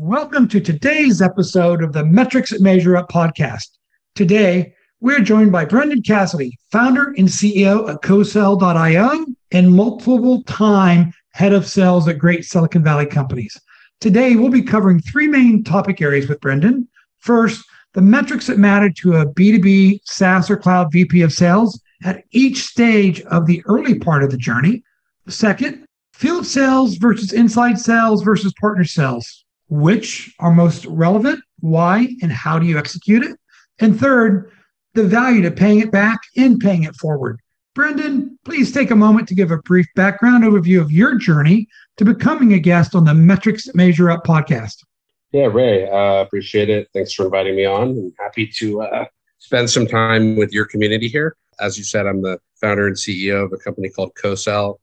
Welcome 0.00 0.46
to 0.50 0.60
today's 0.60 1.20
episode 1.20 1.82
of 1.82 1.92
the 1.92 2.04
Metrics 2.04 2.50
that 2.50 2.60
Measure 2.60 2.96
Up 2.96 3.10
podcast. 3.10 3.66
Today, 4.14 4.72
we're 5.00 5.18
joined 5.18 5.50
by 5.50 5.64
Brendan 5.64 6.02
Cassidy, 6.02 6.56
founder 6.70 7.12
and 7.18 7.26
CEO 7.26 7.88
of 7.88 8.00
CoSell.io 8.02 9.26
and 9.50 9.74
multiple 9.74 10.44
time 10.44 11.12
head 11.32 11.52
of 11.52 11.66
sales 11.66 12.06
at 12.06 12.16
great 12.16 12.44
Silicon 12.44 12.84
Valley 12.84 13.06
companies. 13.06 13.60
Today, 14.00 14.36
we'll 14.36 14.52
be 14.52 14.62
covering 14.62 15.00
three 15.00 15.26
main 15.26 15.64
topic 15.64 16.00
areas 16.00 16.28
with 16.28 16.40
Brendan. 16.40 16.86
First, 17.18 17.64
the 17.94 18.00
metrics 18.00 18.46
that 18.46 18.58
matter 18.58 18.90
to 18.98 19.16
a 19.16 19.26
B2B 19.26 20.02
SaaS 20.04 20.48
or 20.48 20.56
cloud 20.56 20.92
VP 20.92 21.22
of 21.22 21.32
sales 21.32 21.82
at 22.04 22.22
each 22.30 22.62
stage 22.62 23.20
of 23.22 23.46
the 23.46 23.64
early 23.66 23.98
part 23.98 24.22
of 24.22 24.30
the 24.30 24.36
journey. 24.36 24.84
Second, 25.26 25.86
field 26.12 26.46
sales 26.46 26.98
versus 26.98 27.32
inside 27.32 27.80
sales 27.80 28.22
versus 28.22 28.54
partner 28.60 28.84
sales 28.84 29.44
which 29.68 30.34
are 30.38 30.52
most 30.52 30.84
relevant, 30.86 31.40
why, 31.60 32.08
and 32.22 32.32
how 32.32 32.58
do 32.58 32.66
you 32.66 32.78
execute 32.78 33.22
it? 33.22 33.36
And 33.78 33.98
third, 33.98 34.50
the 34.94 35.04
value 35.04 35.42
to 35.42 35.50
paying 35.50 35.80
it 35.80 35.90
back 35.90 36.18
and 36.36 36.58
paying 36.58 36.84
it 36.84 36.96
forward. 36.96 37.40
Brendan, 37.74 38.38
please 38.44 38.72
take 38.72 38.90
a 38.90 38.96
moment 38.96 39.28
to 39.28 39.34
give 39.34 39.50
a 39.50 39.58
brief 39.58 39.86
background 39.94 40.42
overview 40.42 40.80
of 40.80 40.90
your 40.90 41.16
journey 41.16 41.68
to 41.96 42.04
becoming 42.04 42.52
a 42.54 42.58
guest 42.58 42.94
on 42.94 43.04
the 43.04 43.14
Metrics 43.14 43.72
Measure 43.74 44.10
Up 44.10 44.24
podcast. 44.24 44.82
Yeah, 45.30 45.44
Ray, 45.44 45.88
uh, 45.88 46.22
appreciate 46.22 46.70
it. 46.70 46.88
Thanks 46.92 47.12
for 47.12 47.26
inviting 47.26 47.54
me 47.54 47.66
on. 47.66 47.90
I'm 47.90 48.12
happy 48.18 48.46
to 48.56 48.82
uh, 48.82 49.04
spend 49.38 49.68
some 49.70 49.86
time 49.86 50.36
with 50.36 50.52
your 50.52 50.64
community 50.64 51.06
here. 51.06 51.36
As 51.60 51.76
you 51.76 51.84
said, 51.84 52.06
I'm 52.06 52.22
the 52.22 52.38
founder 52.60 52.86
and 52.86 52.96
CEO 52.96 53.44
of 53.44 53.52
a 53.52 53.58
company 53.58 53.90
called 53.90 54.12
CoSell 54.14 54.78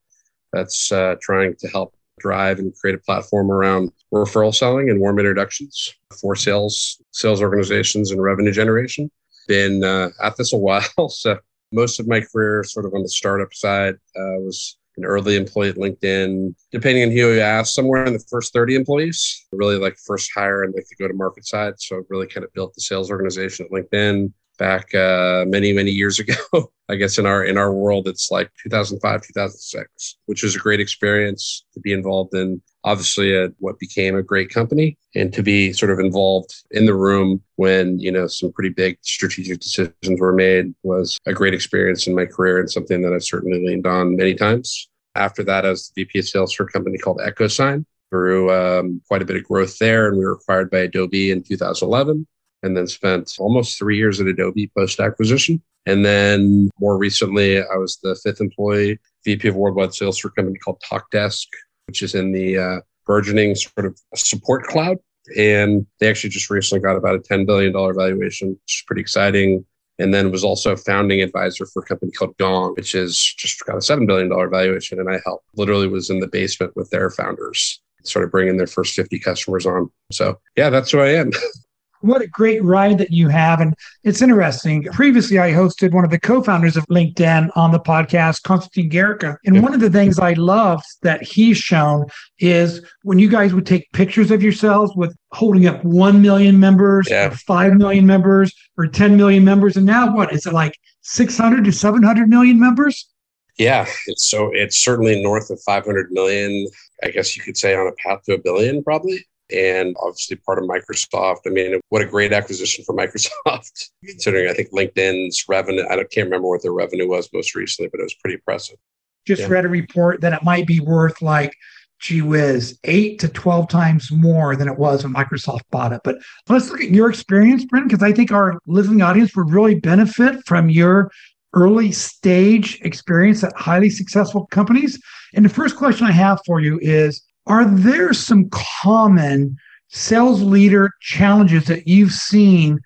that's 0.54 0.92
uh, 0.92 1.16
trying 1.22 1.56
to 1.56 1.68
help 1.68 1.96
drive 2.20 2.60
and 2.60 2.76
create 2.76 2.96
a 2.96 3.00
platform 3.00 3.52
around 3.52 3.92
referral 4.14 4.54
selling 4.54 4.90
and 4.90 5.00
warm 5.00 5.20
introductions 5.20 5.94
for 6.22 6.36
sales 6.36 7.02
sales 7.12 7.42
organizations 7.42 8.12
and 8.12 8.22
revenue 8.22 8.52
generation. 8.52 9.10
Been 9.48 9.84
uh, 9.84 10.10
at 10.24 10.38
this 10.38 10.54
a 10.54 10.58
while, 10.58 10.84
so 11.10 11.38
most 11.72 12.00
of 12.00 12.08
my 12.08 12.22
career 12.22 12.64
sort 12.64 12.86
of 12.86 12.94
on 12.94 13.04
the 13.04 13.10
startup 13.10 13.54
side 13.54 13.96
uh, 14.16 14.40
was 14.40 14.78
an 14.98 15.06
early 15.06 15.36
employee 15.36 15.70
at 15.70 15.76
LinkedIn. 15.76 16.56
Depending 16.72 17.04
on 17.04 17.12
who 17.12 17.34
you 17.34 17.42
ask, 17.42 17.74
somewhere 17.74 18.06
in 18.06 18.14
the 18.14 18.26
first 18.30 18.54
30 18.54 18.76
employees, 18.76 19.46
really 19.52 19.78
like 19.78 19.98
first 20.06 20.32
hire 20.34 20.64
and 20.64 20.74
like 20.74 20.86
the 20.88 20.96
go 20.96 21.08
to 21.08 21.14
market 21.14 21.46
side. 21.46 21.74
So 21.78 22.04
really 22.10 22.28
kind 22.28 22.46
of 22.46 22.54
built 22.54 22.74
the 22.74 22.82
sales 22.82 23.12
organization 23.12 23.66
at 23.66 23.72
LinkedIn 23.72 24.32
back 24.58 24.94
uh, 24.94 25.46
many 25.48 25.74
many 25.74 25.92
years 25.92 26.20
ago. 26.20 26.36
I 26.90 26.96
guess 26.96 27.18
in 27.18 27.26
our 27.26 27.44
in 27.44 27.58
our 27.58 27.74
world, 27.74 28.08
it's 28.08 28.30
like 28.30 28.52
2005 28.64 29.22
2006, 29.22 30.18
which 30.26 30.44
was 30.44 30.56
a 30.56 30.60
great 30.60 30.80
experience 30.80 31.66
to 31.74 31.80
be 31.80 31.94
involved 31.94 32.36
in. 32.36 32.62
Obviously, 32.84 33.36
a, 33.36 33.48
what 33.58 33.80
became 33.80 34.16
a 34.16 34.22
great 34.22 34.52
company, 34.52 34.98
and 35.16 35.34
to 35.34 35.42
be 35.42 35.74
sort 35.74 35.92
of 35.92 36.00
involved 36.00 36.54
in 36.72 36.86
the 36.86 36.94
room 36.94 37.42
when 37.56 37.98
you 38.00 38.12
know 38.12 38.28
some 38.28 38.52
pretty 38.52 38.70
big 38.70 38.98
strategic 39.02 39.60
decisions 39.60 40.20
were 40.20 40.34
made 40.34 40.74
was 40.84 41.20
a 41.26 41.34
great 41.34 41.54
experience 41.54 42.06
in 42.06 42.16
my 42.16 42.26
career 42.26 42.60
and 42.60 42.70
something 42.70 43.02
that 43.02 43.14
I've 43.14 43.24
certainly 43.24 43.66
leaned 43.66 43.88
on 43.88 44.16
many 44.16 44.36
times. 44.36 44.90
After 45.16 45.44
that, 45.44 45.66
I 45.66 45.70
was 45.70 45.92
the 45.96 46.04
VP 46.04 46.20
of 46.20 46.28
sales 46.28 46.54
for 46.54 46.64
a 46.64 46.72
company 46.72 46.98
called 46.98 47.20
EchoSign. 47.20 47.86
Through 48.12 48.54
um, 48.54 49.02
quite 49.08 49.24
a 49.24 49.26
bit 49.26 49.36
of 49.36 49.44
growth 49.44 49.80
there, 49.80 50.08
and 50.08 50.18
we 50.18 50.24
were 50.24 50.34
acquired 50.34 50.70
by 50.70 50.78
Adobe 50.80 51.32
in 51.32 51.42
2011 51.42 52.28
and 52.66 52.76
then 52.76 52.88
spent 52.88 53.36
almost 53.38 53.78
three 53.78 53.96
years 53.96 54.20
at 54.20 54.28
Adobe 54.28 54.72
post 54.76 55.00
acquisition. 55.00 55.62
And 55.86 56.04
then 56.04 56.70
more 56.80 56.98
recently, 56.98 57.60
I 57.60 57.76
was 57.76 58.00
the 58.02 58.16
fifth 58.16 58.42
employee, 58.42 59.00
VP 59.24 59.50
of 59.50 59.56
worldwide 59.56 59.94
sales 59.94 60.18
for 60.18 60.30
a 60.30 60.32
company 60.32 60.58
called 60.58 60.82
TalkDesk, 60.82 61.46
which 61.86 62.02
is 62.02 62.16
in 62.16 62.32
the 62.32 62.58
uh, 62.58 62.80
burgeoning 63.06 63.54
sort 63.54 63.86
of 63.86 64.00
support 64.16 64.64
cloud. 64.64 64.98
And 65.38 65.86
they 66.00 66.10
actually 66.10 66.32
just 66.32 66.50
recently 66.50 66.82
got 66.82 66.96
about 66.96 67.16
a 67.16 67.20
$10 67.20 67.46
billion 67.46 67.72
valuation, 67.72 68.50
which 68.50 68.80
is 68.80 68.84
pretty 68.88 69.02
exciting. 69.02 69.64
And 69.98 70.14
then 70.14 70.32
was 70.32 70.44
also 70.44 70.76
founding 70.76 71.22
advisor 71.22 71.66
for 71.68 71.84
a 71.84 71.86
company 71.86 72.12
called 72.12 72.36
Gong, 72.38 72.74
which 72.76 72.96
is 72.96 73.18
just 73.38 73.64
got 73.66 73.76
a 73.76 73.80
$7 73.80 74.08
billion 74.08 74.30
valuation. 74.30 75.00
And 75.00 75.10
I 75.10 75.20
helped, 75.24 75.46
literally 75.56 75.88
was 75.88 76.10
in 76.10 76.20
the 76.20 76.28
basement 76.28 76.76
with 76.76 76.90
their 76.90 77.10
founders, 77.12 77.80
sort 78.04 78.26
of 78.26 78.32
bringing 78.32 78.58
their 78.58 78.68
first 78.68 78.96
50 78.96 79.20
customers 79.20 79.66
on. 79.66 79.90
So 80.12 80.40
yeah, 80.58 80.70
that's 80.70 80.92
who 80.92 81.00
I 81.00 81.10
am. 81.10 81.32
What 82.06 82.22
a 82.22 82.28
great 82.28 82.64
ride 82.64 82.98
that 83.00 83.12
you 83.12 83.30
have. 83.30 83.60
And 83.62 83.74
it's 84.04 84.22
interesting. 84.22 84.84
Previously, 84.84 85.40
I 85.40 85.52
hosted 85.52 85.92
one 85.92 86.06
of 86.06 86.12
the 86.12 86.20
co 86.20 86.44
founders 86.44 86.78
of 86.78 86.86
LinkedIn 86.88 87.50
on 87.56 87.72
the 87.72 87.80
podcast, 87.80 88.44
Konstantin 88.44 88.90
Guericke. 88.90 89.38
And 89.46 89.64
one 89.64 89.74
of 89.74 89.80
the 89.80 89.90
things 89.90 90.20
I 90.20 90.34
loved 90.34 90.86
that 91.02 91.24
he's 91.24 91.58
shown 91.58 92.06
is 92.40 92.82
when 93.04 93.18
you 93.18 93.30
guys 93.30 93.54
would 93.54 93.66
take 93.66 93.92
pictures 93.92 94.30
of 94.30 94.44
yourselves 94.44 94.92
with 94.96 95.16
holding 95.32 95.66
up 95.66 95.84
1 95.84 96.22
million 96.22 96.60
members, 96.60 97.08
yeah. 97.10 97.28
or 97.28 97.32
5 97.32 97.74
million 97.74 98.06
members, 98.06 98.54
or 98.78 98.88
10 98.88 99.18
million 99.18 99.44
members. 99.44 99.76
And 99.76 99.86
now 99.86 100.14
what? 100.14 100.32
Is 100.32 100.46
it 100.46 100.54
like 100.54 100.78
600 101.02 101.66
to 101.66 101.72
700 101.72 102.30
million 102.30 102.60
members? 102.60 103.10
Yeah, 103.58 103.88
it's 104.08 104.30
so 104.30 104.52
it's 104.54 104.78
certainly 104.78 105.22
north 105.24 105.50
of 105.50 105.62
500 105.62 106.12
million. 106.12 106.68
I 107.04 107.10
guess 107.10 107.38
you 107.38 107.44
could 107.44 107.58
say 107.58 107.74
on 107.74 107.88
a 107.88 107.94
path 107.94 108.24
to 108.26 108.34
a 108.34 108.38
billion, 108.38 108.84
probably 108.84 109.26
and 109.52 109.96
obviously 110.00 110.38
part 110.38 110.58
of 110.58 110.66
Microsoft. 110.66 111.40
I 111.46 111.50
mean, 111.50 111.80
what 111.90 112.02
a 112.02 112.06
great 112.06 112.34
acquisition 112.34 112.84
for 112.86 112.96
Microsoft, 112.96 113.90
considering 114.04 114.50
I 114.50 114.54
think 114.54 114.72
LinkedIn's 114.72 115.46
revenue, 115.48 115.84
I 115.90 115.96
can't 115.96 116.26
remember 116.26 116.48
what 116.48 116.64
their 116.64 116.74
revenue 116.74 117.08
was 117.08 117.30
most 117.34 117.56
recently, 117.56 117.90
but 117.90 118.00
it 118.00 118.04
was 118.04 118.16
pretty 118.16 118.36
impressive. 118.36 118.78
Just 119.26 119.42
yeah. 119.44 119.48
read 119.48 119.66
a 119.66 119.70
report 119.70 120.22
that 120.22 120.34
it 120.34 120.44
might 120.44 120.68
be 120.68 120.80
worth 120.80 121.22
like, 121.22 121.54
gee 122.00 122.22
whiz, 122.22 122.78
eight 122.84 123.20
to 123.20 123.28
12 123.28 123.70
times 123.70 124.12
more 124.12 124.56
than 124.56 124.68
it 124.68 124.78
was 124.78 125.04
when 125.04 125.14
Microsoft 125.14 125.62
bought 125.72 125.94
it. 125.94 126.02
But 126.04 126.18
let's 126.50 126.70
look 126.70 126.82
at 126.82 126.90
your 126.90 127.10
experience, 127.10 127.66
Brendan, 127.66 127.88
because 127.88 128.04
I 128.04 128.12
think 128.12 128.32
our 128.32 128.60
listening 128.68 129.02
audience 129.02 129.36
would 129.36 129.50
really 129.50 129.76
benefit 129.76 130.46
from 130.46 130.70
your 130.70 131.10
early 131.54 131.92
stage 131.92 132.80
experience 132.82 133.44
at 133.44 133.56
highly 133.56 133.90
successful 133.90 134.46
companies. 134.48 135.02
And 135.34 135.46
the 135.46 135.50
first 135.50 135.78
question 135.78 136.06
I 136.06 136.12
have 136.12 136.42
for 136.46 136.60
you 136.60 136.78
is 136.82 137.24
are 137.48 137.66
there 137.66 138.14
some 138.14 138.50
common 138.50 139.58
sales 139.90 140.42
leader 140.42 140.92
challenges 141.02 141.66
that 141.66 141.88
you've 141.88 142.12
seen 142.12 142.80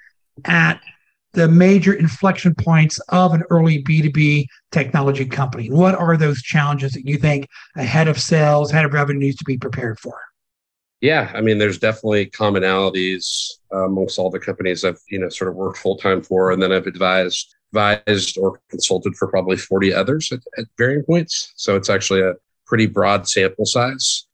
at 0.45 0.81
the 1.33 1.47
major 1.47 1.93
inflection 1.93 2.55
points 2.55 2.99
of 3.09 3.33
an 3.33 3.43
early 3.49 3.83
B2B 3.83 4.45
technology 4.71 5.25
company? 5.25 5.69
What 5.69 5.95
are 5.95 6.17
those 6.17 6.41
challenges 6.41 6.93
that 6.93 7.05
you 7.05 7.17
think 7.17 7.47
a 7.75 7.83
head 7.83 8.07
of 8.07 8.19
sales, 8.19 8.71
head 8.71 8.85
of 8.85 8.93
revenue 8.93 9.19
needs 9.19 9.37
to 9.37 9.45
be 9.45 9.57
prepared 9.57 9.99
for? 9.99 10.19
Yeah, 11.01 11.31
I 11.33 11.39
mean, 11.39 11.59
there's 11.59 11.79
definitely 11.79 12.25
commonalities 12.25 13.51
uh, 13.73 13.85
amongst 13.85 14.19
all 14.19 14.29
the 14.29 14.39
companies 14.39 14.83
I've 14.83 14.99
you 15.09 15.19
know 15.19 15.29
sort 15.29 15.49
of 15.49 15.55
worked 15.55 15.77
full 15.77 15.97
time 15.97 16.21
for, 16.21 16.51
and 16.51 16.61
then 16.61 16.73
I've 16.73 16.87
advised 16.87 17.55
advised 17.71 18.37
or 18.37 18.59
consulted 18.69 19.15
for 19.15 19.27
probably 19.27 19.55
40 19.55 19.93
others 19.93 20.31
at, 20.31 20.39
at 20.57 20.65
varying 20.77 21.03
points. 21.03 21.53
So 21.55 21.75
it's 21.75 21.89
actually 21.89 22.21
a 22.21 22.33
pretty 22.65 22.87
broad 22.87 23.29
sample 23.29 23.65
size. 23.65 24.25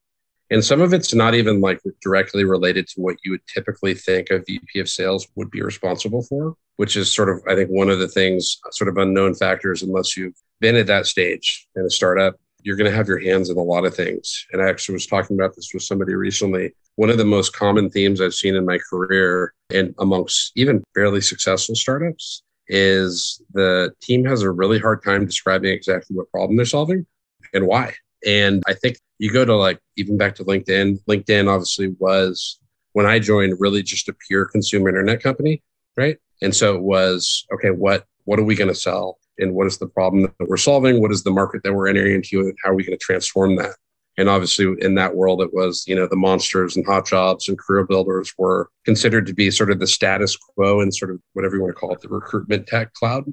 And 0.52 0.64
some 0.64 0.82
of 0.82 0.94
it's 0.94 1.14
not 1.14 1.34
even 1.34 1.60
like 1.60 1.82
directly 2.02 2.44
related 2.44 2.88
to 2.90 3.02
what 3.02 3.18
you 3.24 3.32
would 3.32 3.46
typically 3.48 3.96
think 3.96 4.30
a 4.30 4.40
VP 4.40 4.80
of 4.80 4.90
sales 4.90 5.28
would 5.36 5.50
be 5.50 5.62
responsible 5.62 6.22
for, 6.24 6.56
which 6.76 6.96
is 6.96 7.14
sort 7.14 7.30
of, 7.30 7.42
I 7.48 7.56
think, 7.56 7.70
one 7.70 7.90
of 7.90 8.00
the 8.00 8.08
things, 8.08 8.60
sort 8.72 8.90
of 8.90 8.98
unknown 8.98 9.34
factors, 9.34 9.82
unless 9.82 10.16
you've 10.16 10.36
been 10.60 10.76
at 10.76 10.88
that 10.88 11.08
stage 11.08 11.68
in 11.76 11.84
a 11.84 11.90
startup, 11.90 12.36
you're 12.62 12.76
going 12.76 12.90
to 12.90 12.96
have 12.96 13.08
your 13.08 13.20
hands 13.20 13.50
in 13.50 13.58
a 13.58 13.62
lot 13.62 13.86
of 13.86 13.96
things. 13.96 14.46
And 14.52 14.62
I 14.62 14.70
actually 14.70 14.94
was 14.94 15.08
talking 15.08 15.38
about 15.38 15.56
this 15.56 15.72
with 15.74 15.84
somebody 15.84 16.16
recently. 16.16 16.74
One 16.96 17.10
of 17.10 17.18
the 17.18 17.26
most 17.26 17.54
common 17.56 17.90
themes 17.90 18.22
I've 18.22 18.34
seen 18.34 18.56
in 18.56 18.66
my 18.66 18.78
career 18.78 19.54
and 19.72 19.94
amongst 20.00 20.52
even 20.56 20.84
fairly 20.94 21.22
successful 21.22 21.76
startups 21.76 22.44
is 22.68 23.42
the 23.54 23.94
team 24.02 24.26
has 24.26 24.42
a 24.42 24.50
really 24.50 24.80
hard 24.80 25.04
time 25.04 25.26
describing 25.26 25.72
exactly 25.74 26.16
what 26.16 26.32
problem 26.32 26.56
they're 26.56 26.66
solving 26.66 27.06
and 27.54 27.68
why. 27.68 27.94
And 28.26 28.64
I 28.68 28.74
think 28.74 28.98
you 29.18 29.32
go 29.32 29.46
to 29.46 29.56
like 29.56 29.80
even 29.98 30.18
back 30.18 30.36
to 30.36 30.44
LinkedIn. 30.44 31.00
LinkedIn 31.06 31.48
obviously 31.48 31.96
was 32.00 32.60
when 32.94 33.06
I 33.06 33.20
joined 33.20 33.60
really 33.60 33.84
just 33.84 34.10
a 34.10 34.16
pure 34.28 34.46
consumer 34.46 34.90
internet 34.90 35.22
company, 35.22 35.62
right? 35.98 36.18
And 36.42 36.56
so 36.56 36.76
it 36.76 36.82
was 36.82 37.46
okay. 37.54 37.70
What 37.72 38.06
what 38.26 38.40
are 38.40 38.44
we 38.44 38.56
going 38.56 38.70
to 38.70 38.76
sell, 38.76 39.20
and 39.38 39.54
what 39.54 39.68
is 39.68 39.78
the 39.78 39.88
problem 39.88 40.24
that 40.24 40.50
we're 40.50 40.58
solving? 40.58 41.02
What 41.02 41.12
is 41.12 41.24
the 41.24 41.32
market 41.32 41.64
that 41.64 41.74
we're 41.74 41.88
entering 41.88 42.16
into, 42.16 42.40
and 42.42 42.56
how 42.64 42.72
are 42.72 42.76
we 42.76 42.84
going 42.84 42.98
to 42.98 43.04
transform 43.04 43.56
that? 43.58 43.76
And 44.18 44.30
obviously, 44.30 44.74
in 44.80 44.96
that 44.96 45.16
world, 45.16 45.42
it 45.42 45.54
was, 45.54 45.84
you 45.88 45.96
know, 45.96 46.08
the 46.08 46.16
monsters 46.16 46.78
and 46.78 46.86
hot 46.86 47.06
jobs 47.06 47.50
and 47.50 47.60
career 47.60 47.86
builders 47.86 48.34
were 48.38 48.70
considered 48.86 49.26
to 49.26 49.34
be 49.34 49.52
sort 49.52 49.72
of 49.72 49.80
the 49.80 49.88
status 49.88 50.38
quo 50.38 50.80
and 50.80 50.96
sort 50.96 51.12
of 51.12 51.20
whatever 51.34 51.56
you 51.56 51.62
want 51.62 51.76
to 51.76 51.80
call 51.80 51.94
it, 51.94 52.00
the 52.02 52.08
recruitment 52.08 52.66
tech 52.66 52.94
cloud. 52.94 53.26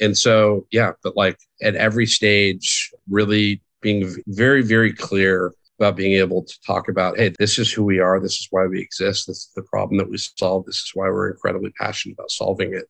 And 0.00 0.16
so, 0.16 0.66
yeah, 0.70 0.92
but 1.02 1.16
like 1.16 1.38
at 1.60 1.74
every 1.74 2.06
stage, 2.06 2.92
really 3.10 3.60
being 3.80 4.14
very, 4.26 4.62
very 4.62 4.92
clear 4.92 5.52
about 5.78 5.96
being 5.96 6.12
able 6.12 6.42
to 6.42 6.60
talk 6.66 6.88
about, 6.88 7.16
hey, 7.16 7.32
this 7.38 7.58
is 7.58 7.72
who 7.72 7.84
we 7.84 8.00
are. 8.00 8.18
This 8.18 8.38
is 8.38 8.48
why 8.50 8.66
we 8.66 8.80
exist. 8.80 9.28
This 9.28 9.38
is 9.38 9.52
the 9.54 9.62
problem 9.62 9.98
that 9.98 10.10
we 10.10 10.18
solve. 10.18 10.66
This 10.66 10.76
is 10.76 10.90
why 10.94 11.08
we're 11.08 11.30
incredibly 11.30 11.70
passionate 11.78 12.14
about 12.14 12.30
solving 12.30 12.74
it. 12.74 12.86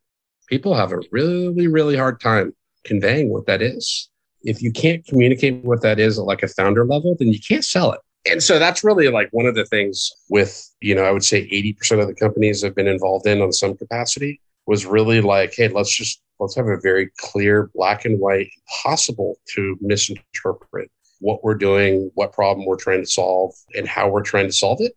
People 0.48 0.74
have 0.74 0.92
a 0.92 1.00
really, 1.12 1.66
really 1.66 1.96
hard 1.96 2.20
time 2.20 2.54
conveying 2.84 3.28
what 3.30 3.46
that 3.46 3.60
is 3.60 4.08
if 4.42 4.62
you 4.62 4.72
can't 4.72 5.04
communicate 5.06 5.64
what 5.64 5.82
that 5.82 5.98
is 5.98 6.18
at 6.18 6.24
like 6.24 6.42
a 6.42 6.48
founder 6.48 6.84
level, 6.84 7.16
then 7.18 7.28
you 7.28 7.40
can't 7.40 7.64
sell 7.64 7.92
it. 7.92 8.00
And 8.30 8.42
so 8.42 8.58
that's 8.58 8.84
really 8.84 9.08
like 9.08 9.28
one 9.30 9.46
of 9.46 9.54
the 9.54 9.64
things 9.64 10.10
with, 10.28 10.68
you 10.80 10.94
know, 10.94 11.04
I 11.04 11.10
would 11.10 11.24
say 11.24 11.48
80% 11.48 12.00
of 12.00 12.08
the 12.08 12.14
companies 12.14 12.62
I've 12.62 12.74
been 12.74 12.88
involved 12.88 13.26
in 13.26 13.40
on 13.40 13.52
some 13.52 13.76
capacity 13.76 14.40
was 14.66 14.84
really 14.84 15.20
like, 15.20 15.54
hey, 15.56 15.68
let's 15.68 15.94
just 15.94 16.20
let's 16.40 16.54
have 16.56 16.66
a 16.66 16.78
very 16.80 17.10
clear 17.18 17.70
black 17.74 18.04
and 18.04 18.18
white, 18.18 18.50
impossible 18.84 19.38
to 19.54 19.76
misinterpret 19.80 20.90
what 21.20 21.42
we're 21.42 21.54
doing, 21.54 22.10
what 22.14 22.32
problem 22.32 22.66
we're 22.66 22.76
trying 22.76 23.02
to 23.02 23.10
solve, 23.10 23.54
and 23.74 23.88
how 23.88 24.08
we're 24.08 24.22
trying 24.22 24.46
to 24.46 24.52
solve 24.52 24.80
it. 24.80 24.92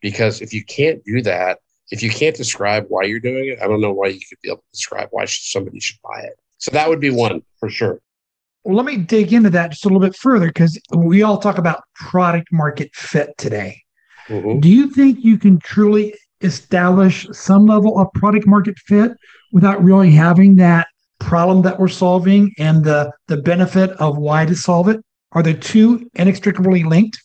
Because 0.00 0.40
if 0.40 0.52
you 0.52 0.64
can't 0.64 1.04
do 1.04 1.22
that, 1.22 1.58
if 1.90 2.02
you 2.02 2.10
can't 2.10 2.36
describe 2.36 2.86
why 2.88 3.04
you're 3.04 3.20
doing 3.20 3.48
it, 3.48 3.58
I 3.62 3.66
don't 3.66 3.80
know 3.80 3.92
why 3.92 4.08
you 4.08 4.20
could 4.26 4.38
be 4.42 4.48
able 4.48 4.58
to 4.58 4.72
describe 4.72 5.08
why 5.10 5.26
somebody 5.26 5.80
should 5.80 5.98
buy 6.02 6.20
it. 6.20 6.38
So 6.58 6.70
that 6.70 6.88
would 6.88 7.00
be 7.00 7.10
one 7.10 7.42
for 7.58 7.68
sure. 7.68 8.00
Well, 8.64 8.76
let 8.76 8.86
me 8.86 8.96
dig 8.96 9.34
into 9.34 9.50
that 9.50 9.70
just 9.70 9.84
a 9.84 9.88
little 9.88 10.00
bit 10.00 10.16
further 10.16 10.46
because 10.46 10.80
we 10.94 11.22
all 11.22 11.38
talk 11.38 11.58
about 11.58 11.82
product 11.94 12.50
market 12.50 12.94
fit 12.94 13.36
today. 13.36 13.82
Mm-hmm. 14.28 14.60
Do 14.60 14.70
you 14.70 14.88
think 14.90 15.22
you 15.22 15.36
can 15.36 15.58
truly 15.58 16.14
establish 16.40 17.26
some 17.32 17.66
level 17.66 17.98
of 17.98 18.12
product 18.14 18.46
market 18.46 18.78
fit 18.78 19.12
without 19.52 19.82
really 19.82 20.10
having 20.10 20.56
that 20.56 20.88
problem 21.20 21.62
that 21.62 21.78
we're 21.78 21.88
solving 21.88 22.52
and 22.58 22.84
the, 22.84 23.10
the 23.28 23.36
benefit 23.36 23.90
of 23.92 24.18
why 24.18 24.44
to 24.44 24.54
solve 24.54 24.88
it? 24.88 25.00
Are 25.32 25.42
the 25.42 25.54
two 25.54 26.08
inextricably 26.14 26.84
linked? 26.84 27.18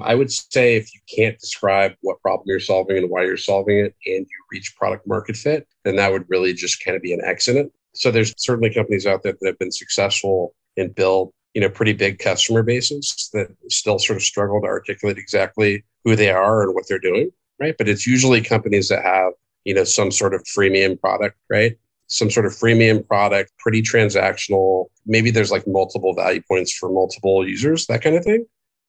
I 0.00 0.14
would 0.14 0.32
say 0.32 0.76
if 0.76 0.92
you 0.94 1.00
can't 1.14 1.38
describe 1.38 1.92
what 2.00 2.20
problem 2.22 2.44
you're 2.46 2.60
solving 2.60 2.96
and 2.98 3.10
why 3.10 3.24
you're 3.24 3.36
solving 3.36 3.78
it 3.78 3.94
and 4.06 4.26
you 4.26 4.44
reach 4.50 4.74
product 4.76 5.06
market 5.06 5.36
fit, 5.36 5.68
then 5.84 5.96
that 5.96 6.10
would 6.12 6.24
really 6.28 6.54
just 6.54 6.84
kind 6.84 6.96
of 6.96 7.02
be 7.02 7.12
an 7.12 7.20
accident. 7.24 7.72
So 7.94 8.10
there's 8.10 8.34
certainly 8.36 8.72
companies 8.72 9.06
out 9.06 9.22
there 9.22 9.34
that 9.40 9.46
have 9.46 9.58
been 9.58 9.72
successful 9.72 10.54
and 10.76 10.94
build 10.94 11.32
you 11.54 11.60
know 11.60 11.68
pretty 11.68 11.92
big 11.92 12.18
customer 12.18 12.62
bases 12.62 13.28
that 13.32 13.48
still 13.68 13.98
sort 13.98 14.16
of 14.16 14.22
struggle 14.22 14.60
to 14.60 14.66
articulate 14.66 15.18
exactly 15.18 15.84
who 16.04 16.16
they 16.16 16.30
are 16.30 16.62
and 16.62 16.74
what 16.74 16.88
they're 16.88 16.98
doing 16.98 17.30
right? 17.62 17.74
But 17.78 17.88
it's 17.88 18.06
usually 18.06 18.40
companies 18.40 18.88
that 18.88 19.04
have 19.04 19.32
you 19.64 19.74
know 19.74 19.84
some 19.84 20.10
sort 20.10 20.34
of 20.34 20.42
freemium 20.44 21.00
product 21.00 21.36
right? 21.48 21.76
Some 22.08 22.30
sort 22.30 22.46
of 22.46 22.52
freemium 22.52 23.06
product 23.06 23.52
pretty 23.58 23.80
transactional. 23.80 24.86
Maybe 25.06 25.30
there's 25.30 25.50
like 25.50 25.66
multiple 25.66 26.14
value 26.14 26.42
points 26.46 26.72
for 26.76 26.90
multiple 26.90 27.48
users 27.48 27.86
that 27.86 28.02
kind 28.02 28.16
of 28.16 28.24
thing. 28.24 28.44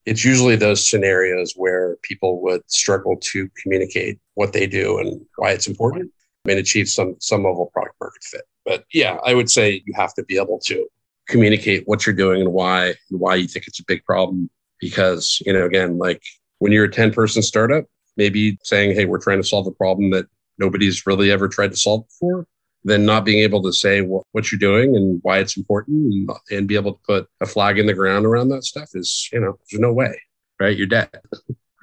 It's 0.06 0.26
usually 0.26 0.58
those 0.58 0.90
scenarios 0.90 1.54
where 1.56 1.96
people 2.02 2.42
would 2.42 2.62
struggle 2.70 3.16
to 3.32 3.50
communicate 3.62 4.20
what 4.34 4.52
they 4.52 4.68
do 4.68 4.98
and 5.00 5.26
why 5.38 5.52
it's 5.52 5.68
important 5.68 6.12
and 6.50 6.60
achieve 6.60 6.90
some 6.90 7.16
some 7.20 7.44
level 7.44 7.68
of 7.68 7.72
product 7.72 7.96
market 8.02 8.24
fit. 8.24 8.46
But 8.66 8.86
yeah 8.94 9.18
i 9.26 9.34
would 9.34 9.50
say 9.50 9.82
you 9.86 9.94
have 9.96 10.14
to 10.16 10.24
be 10.24 10.38
able 10.38 10.60
to 10.66 10.88
communicate 11.28 11.84
what 11.86 12.06
you're 12.06 12.16
doing 12.16 12.42
and 12.42 12.52
why 12.54 12.88
and 13.10 13.20
why 13.20 13.36
you 13.36 13.48
think 13.48 13.68
it's 13.68 13.80
a 13.80 13.86
big 13.88 14.04
problem 14.04 14.50
because 14.80 15.42
you 15.46 15.54
know 15.54 15.66
again 15.66 15.98
like 15.98 16.22
when 16.60 16.72
you're 16.72 16.86
a 16.86 16.92
10 16.92 17.14
person 17.14 17.42
startup 17.42 17.86
maybe 18.18 18.58
saying 18.64 18.96
hey 18.96 19.06
we're 19.06 19.22
trying 19.22 19.42
to 19.42 19.48
solve 19.48 19.68
a 19.68 19.72
problem 19.72 20.10
that 20.12 20.26
nobody's 20.58 21.06
really 21.06 21.32
ever 21.32 21.48
tried 21.48 21.72
to 21.72 21.78
solve 21.78 22.06
before 22.08 22.48
then 22.86 23.06
not 23.06 23.24
being 23.24 23.40
able 23.40 23.64
to 23.64 23.72
say 23.72 24.02
what, 24.02 24.26
what 24.34 24.52
you're 24.52 24.60
doing 24.60 24.94
and 24.98 25.22
why 25.24 25.38
it's 25.40 25.56
important 25.56 26.14
and, 26.14 26.30
and 26.52 26.68
be 26.68 26.76
able 26.76 26.92
to 26.92 27.00
put 27.08 27.30
a 27.40 27.46
flag 27.46 27.80
in 27.80 27.86
the 27.86 27.94
ground 27.94 28.26
around 28.26 28.50
that 28.50 28.64
stuff 28.64 28.90
is 28.94 29.30
you 29.32 29.40
know 29.40 29.58
there's 29.70 29.80
no 29.80 29.94
way 29.94 30.16
right? 30.60 30.78
You're 30.78 30.88
dead. 30.88 31.10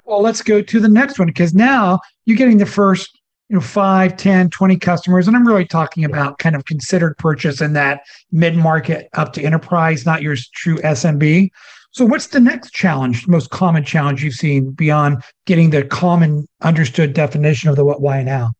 Well 0.05 0.21
let's 0.21 0.41
go 0.41 0.61
to 0.61 0.79
the 0.79 0.89
next 0.89 1.19
one 1.19 1.27
because 1.27 1.53
now 1.53 1.99
you're 2.25 2.37
getting 2.37 2.57
the 2.57 2.65
first 2.65 3.17
you 3.49 3.55
know 3.55 3.61
5 3.61 4.15
10 4.15 4.49
20 4.49 4.77
customers 4.77 5.27
and 5.27 5.35
i'm 5.35 5.45
really 5.45 5.65
talking 5.65 6.05
about 6.05 6.37
kind 6.37 6.55
of 6.55 6.63
considered 6.63 7.17
purchase 7.17 7.59
in 7.59 7.73
that 7.73 8.01
mid-market 8.31 9.09
up 9.13 9.33
to 9.33 9.41
enterprise 9.41 10.05
not 10.05 10.21
your 10.21 10.37
true 10.53 10.77
smb 10.77 11.49
so 11.91 12.05
what's 12.05 12.27
the 12.27 12.39
next 12.39 12.71
challenge 12.71 13.27
most 13.27 13.49
common 13.49 13.83
challenge 13.83 14.23
you've 14.23 14.33
seen 14.33 14.71
beyond 14.71 15.21
getting 15.45 15.69
the 15.69 15.83
common 15.83 16.47
understood 16.61 17.13
definition 17.13 17.69
of 17.69 17.75
the 17.75 17.85
what 17.85 18.01
why 18.01 18.23
now 18.23 18.51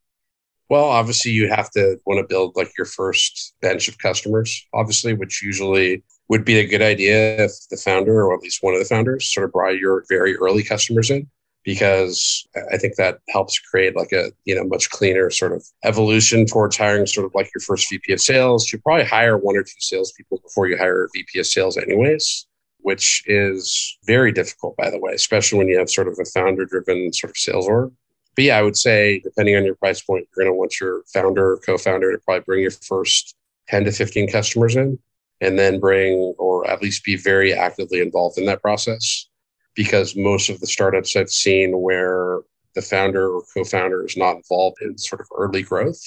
well 0.70 0.86
obviously 0.86 1.32
you 1.32 1.50
have 1.50 1.70
to 1.72 1.98
want 2.06 2.20
to 2.20 2.28
build 2.28 2.56
like 2.56 2.72
your 2.78 2.86
first 2.86 3.54
bench 3.62 3.88
of 3.88 3.98
customers 3.98 4.66
obviously 4.74 5.14
which 5.14 5.42
usually 5.42 6.04
would 6.30 6.46
be 6.46 6.60
a 6.60 6.68
good 6.68 6.82
idea 6.82 7.44
if 7.44 7.52
the 7.70 7.78
founder 7.78 8.24
or 8.24 8.34
at 8.34 8.42
least 8.42 8.64
one 8.64 8.74
of 8.74 8.80
the 8.80 8.86
founders 8.86 9.32
sort 9.34 9.46
of 9.46 9.52
brought 9.52 9.78
your 9.78 10.06
very 10.08 10.38
early 10.38 10.64
customers 10.64 11.10
in 11.10 11.28
because 11.64 12.48
I 12.72 12.78
think 12.78 12.96
that 12.96 13.20
helps 13.30 13.60
create 13.60 13.96
like 13.96 14.12
a 14.12 14.32
you 14.46 14.56
know 14.56 14.64
much 14.64 14.90
cleaner 14.90 15.30
sort 15.30 15.52
of 15.52 15.64
evolution 15.84 16.46
towards 16.46 16.78
hiring 16.78 17.06
sort 17.06 17.26
of 17.26 17.36
like 17.36 17.52
your 17.54 17.62
first 17.62 17.90
VP 17.90 18.14
of 18.14 18.22
sales. 18.22 18.72
You 18.72 18.80
probably 18.80 19.06
hire 19.06 19.38
one 19.38 19.56
or 19.56 19.64
two 19.64 19.74
salespeople 19.80 20.40
before 20.42 20.68
you 20.68 20.78
hire 20.78 21.04
a 21.04 21.08
VP 21.14 21.40
of 21.40 21.46
sales, 21.46 21.78
anyways, 21.78 22.48
which 22.82 23.24
is 23.28 23.98
very 24.06 24.32
difficult, 24.32 24.76
by 24.78 24.90
the 24.90 25.00
way, 25.00 25.14
especially 25.14 25.58
when 25.58 25.68
you 25.68 25.78
have 25.78 25.90
sort 25.90 26.08
of 26.08 26.18
a 26.20 26.26
founder-driven 26.26 27.14
sort 27.14 27.32
of 27.32 27.38
sales 27.38 27.68
org. 27.68 27.92
But 28.36 28.46
yeah, 28.46 28.58
I 28.58 28.62
would 28.62 28.78
say 28.78 29.20
depending 29.20 29.56
on 29.56 29.66
your 29.66 29.76
price 29.76 30.02
point, 30.02 30.28
you're 30.36 30.46
going 30.46 30.54
to 30.54 30.58
want 30.58 30.80
your 30.80 31.04
founder 31.14 31.54
or 31.54 31.58
co-founder 31.58 32.12
to 32.12 32.18
probably 32.20 32.44
bring 32.46 32.62
your 32.62 32.72
first 32.72 33.36
10 33.68 33.86
to 33.86 33.92
15 33.92 34.30
customers 34.30 34.76
in 34.76 34.98
and 35.42 35.58
then 35.58 35.80
bring 35.80 36.34
or 36.38 36.70
at 36.70 36.82
least 36.82 37.04
be 37.04 37.16
very 37.16 37.54
actively 37.54 38.00
involved 38.00 38.38
in 38.38 38.46
that 38.46 38.62
process 38.62 39.28
because 39.76 40.16
most 40.16 40.50
of 40.50 40.60
the 40.60 40.68
startups 40.68 41.16
I've 41.16 41.30
seen 41.30 41.80
where 41.80 42.40
the 42.76 42.82
founder 42.82 43.36
or 43.36 43.44
co-founder 43.54 44.06
is 44.06 44.18
not 44.18 44.38
involved 44.38 44.78
in 44.82 44.98
sort 44.98 45.22
of 45.22 45.28
early 45.36 45.62
growth, 45.62 46.02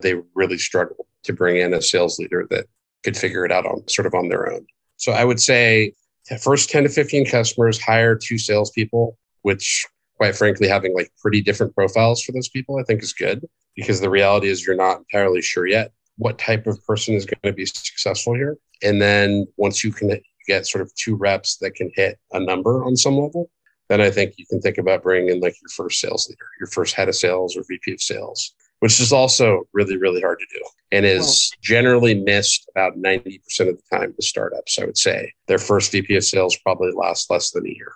they 0.00 0.14
really 0.34 0.58
struggle 0.58 1.06
to 1.24 1.32
bring 1.32 1.56
in 1.56 1.74
a 1.74 1.82
sales 1.82 2.18
leader 2.18 2.46
that 2.50 2.66
could 3.04 3.16
figure 3.16 3.44
it 3.44 3.52
out 3.52 3.66
on 3.66 3.86
sort 3.88 4.06
of 4.06 4.14
on 4.14 4.28
their 4.28 4.52
own. 4.52 4.66
So 4.96 5.12
I 5.12 5.24
would 5.24 5.40
say 5.40 5.94
first 6.38 6.70
10 6.70 6.84
to 6.84 6.88
15 6.88 7.26
customers, 7.26 7.80
hire 7.80 8.14
two 8.14 8.38
salespeople, 8.38 9.18
which 9.42 9.86
quite 10.20 10.36
frankly, 10.36 10.68
having 10.68 10.94
like 10.94 11.10
pretty 11.18 11.40
different 11.40 11.74
profiles 11.74 12.22
for 12.22 12.32
those 12.32 12.50
people, 12.50 12.78
I 12.78 12.82
think 12.82 13.02
is 13.02 13.14
good 13.14 13.48
because 13.74 14.02
the 14.02 14.10
reality 14.10 14.48
is 14.48 14.66
you're 14.66 14.76
not 14.76 14.98
entirely 14.98 15.40
sure 15.40 15.66
yet 15.66 15.92
what 16.18 16.38
type 16.38 16.66
of 16.66 16.84
person 16.84 17.14
is 17.14 17.24
going 17.24 17.40
to 17.42 17.54
be 17.54 17.64
successful 17.64 18.34
here. 18.34 18.58
And 18.82 19.00
then 19.00 19.46
once 19.56 19.82
you 19.82 19.90
can 19.90 20.20
get 20.46 20.66
sort 20.66 20.82
of 20.82 20.94
two 20.94 21.14
reps 21.14 21.56
that 21.58 21.74
can 21.74 21.90
hit 21.94 22.18
a 22.32 22.40
number 22.40 22.84
on 22.84 22.98
some 22.98 23.16
level, 23.16 23.50
then 23.88 24.02
I 24.02 24.10
think 24.10 24.34
you 24.36 24.44
can 24.44 24.60
think 24.60 24.76
about 24.76 25.02
bringing 25.02 25.30
in 25.30 25.40
like 25.40 25.54
your 25.62 25.70
first 25.74 26.00
sales 26.00 26.28
leader, 26.28 26.46
your 26.58 26.66
first 26.66 26.94
head 26.94 27.08
of 27.08 27.14
sales 27.14 27.56
or 27.56 27.64
VP 27.66 27.94
of 27.94 28.02
sales, 28.02 28.52
which 28.80 29.00
is 29.00 29.12
also 29.12 29.62
really, 29.72 29.96
really 29.96 30.20
hard 30.20 30.38
to 30.38 30.58
do 30.58 30.64
and 30.92 31.06
is 31.06 31.50
generally 31.62 32.14
missed 32.14 32.68
about 32.74 32.96
90% 32.96 33.36
of 33.60 33.76
the 33.76 33.82
time 33.96 34.12
with 34.16 34.24
startups. 34.24 34.78
I 34.78 34.84
would 34.84 34.98
say 34.98 35.32
their 35.46 35.58
first 35.58 35.92
VP 35.92 36.16
of 36.16 36.24
sales 36.24 36.56
probably 36.56 36.90
lasts 36.92 37.30
less 37.30 37.52
than 37.52 37.66
a 37.66 37.70
year. 37.70 37.92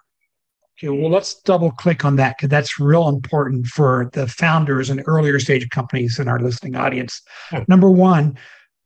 Okay, 0.79 0.89
well, 0.89 1.11
let's 1.11 1.41
double 1.43 1.71
click 1.71 2.05
on 2.05 2.17
that 2.17 2.37
because 2.37 2.51
that's 2.51 2.81
real 2.81 3.09
important 3.09 3.67
for 3.67 4.11
the 4.13 4.27
founders 4.27 4.91
and 4.91 5.03
earlier 5.07 5.39
stage 5.39 5.69
companies 5.71 6.19
in 6.19 6.29
our 6.29 6.41
listening 6.41 6.77
audience. 6.77 7.23
Number 7.69 7.91
one, 7.91 8.37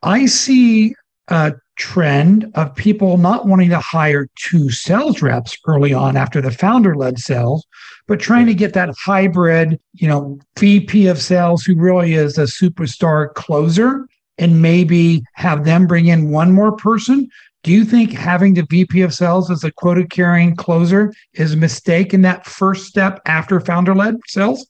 I 0.02 0.26
see 0.26 0.94
a 1.28 1.54
trend 1.76 2.50
of 2.54 2.74
people 2.74 3.18
not 3.18 3.46
wanting 3.46 3.70
to 3.70 3.78
hire 3.78 4.28
two 4.34 4.70
sales 4.70 5.22
reps 5.22 5.56
early 5.66 5.92
on 5.92 6.16
after 6.16 6.40
the 6.40 6.50
founder 6.50 6.96
led 6.96 7.18
sales, 7.18 7.66
but 8.06 8.18
trying 8.18 8.46
to 8.46 8.54
get 8.54 8.74
that 8.74 8.94
hybrid, 8.98 9.78
you 9.94 10.08
know, 10.08 10.38
VP 10.58 11.06
of 11.06 11.20
sales 11.20 11.62
who 11.62 11.76
really 11.76 12.14
is 12.14 12.36
a 12.36 12.42
superstar 12.42 13.32
closer 13.34 14.06
and 14.38 14.62
maybe 14.62 15.22
have 15.34 15.64
them 15.64 15.86
bring 15.86 16.06
in 16.06 16.30
one 16.30 16.52
more 16.52 16.72
person. 16.72 17.28
Do 17.62 17.72
you 17.72 17.84
think 17.84 18.12
having 18.12 18.54
the 18.54 18.66
VP 18.68 19.02
of 19.02 19.14
sales 19.14 19.50
as 19.50 19.64
a 19.64 19.72
quota 19.72 20.06
carrying 20.06 20.56
closer 20.56 21.12
is 21.34 21.52
a 21.52 21.56
mistake 21.56 22.14
in 22.14 22.22
that 22.22 22.46
first 22.46 22.86
step 22.86 23.20
after 23.26 23.60
founder 23.60 23.94
led 23.94 24.16
sales? 24.26 24.66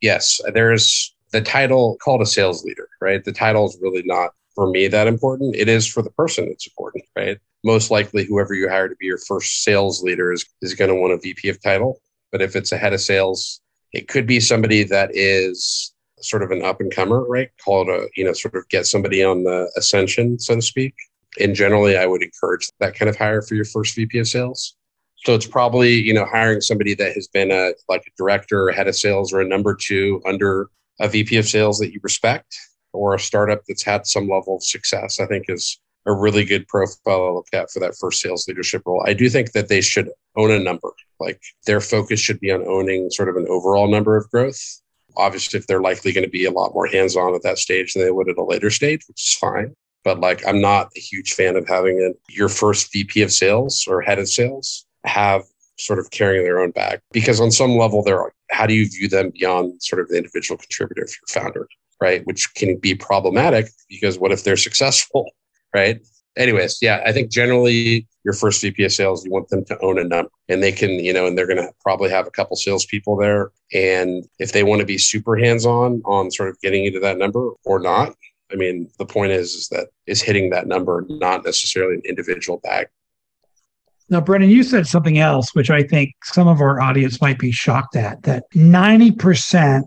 Yes, 0.00 0.40
there 0.52 0.72
is 0.72 1.14
the 1.30 1.40
title 1.40 1.96
called 2.04 2.22
a 2.22 2.26
sales 2.26 2.64
leader, 2.64 2.88
right? 3.00 3.24
The 3.24 3.32
title 3.32 3.66
is 3.66 3.78
really 3.80 4.02
not 4.04 4.32
for 4.54 4.70
me 4.70 4.88
that 4.88 5.06
important. 5.06 5.56
It 5.56 5.68
is 5.68 5.86
for 5.86 6.02
the 6.02 6.10
person 6.10 6.48
it's 6.48 6.66
important, 6.66 7.04
right? 7.16 7.38
Most 7.64 7.90
likely, 7.90 8.24
whoever 8.24 8.54
you 8.54 8.68
hire 8.68 8.88
to 8.88 8.96
be 8.96 9.06
your 9.06 9.18
first 9.18 9.64
sales 9.64 10.02
leader 10.02 10.32
is, 10.32 10.44
is 10.62 10.74
going 10.74 10.90
to 10.90 10.94
want 10.94 11.12
a 11.12 11.18
VP 11.18 11.48
of 11.48 11.62
title. 11.62 12.00
But 12.30 12.42
if 12.42 12.56
it's 12.56 12.72
a 12.72 12.76
head 12.76 12.92
of 12.92 13.00
sales, 13.00 13.60
it 13.92 14.08
could 14.08 14.26
be 14.26 14.40
somebody 14.40 14.84
that 14.84 15.10
is 15.14 15.94
sort 16.20 16.42
of 16.42 16.50
an 16.50 16.62
up 16.62 16.80
and 16.80 16.94
comer, 16.94 17.24
right? 17.24 17.50
Call 17.64 17.82
it 17.82 17.88
a, 17.88 18.08
you 18.16 18.24
know, 18.24 18.32
sort 18.32 18.54
of 18.54 18.68
get 18.68 18.86
somebody 18.86 19.22
on 19.22 19.44
the 19.44 19.70
ascension, 19.76 20.38
so 20.38 20.56
to 20.56 20.62
speak. 20.62 20.94
And 21.40 21.54
generally, 21.54 21.96
I 21.96 22.06
would 22.06 22.22
encourage 22.22 22.68
that 22.80 22.94
kind 22.94 23.08
of 23.08 23.16
hire 23.16 23.42
for 23.42 23.54
your 23.54 23.64
first 23.64 23.94
VP 23.94 24.18
of 24.18 24.28
sales. 24.28 24.76
So 25.24 25.34
it's 25.34 25.46
probably, 25.46 25.94
you 25.94 26.12
know, 26.12 26.26
hiring 26.26 26.60
somebody 26.60 26.94
that 26.94 27.14
has 27.14 27.28
been 27.28 27.50
a 27.50 27.72
like 27.88 28.02
a 28.06 28.10
director, 28.16 28.68
a 28.68 28.74
head 28.74 28.88
of 28.88 28.96
sales, 28.96 29.32
or 29.32 29.40
a 29.40 29.48
number 29.48 29.74
two 29.74 30.20
under 30.26 30.68
a 31.00 31.08
VP 31.08 31.36
of 31.38 31.48
sales 31.48 31.78
that 31.78 31.92
you 31.92 32.00
respect, 32.02 32.54
or 32.94 33.14
a 33.14 33.18
startup 33.18 33.62
that's 33.66 33.82
had 33.82 34.06
some 34.06 34.28
level 34.28 34.56
of 34.56 34.64
success, 34.64 35.20
I 35.20 35.26
think 35.26 35.46
is 35.48 35.78
a 36.06 36.12
really 36.12 36.44
good 36.44 36.68
profile 36.68 37.28
to 37.28 37.32
look 37.32 37.48
at 37.52 37.70
for 37.70 37.80
that 37.80 37.96
first 37.96 38.20
sales 38.20 38.46
leadership 38.46 38.82
role. 38.84 39.02
I 39.06 39.14
do 39.14 39.28
think 39.28 39.52
that 39.52 39.68
they 39.68 39.80
should 39.80 40.10
own 40.36 40.50
a 40.50 40.58
number. 40.58 40.90
Like 41.18 41.40
their 41.66 41.80
focus 41.80 42.20
should 42.20 42.40
be 42.40 42.50
on 42.50 42.66
owning 42.66 43.10
sort 43.10 43.28
of 43.28 43.36
an 43.36 43.46
overall 43.48 43.88
number 43.90 44.16
of 44.16 44.30
growth. 44.30 44.60
Obviously, 45.16 45.58
if 45.58 45.66
they're 45.66 45.80
likely 45.80 46.12
going 46.12 46.24
to 46.24 46.30
be 46.30 46.44
a 46.44 46.50
lot 46.50 46.74
more 46.74 46.86
hands 46.86 47.16
on 47.16 47.34
at 47.34 47.42
that 47.42 47.58
stage 47.58 47.94
than 47.94 48.02
they 48.02 48.10
would 48.10 48.28
at 48.28 48.36
a 48.36 48.44
later 48.44 48.70
stage, 48.70 49.02
which 49.08 49.22
is 49.22 49.34
fine. 49.34 49.74
But 50.02 50.20
like, 50.20 50.46
I'm 50.46 50.60
not 50.60 50.90
a 50.96 51.00
huge 51.00 51.32
fan 51.32 51.56
of 51.56 51.66
having 51.66 52.00
a, 52.00 52.32
your 52.32 52.48
first 52.48 52.92
VP 52.92 53.22
of 53.22 53.32
sales 53.32 53.86
or 53.88 54.02
head 54.02 54.18
of 54.18 54.28
sales 54.28 54.84
have 55.04 55.44
sort 55.78 55.98
of 55.98 56.10
carrying 56.10 56.44
their 56.44 56.60
own 56.60 56.70
bag 56.70 57.00
because 57.12 57.40
on 57.40 57.50
some 57.50 57.76
level 57.76 58.02
they're 58.02 58.32
how 58.50 58.66
do 58.66 58.74
you 58.74 58.88
view 58.88 59.08
them 59.08 59.30
beyond 59.30 59.82
sort 59.82 60.00
of 60.00 60.08
the 60.08 60.16
individual 60.16 60.56
contributor 60.56 61.02
if 61.02 61.16
you're 61.18 61.42
founder 61.42 61.66
right 62.00 62.26
which 62.26 62.52
can 62.54 62.76
be 62.78 62.94
problematic 62.94 63.66
because 63.88 64.18
what 64.18 64.32
if 64.32 64.44
they're 64.44 64.56
successful 64.56 65.30
right? 65.74 66.00
Anyways 66.36 66.78
yeah 66.82 67.00
i 67.06 67.12
think 67.12 67.30
generally 67.30 68.08
your 68.24 68.34
first 68.34 68.60
vp 68.60 68.82
of 68.82 68.92
sales 68.92 69.24
you 69.24 69.30
want 69.30 69.48
them 69.50 69.64
to 69.66 69.78
own 69.80 70.00
a 70.00 70.04
number 70.04 70.30
and 70.48 70.62
they 70.62 70.72
can 70.72 70.90
you 70.90 71.12
know 71.12 71.26
and 71.26 71.38
they're 71.38 71.46
going 71.46 71.62
to 71.62 71.70
probably 71.80 72.10
have 72.10 72.26
a 72.26 72.30
couple 72.30 72.56
salespeople 72.56 73.16
there. 73.16 73.52
And 73.72 74.24
if 74.40 74.50
they 74.50 74.64
want 74.64 74.80
to 74.80 74.86
be 74.86 74.98
super 74.98 75.36
hands 75.36 75.64
on 75.64 76.02
on 76.04 76.32
sort 76.32 76.48
of 76.48 76.60
getting 76.60 76.86
into 76.86 76.98
that 77.00 77.18
number 77.18 77.50
or 77.64 77.78
not 77.78 78.16
i 78.52 78.56
mean 78.56 78.90
the 78.98 79.06
point 79.06 79.30
is 79.30 79.54
is 79.54 79.68
that 79.68 79.88
is 80.06 80.22
hitting 80.22 80.50
that 80.50 80.66
number 80.66 81.04
not 81.08 81.44
necessarily 81.44 81.94
an 81.94 82.02
individual 82.04 82.58
bag. 82.58 82.88
Now, 84.10 84.20
Brendan, 84.20 84.50
you 84.50 84.62
said 84.62 84.86
something 84.86 85.18
else, 85.18 85.54
which 85.54 85.70
I 85.70 85.82
think 85.82 86.14
some 86.24 86.46
of 86.46 86.60
our 86.60 86.80
audience 86.80 87.20
might 87.20 87.38
be 87.38 87.50
shocked 87.50 87.96
at 87.96 88.22
that 88.24 88.44
90% 88.52 89.84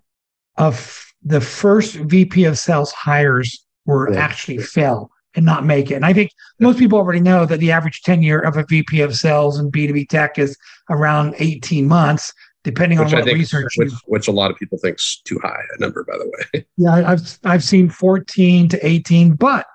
of 0.58 1.07
the 1.28 1.42
first 1.42 1.96
VP 1.96 2.46
of 2.46 2.58
sales 2.58 2.92
hires 2.92 3.66
were 3.86 4.12
yeah. 4.12 4.20
actually 4.20 4.60
fail 4.60 5.10
and 5.36 5.46
not 5.46 5.66
make 5.66 5.92
it. 5.92 5.96
And 5.96 6.06
I 6.06 6.14
think 6.14 6.32
most 6.60 6.80
people 6.80 6.98
already 6.98 7.20
know 7.20 7.46
that 7.46 7.60
the 7.60 7.72
average 7.72 8.02
tenure 8.02 8.40
of 8.40 8.58
a 8.58 8.66
VP 8.66 9.02
of 9.02 9.16
sales 9.16 9.60
in 9.60 9.72
B2B 9.72 10.10
tech 10.10 10.40
is 10.40 10.58
around 10.90 11.36
18 11.38 11.88
months, 11.88 12.34
depending 12.64 13.00
which 13.00 13.10
on 13.14 13.20
what 13.20 13.26
think, 13.26 13.38
research 13.38 13.74
which, 13.76 13.92
which, 14.06 14.28
a 14.28 14.32
lot 14.32 14.52
of 14.52 14.58
people 14.58 14.78
think 14.78 14.98
is 14.98 15.22
too 15.26 15.40
high 15.44 15.62
a 15.76 15.80
number, 15.80 16.04
by 16.04 16.18
the 16.18 16.26
way. 16.26 16.66
Yeah, 16.78 17.10
I've 17.12 17.40
I've 17.44 17.64
seen 17.64 17.90
14 17.90 18.70
to 18.70 18.86
18, 18.86 19.36
but 19.36 19.66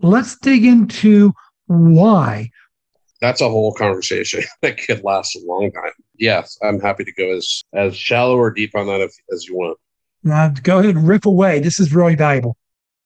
let's 0.00 0.38
dig 0.38 0.64
into 0.64 1.32
why 1.66 2.50
that's 3.20 3.42
a 3.42 3.48
whole 3.48 3.74
conversation 3.74 4.42
that 4.62 4.78
could 4.78 5.04
last 5.04 5.36
a 5.36 5.40
long 5.44 5.70
time. 5.72 5.92
Yes, 6.18 6.58
I'm 6.62 6.80
happy 6.80 7.04
to 7.04 7.12
go 7.12 7.36
as 7.36 7.62
as 7.74 7.96
shallow 7.96 8.36
or 8.36 8.50
deep 8.50 8.74
on 8.74 8.86
that 8.86 9.00
if, 9.00 9.14
as 9.32 9.46
you 9.46 9.56
want. 9.56 9.78
Uh, 10.28 10.50
go 10.62 10.78
ahead 10.78 10.96
and 10.96 11.06
rip 11.06 11.26
away. 11.26 11.60
This 11.60 11.80
is 11.80 11.94
really 11.94 12.14
valuable. 12.14 12.56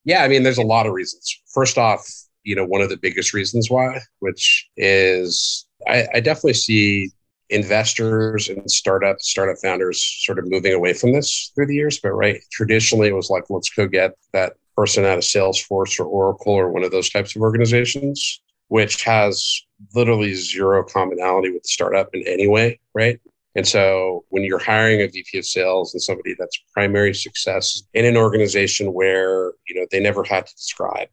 Yeah, 0.03 0.23
I 0.23 0.27
mean, 0.27 0.43
there's 0.43 0.57
a 0.57 0.63
lot 0.63 0.85
of 0.85 0.93
reasons. 0.93 1.41
First 1.53 1.77
off, 1.77 2.07
you 2.43 2.55
know, 2.55 2.65
one 2.65 2.81
of 2.81 2.89
the 2.89 2.97
biggest 2.97 3.33
reasons 3.33 3.69
why, 3.69 3.99
which 4.19 4.69
is 4.77 5.65
I, 5.87 6.05
I 6.13 6.19
definitely 6.19 6.53
see 6.53 7.09
investors 7.49 8.49
and 8.49 8.69
startup 8.69 9.19
startup 9.19 9.57
founders 9.61 10.03
sort 10.25 10.39
of 10.39 10.49
moving 10.49 10.73
away 10.73 10.93
from 10.93 11.13
this 11.13 11.51
through 11.55 11.67
the 11.67 11.75
years. 11.75 11.99
But 11.99 12.11
right, 12.11 12.41
traditionally 12.51 13.07
it 13.07 13.15
was 13.15 13.29
like, 13.29 13.43
let's 13.49 13.69
go 13.69 13.87
get 13.87 14.13
that 14.33 14.53
person 14.75 15.05
out 15.05 15.17
of 15.17 15.23
Salesforce 15.23 15.99
or 15.99 16.05
Oracle 16.05 16.53
or 16.53 16.71
one 16.71 16.83
of 16.83 16.91
those 16.91 17.09
types 17.09 17.35
of 17.35 17.41
organizations 17.41 18.41
which 18.67 19.03
has 19.03 19.61
literally 19.93 20.33
zero 20.33 20.83
commonality 20.83 21.51
with 21.51 21.63
the 21.63 21.69
startup 21.69 22.09
in 22.13 22.23
any 22.27 22.47
way, 22.47 22.79
right? 22.93 23.19
And 23.55 23.67
so 23.67 24.25
when 24.29 24.43
you're 24.43 24.59
hiring 24.59 25.01
a 25.01 25.07
VP 25.07 25.37
of 25.37 25.45
sales 25.45 25.93
and 25.93 26.01
somebody 26.01 26.35
that's 26.37 26.61
primary 26.73 27.13
success 27.13 27.83
in 27.93 28.05
an 28.05 28.17
organization 28.17 28.93
where, 28.93 29.53
you 29.67 29.75
know, 29.75 29.85
they 29.91 30.01
never 30.01 30.23
had 30.23 30.45
to 30.45 30.55
describe, 30.55 31.07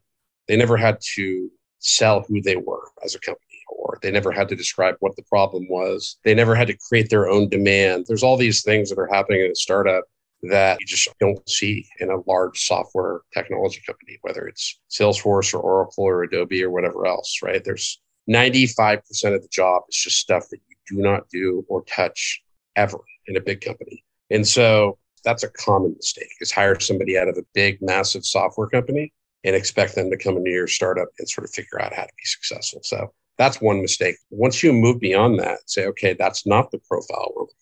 they 0.47 0.57
never 0.57 0.75
had 0.75 0.97
to 1.15 1.49
sell 1.79 2.21
who 2.27 2.41
they 2.41 2.57
were 2.57 2.89
as 3.03 3.15
a 3.15 3.19
company 3.19 3.45
or 3.69 3.97
they 4.01 4.11
never 4.11 4.31
had 4.31 4.49
to 4.49 4.55
describe 4.55 4.95
what 4.99 5.15
the 5.15 5.23
problem 5.23 5.67
was. 5.69 6.17
They 6.23 6.33
never 6.33 6.55
had 6.55 6.67
to 6.67 6.77
create 6.89 7.09
their 7.09 7.29
own 7.29 7.49
demand. 7.49 8.05
There's 8.07 8.23
all 8.23 8.37
these 8.37 8.61
things 8.61 8.89
that 8.89 8.99
are 8.99 9.07
happening 9.11 9.41
in 9.41 9.51
a 9.51 9.55
startup 9.55 10.05
that 10.43 10.77
you 10.79 10.85
just 10.85 11.07
don't 11.19 11.47
see 11.49 11.87
in 11.99 12.09
a 12.09 12.21
large 12.29 12.65
software 12.65 13.21
technology 13.33 13.81
company, 13.85 14.17
whether 14.21 14.47
it's 14.47 14.79
Salesforce 14.89 15.53
or 15.53 15.59
Oracle 15.59 16.03
or 16.03 16.23
Adobe 16.23 16.63
or 16.63 16.69
whatever 16.69 17.07
else, 17.07 17.39
right? 17.41 17.63
There's 17.63 18.01
95% 18.29 18.99
of 19.35 19.41
the 19.41 19.47
job 19.51 19.83
is 19.89 19.95
just 19.95 20.17
stuff 20.17 20.47
that 20.49 20.59
you 20.67 20.72
do 20.87 20.97
not 20.97 21.29
do 21.29 21.65
or 21.67 21.83
touch 21.85 22.41
ever 22.75 22.99
in 23.27 23.37
a 23.37 23.41
big 23.41 23.61
company. 23.61 24.03
And 24.29 24.47
so 24.47 24.97
that's 25.23 25.43
a 25.43 25.49
common 25.49 25.93
mistake 25.95 26.29
is 26.41 26.51
hire 26.51 26.79
somebody 26.79 27.17
out 27.17 27.27
of 27.27 27.37
a 27.37 27.45
big, 27.53 27.79
massive 27.81 28.25
software 28.25 28.67
company 28.67 29.13
and 29.43 29.55
expect 29.55 29.95
them 29.95 30.09
to 30.09 30.17
come 30.17 30.37
into 30.37 30.51
your 30.51 30.67
startup 30.67 31.09
and 31.19 31.29
sort 31.29 31.45
of 31.45 31.51
figure 31.51 31.81
out 31.81 31.93
how 31.93 32.03
to 32.03 32.13
be 32.17 32.25
successful. 32.25 32.81
So 32.83 33.13
that's 33.37 33.61
one 33.61 33.81
mistake. 33.81 34.15
Once 34.29 34.63
you 34.63 34.73
move 34.73 34.99
beyond 34.99 35.39
that, 35.39 35.59
say, 35.69 35.85
okay, 35.87 36.13
that's 36.13 36.45
not 36.45 36.71
the 36.71 36.79
profile 36.79 37.31
we're 37.35 37.43
looking 37.43 37.55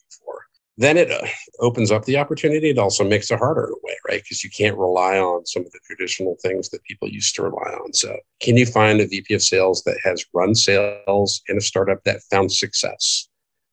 then 0.78 0.98
it 0.98 1.12
uh, 1.12 1.25
opens 1.60 1.92
up 1.92 2.06
the 2.06 2.18
opportunity. 2.18 2.70
It 2.70 2.78
also 2.78 3.04
makes 3.04 3.30
it 3.30 3.40
harder 3.40 3.66
in 3.66 3.74
a 3.74 3.86
way, 3.86 3.98
right? 4.08 4.24
Because 4.24 4.44
you 4.44 4.50
can't 4.50 4.78
rely 4.78 5.18
on 5.18 5.46
some 5.46 5.66
of 5.66 5.72
the 5.72 5.80
traditional 5.86 6.38
things 6.42 6.70
that 6.70 6.84
people 6.84 7.10
used 7.10 7.36
to 7.36 7.44
rely 7.44 7.72
on. 7.84 7.94
So, 7.94 8.18
can 8.40 8.58
you 8.58 8.66
find 8.66 9.00
a 9.00 9.08
VP 9.08 9.34
of 9.34 9.42
sales 9.42 9.84
that 9.84 10.00
has 10.04 10.25
run 10.34 10.56
sales 10.56 11.42
in 11.48 11.58
a 11.58 11.62
startup 11.62 12.04
that 12.06 12.22
found 12.32 12.51
success? 12.51 13.28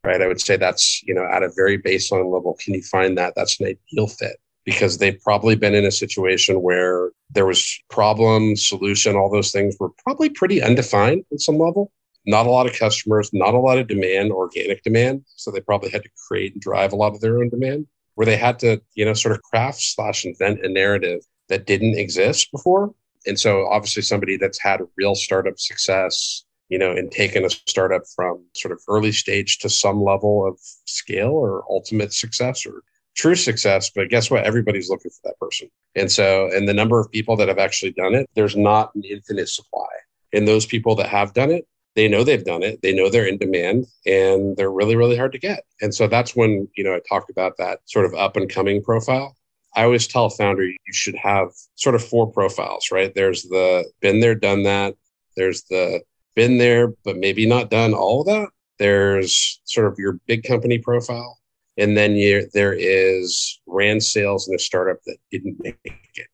Right. 0.04 0.22
I 0.22 0.28
would 0.28 0.40
say 0.40 0.56
that's, 0.56 1.02
you 1.02 1.12
know, 1.12 1.26
at 1.26 1.42
a 1.42 1.50
very 1.54 1.76
baseline 1.76 2.32
level. 2.32 2.56
Can 2.62 2.74
you 2.74 2.82
find 2.82 3.18
that? 3.18 3.34
That's 3.34 3.58
an 3.60 3.66
ideal 3.66 4.06
fit 4.06 4.36
because 4.64 4.98
they've 4.98 5.20
probably 5.22 5.56
been 5.56 5.74
in 5.74 5.84
a 5.84 5.90
situation 5.90 6.62
where 6.62 7.10
there 7.30 7.46
was 7.46 7.80
problem, 7.90 8.54
solution, 8.54 9.16
all 9.16 9.30
those 9.30 9.50
things 9.50 9.76
were 9.80 9.90
probably 10.04 10.28
pretty 10.28 10.62
undefined 10.62 11.24
at 11.32 11.40
some 11.40 11.58
level 11.58 11.90
not 12.28 12.46
a 12.46 12.50
lot 12.50 12.66
of 12.66 12.78
customers, 12.78 13.30
not 13.32 13.54
a 13.54 13.58
lot 13.58 13.78
of 13.78 13.88
demand, 13.88 14.30
organic 14.30 14.82
demand. 14.82 15.24
So 15.36 15.50
they 15.50 15.60
probably 15.60 15.88
had 15.88 16.02
to 16.02 16.10
create 16.28 16.52
and 16.52 16.60
drive 16.60 16.92
a 16.92 16.96
lot 16.96 17.14
of 17.14 17.22
their 17.22 17.38
own 17.38 17.48
demand 17.48 17.86
where 18.16 18.26
they 18.26 18.36
had 18.36 18.58
to, 18.58 18.82
you 18.94 19.04
know, 19.06 19.14
sort 19.14 19.34
of 19.34 19.42
craft 19.42 19.80
slash 19.80 20.26
invent 20.26 20.62
a 20.62 20.68
narrative 20.68 21.20
that 21.48 21.66
didn't 21.66 21.98
exist 21.98 22.52
before. 22.52 22.94
And 23.26 23.40
so 23.40 23.66
obviously 23.68 24.02
somebody 24.02 24.36
that's 24.36 24.60
had 24.60 24.82
real 24.98 25.14
startup 25.14 25.58
success, 25.58 26.44
you 26.68 26.78
know, 26.78 26.90
and 26.90 27.10
taken 27.10 27.46
a 27.46 27.50
startup 27.50 28.02
from 28.14 28.44
sort 28.54 28.72
of 28.72 28.82
early 28.88 29.12
stage 29.12 29.58
to 29.60 29.70
some 29.70 30.02
level 30.02 30.46
of 30.46 30.58
scale 30.84 31.30
or 31.30 31.64
ultimate 31.70 32.12
success 32.12 32.66
or 32.66 32.82
true 33.16 33.36
success. 33.36 33.90
But 33.90 34.10
guess 34.10 34.30
what? 34.30 34.44
Everybody's 34.44 34.90
looking 34.90 35.12
for 35.12 35.20
that 35.24 35.38
person. 35.40 35.70
And 35.94 36.12
so, 36.12 36.50
and 36.52 36.68
the 36.68 36.74
number 36.74 37.00
of 37.00 37.10
people 37.10 37.36
that 37.36 37.48
have 37.48 37.58
actually 37.58 37.92
done 37.92 38.14
it, 38.14 38.28
there's 38.34 38.54
not 38.54 38.94
an 38.94 39.04
infinite 39.04 39.48
supply. 39.48 39.88
And 40.34 40.46
those 40.46 40.66
people 40.66 40.94
that 40.96 41.08
have 41.08 41.32
done 41.32 41.50
it, 41.50 41.66
they 41.94 42.08
know 42.08 42.22
they've 42.22 42.44
done 42.44 42.62
it 42.62 42.80
they 42.82 42.94
know 42.94 43.10
they're 43.10 43.26
in 43.26 43.38
demand 43.38 43.86
and 44.06 44.56
they're 44.56 44.70
really 44.70 44.96
really 44.96 45.16
hard 45.16 45.32
to 45.32 45.38
get. 45.38 45.64
And 45.80 45.94
so 45.94 46.06
that's 46.06 46.36
when 46.36 46.68
you 46.76 46.84
know 46.84 46.94
i 46.94 47.00
talked 47.08 47.30
about 47.30 47.56
that 47.58 47.80
sort 47.86 48.06
of 48.06 48.14
up 48.14 48.36
and 48.36 48.48
coming 48.48 48.82
profile. 48.82 49.36
I 49.76 49.84
always 49.84 50.06
tell 50.06 50.26
a 50.26 50.30
founder 50.30 50.64
you 50.64 50.76
should 50.92 51.16
have 51.16 51.50
sort 51.76 51.94
of 51.94 52.04
four 52.04 52.30
profiles 52.30 52.90
right? 52.92 53.14
There's 53.14 53.42
the 53.44 53.84
been 54.00 54.20
there 54.20 54.34
done 54.34 54.62
that. 54.64 54.94
There's 55.36 55.62
the 55.64 56.02
been 56.34 56.58
there 56.58 56.88
but 57.04 57.16
maybe 57.16 57.46
not 57.46 57.70
done 57.70 57.94
all 57.94 58.20
of 58.20 58.26
that. 58.26 58.48
There's 58.78 59.60
sort 59.64 59.86
of 59.86 59.98
your 59.98 60.20
big 60.26 60.44
company 60.44 60.78
profile. 60.78 61.38
And 61.76 61.96
then 61.96 62.16
you, 62.16 62.48
there 62.54 62.74
is 62.76 63.60
ran 63.66 64.00
sales 64.00 64.48
in 64.48 64.54
a 64.54 64.58
startup 64.58 64.98
that 65.06 65.16
didn't 65.30 65.56
make 65.60 65.78
it. 65.84 66.26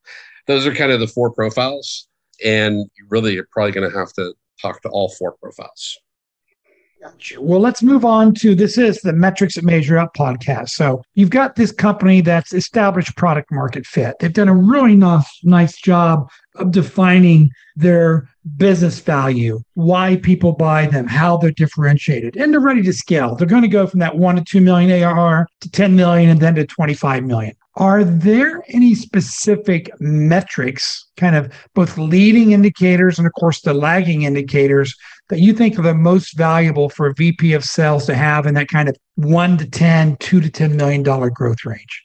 Those 0.46 0.66
are 0.66 0.75
kind 0.75 0.92
of 0.92 1.00
the 1.00 1.06
four 1.06 1.30
profiles. 1.30 2.08
And 2.44 2.90
you 2.96 3.06
really 3.08 3.37
are 3.38 3.46
probably 3.50 3.73
going 3.73 3.90
to 3.90 3.96
have 3.96 4.12
to 4.14 4.34
talk 4.61 4.82
to 4.82 4.88
all 4.88 5.08
four 5.11 5.37
profiles. 5.40 5.99
Gotcha. 7.04 7.38
Well, 7.38 7.61
let's 7.61 7.82
move 7.82 8.06
on 8.06 8.32
to 8.37 8.54
this 8.54 8.78
is 8.78 8.99
the 9.02 9.12
Metrics 9.12 9.56
that 9.56 9.64
Measure 9.64 9.99
Up 9.99 10.14
podcast. 10.14 10.70
So 10.70 11.02
you've 11.12 11.28
got 11.28 11.54
this 11.54 11.70
company 11.70 12.23
that's 12.23 12.54
established 12.54 13.14
product 13.14 13.52
market 13.52 13.84
fit. 13.84 14.16
They've 14.20 14.32
done 14.32 14.49
a 14.49 14.54
really 14.54 14.96
nice, 14.96 15.28
nice 15.42 15.78
job 15.78 16.30
of 16.54 16.70
defining 16.70 17.50
their 17.76 18.26
business 18.56 19.00
value, 19.00 19.61
why 19.75 20.16
people 20.16 20.52
buy 20.52 20.87
them, 20.87 21.06
how 21.06 21.37
they're 21.37 21.50
differentiated, 21.50 22.38
and 22.38 22.54
they're 22.54 22.61
ready 22.61 22.82
to 22.82 22.92
scale. 22.94 23.34
They're 23.34 23.46
going 23.46 23.61
to 23.61 23.68
go 23.68 23.87
from 23.87 24.00
that 24.00 24.16
one 24.16 24.37
to 24.37 24.42
two 24.42 24.62
million 24.62 24.90
ARR 24.90 25.46
to 25.61 25.70
10 25.70 25.94
million 25.94 26.30
and 26.30 26.40
then 26.40 26.54
to 26.54 26.64
25 26.64 27.23
million. 27.25 27.54
Are 27.76 28.04
there 28.04 28.62
any 28.69 28.95
specific 28.95 29.90
metrics, 30.00 31.07
kind 31.16 31.35
of 31.35 31.52
both 31.75 31.99
leading 31.99 32.52
indicators 32.52 33.19
and, 33.19 33.26
of 33.26 33.33
course, 33.33 33.62
the 33.62 33.75
lagging 33.75 34.23
indicators 34.23 34.95
that 35.28 35.40
you 35.40 35.52
think 35.52 35.76
are 35.78 35.83
the 35.83 35.95
most 35.95 36.37
valuable 36.37 36.88
for 36.88 37.09
a 37.09 37.14
VP 37.14 37.52
of 37.52 37.64
sales 37.64 38.07
to 38.07 38.14
have 38.14 38.47
in 38.47 38.54
that 38.54 38.69
kind 38.69 38.88
of 38.88 38.97
one 39.16 39.59
to 39.59 39.69
10, 39.69 40.16
two 40.19 40.40
to 40.40 40.49
$10 40.49 40.75
million 40.75 41.02
growth 41.02 41.64
range? 41.64 42.04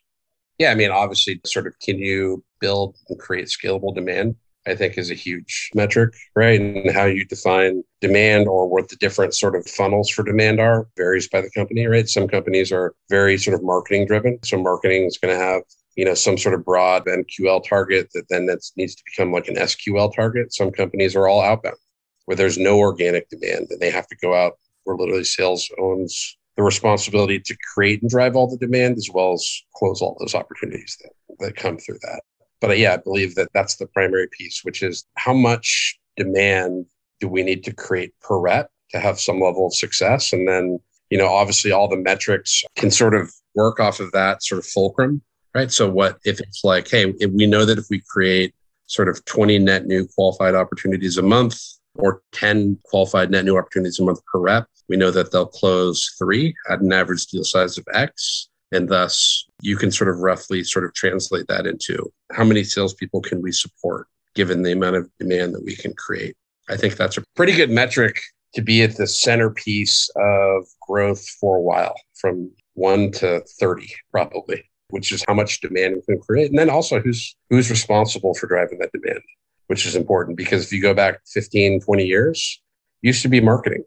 Yeah. 0.58 0.72
I 0.72 0.76
mean, 0.76 0.90
obviously, 0.90 1.40
sort 1.46 1.68
of 1.68 1.78
can 1.80 2.00
you 2.00 2.44
build 2.60 2.96
and 3.08 3.20
create 3.20 3.48
scalable 3.48 3.94
demand? 3.94 4.36
I 4.70 4.76
think 4.76 4.98
is 4.98 5.12
a 5.12 5.16
huge 5.16 5.72
metric, 5.74 6.14
right? 6.36 6.60
And 6.60 6.92
how 6.92 7.06
you 7.06 7.26
define 7.26 7.84
demand 8.02 8.48
or 8.48 8.68
what 8.68 8.90
the 8.90 8.96
different 8.98 9.34
sort 9.34 9.56
of 9.56 9.68
funnels 9.68 10.10
for 10.10 10.24
demand 10.24 10.60
are 10.60 10.88
varies 10.96 11.28
by 11.28 11.42
the 11.42 11.50
company, 11.52 11.86
right? 11.88 12.08
Some 12.08 12.28
companies 12.28 12.72
are 12.72 12.94
very 13.10 13.38
sort 13.38 13.56
of 13.56 13.64
marketing 13.64 14.06
driven. 14.06 14.40
So 14.44 14.62
marketing 14.62 15.06
is 15.06 15.18
going 15.18 15.38
to 15.38 15.44
have 15.44 15.64
you 15.96 16.06
know 16.06 16.14
some 16.14 16.38
sort 16.38 16.56
of 16.56 16.64
broad 16.64 17.06
MQL 17.06 17.68
target 17.68 18.10
that 18.14 18.30
then 18.30 18.46
that 18.46 18.60
needs 18.78 18.96
to 18.96 19.04
become 19.06 19.34
like 19.34 19.48
an 19.48 19.56
SQL 19.56 20.16
target. 20.16 20.54
Some 20.54 20.72
companies 20.72 21.16
are 21.16 21.28
all 21.28 21.42
outbound, 21.42 21.76
where 22.26 22.38
there's 22.38 22.58
no 22.58 22.78
organic 22.80 23.28
demand, 23.30 23.68
and 23.70 23.82
they 23.82 23.90
have 23.92 24.08
to 24.08 24.16
go 24.22 24.34
out 24.34 24.54
where 24.84 24.96
literally 24.96 25.26
sales 25.26 25.70
owns 25.78 26.38
the 26.56 26.64
responsibility 26.64 27.40
to 27.40 27.58
create 27.74 28.02
and 28.02 28.10
drive 28.10 28.36
all 28.36 28.50
the 28.50 28.66
demand 28.66 28.98
as 28.98 29.10
well 29.14 29.34
as 29.34 29.62
close 29.76 30.02
all 30.02 30.16
those 30.20 30.36
opportunities 30.36 30.98
that, 31.02 31.12
that 31.40 31.56
come 31.56 31.78
through 31.78 32.00
that. 32.02 32.22
But 32.62 32.72
uh, 32.72 32.74
yeah, 32.74 32.94
I 32.94 32.98
believe 32.98 33.36
that 33.36 33.50
that's 33.54 33.76
the 33.76 33.88
primary 33.88 34.28
piece, 34.32 34.62
which 34.64 34.84
is 34.84 35.06
how 35.16 35.34
much 35.34 35.98
demand 36.18 36.86
do 37.20 37.28
we 37.28 37.44
need 37.44 37.64
to 37.66 37.74
create 37.74 38.14
per 38.22 38.38
rep 38.40 38.70
to 38.92 39.00
have 39.00 39.20
some 39.20 39.40
level 39.40 39.68
of 39.68 39.74
success? 39.74 40.34
And 40.34 40.48
then, 40.48 40.80
you 41.10 41.18
know, 41.18 41.28
obviously 41.28 41.72
all 41.72 41.88
the 41.88 41.98
metrics 41.98 42.64
can 42.76 42.92
sort 42.92 43.16
of 43.16 43.32
work 43.56 43.80
off 43.80 44.00
of 44.00 44.12
that 44.12 44.44
sort 44.44 44.60
of 44.60 44.66
fulcrum, 44.66 45.22
right? 45.54 45.72
So 45.72 45.90
what 45.90 46.20
if 46.26 46.40
it's 46.40 46.64
like, 46.64 46.90
hey, 46.90 47.14
we 47.34 47.48
know 47.48 47.66
that 47.66 47.78
if 47.78 47.86
we 47.90 48.02
create 48.10 48.54
sort 48.88 49.08
of 49.08 49.24
20 49.26 49.60
net 49.60 49.86
new 49.86 50.08
qualified 50.16 50.56
opportunities 50.56 51.18
a 51.18 51.22
month 51.22 51.62
or 51.96 52.22
10 52.32 52.78
qualified 52.86 53.32
net 53.32 53.46
new 53.46 53.58
opportunities 53.58 54.00
a 54.00 54.04
month 54.04 54.20
per 54.26 54.40
rep, 54.40 54.68
we 54.88 54.98
know 54.98 55.12
that 55.12 55.32
they'll 55.32 55.46
close 55.46 56.14
three 56.18 56.56
at 56.70 56.82
an 56.82 56.92
average 56.92 57.28
deal 57.28 57.44
size 57.44 57.78
of 57.78 57.86
X. 57.94 58.49
And 58.72 58.88
thus, 58.88 59.46
you 59.62 59.78
can 59.78 59.92
sort 59.92 60.10
of 60.10 60.20
roughly 60.20 60.64
sort 60.64 60.86
of 60.86 60.94
translate 60.94 61.48
that 61.48 61.66
into 61.66 62.12
how 62.32 62.44
many 62.44 62.64
salespeople 62.64 63.22
can 63.22 63.42
we 63.42 63.52
support 63.52 64.08
given 64.36 64.62
the 64.62 64.72
amount 64.72 64.96
of 64.96 65.10
demand 65.20 65.56
that 65.56 65.66
we 65.66 65.76
can 65.76 65.94
create. 65.94 66.36
I 66.70 66.78
think 66.78 66.96
that's 66.96 67.18
a 67.18 67.24
pretty 67.36 67.54
good 67.54 67.72
metric 67.72 68.22
to 68.54 68.62
be 68.62 68.84
at 68.84 68.96
the 68.96 69.08
centerpiece 69.08 70.10
of 70.16 70.68
growth 70.88 71.28
for 71.40 71.58
a 71.58 71.62
while, 71.62 71.96
from 72.16 72.52
one 72.74 73.12
to 73.14 73.44
30, 73.60 73.92
probably, 74.12 74.64
which 74.90 75.12
is 75.12 75.24
how 75.28 75.34
much 75.34 75.62
demand 75.62 75.96
we 75.96 76.02
can 76.02 76.22
create. 76.22 76.50
And 76.50 76.60
then 76.60 76.70
also 76.70 77.00
who's 77.00 77.36
who's 77.50 77.70
responsible 77.70 78.34
for 78.36 78.48
driving 78.48 78.80
that 78.80 78.92
demand, 78.92 79.22
which 79.68 79.86
is 79.86 79.96
important 79.96 80.38
because 80.38 80.66
if 80.66 80.72
you 80.72 80.82
go 80.82 80.94
back 80.94 81.20
15, 81.34 81.82
20 81.82 82.06
years, 82.06 82.62
used 83.02 83.24
to 83.24 83.30
be 83.30 83.42
marketing 83.42 83.84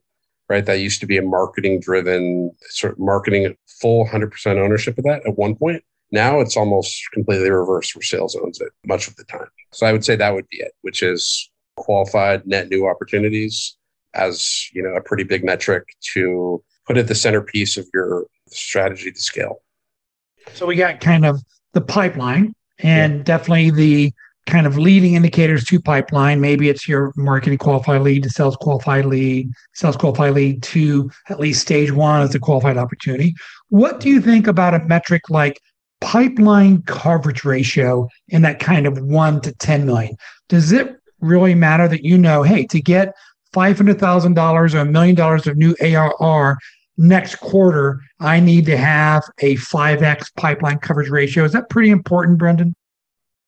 right? 0.53 0.67
That 0.67 0.81
used 0.81 1.01
to 1.01 1.07
be 1.07 1.17
a 1.17 1.23
marketing 1.23 1.81
driven 1.81 2.53
sort 2.69 2.93
of 2.93 2.99
marketing 2.99 3.57
full 3.81 4.07
100% 4.07 4.59
ownership 4.59 4.99
of 4.99 5.05
that 5.05 5.27
at 5.27 5.39
one 5.39 5.57
point. 5.57 5.83
Now 6.11 6.41
it's 6.41 6.59
almost 6.59 7.03
completely 7.15 7.51
reversed 7.51 7.97
where 7.97 8.03
sales 8.03 8.37
owns 8.37 8.61
it 8.61 8.69
much 8.87 9.09
of 9.09 9.17
the 9.17 9.25
time. 9.25 9.49
So 9.73 9.87
I 9.87 9.93
would 9.93 10.05
say 10.05 10.15
that 10.15 10.35
would 10.35 10.47
be 10.51 10.59
it, 10.59 10.73
which 10.83 11.03
is 11.03 11.51
qualified 11.77 12.47
net 12.47 12.69
new 12.69 12.87
opportunities 12.87 13.79
as, 14.13 14.69
you 14.75 14.83
know, 14.83 14.95
a 14.95 15.01
pretty 15.01 15.25
big 15.25 15.43
metric 15.43 15.97
to 16.13 16.63
put 16.87 16.99
at 16.99 17.09
the 17.09 17.15
centerpiece 17.15 17.79
of 17.79 17.89
your 17.95 18.27
strategy 18.49 19.11
to 19.11 19.21
scale. 19.21 19.63
So 20.53 20.67
we 20.67 20.77
got 20.77 21.01
kind 21.01 21.25
of 21.25 21.41
the 21.73 21.81
pipeline 21.81 22.53
and 22.81 23.19
yeah. 23.19 23.23
definitely 23.23 23.71
the 23.71 24.13
kind 24.47 24.67
of 24.67 24.77
leading 24.77 25.15
indicators 25.15 25.65
to 25.65 25.81
pipeline. 25.81 26.41
Maybe 26.41 26.69
it's 26.69 26.89
your 26.89 27.13
marketing 27.17 27.59
qualified 27.59 28.03
lead 28.03 28.25
to 28.25 28.31
sales 28.31 28.57
qualified 28.57 29.07
lead, 29.07 29.51
sales 29.75 29.97
qualified 29.97 30.35
lead 30.35 30.63
to 30.65 31.11
at 31.29 31.39
least 31.39 31.61
stage 31.61 31.93
one 31.93 32.23
as 32.23 32.35
a 32.35 32.41
qualified 32.41 32.77
opportunity. 32.77 33.35
What 33.69 34.01
do 34.01 34.09
you 34.09 34.21
think 34.21 34.47
about 34.47 34.75
a 34.75 34.85
metric 34.85 35.31
like 35.31 35.61
pipeline 36.01 36.83
coverage 36.83 37.45
ratio 37.45 38.09
in 38.29 38.43
that 38.43 38.59
kind 38.59 38.87
of 38.87 38.99
one 39.01 39.41
to 39.43 39.53
10 39.55 39.87
million? 39.87 40.17
Does 40.49 40.73
it 40.73 40.97
really 41.21 41.55
matter 41.55 41.87
that 41.87 42.05
you 42.05 42.19
know, 42.19 42.43
hey, 42.43 42.67
to 42.67 42.81
get 42.81 43.15
$500,000 43.55 44.75
or 44.75 44.79
a 44.79 44.85
million 44.85 45.15
dollars 45.15 45.47
of 45.47 45.57
new 45.57 45.77
ARR 45.81 46.59
next 46.99 47.37
quarter, 47.37 48.01
I 48.21 48.41
need 48.41 48.67
to 48.67 48.77
have 48.77 49.23
a 49.39 49.57
5x 49.57 50.35
pipeline 50.37 50.79
coverage 50.79 51.11
ratio? 51.11 51.45
Is 51.45 51.53
that 51.53 51.71
pretty 51.71 51.91
important, 51.91 52.39
Brendan? 52.39 52.75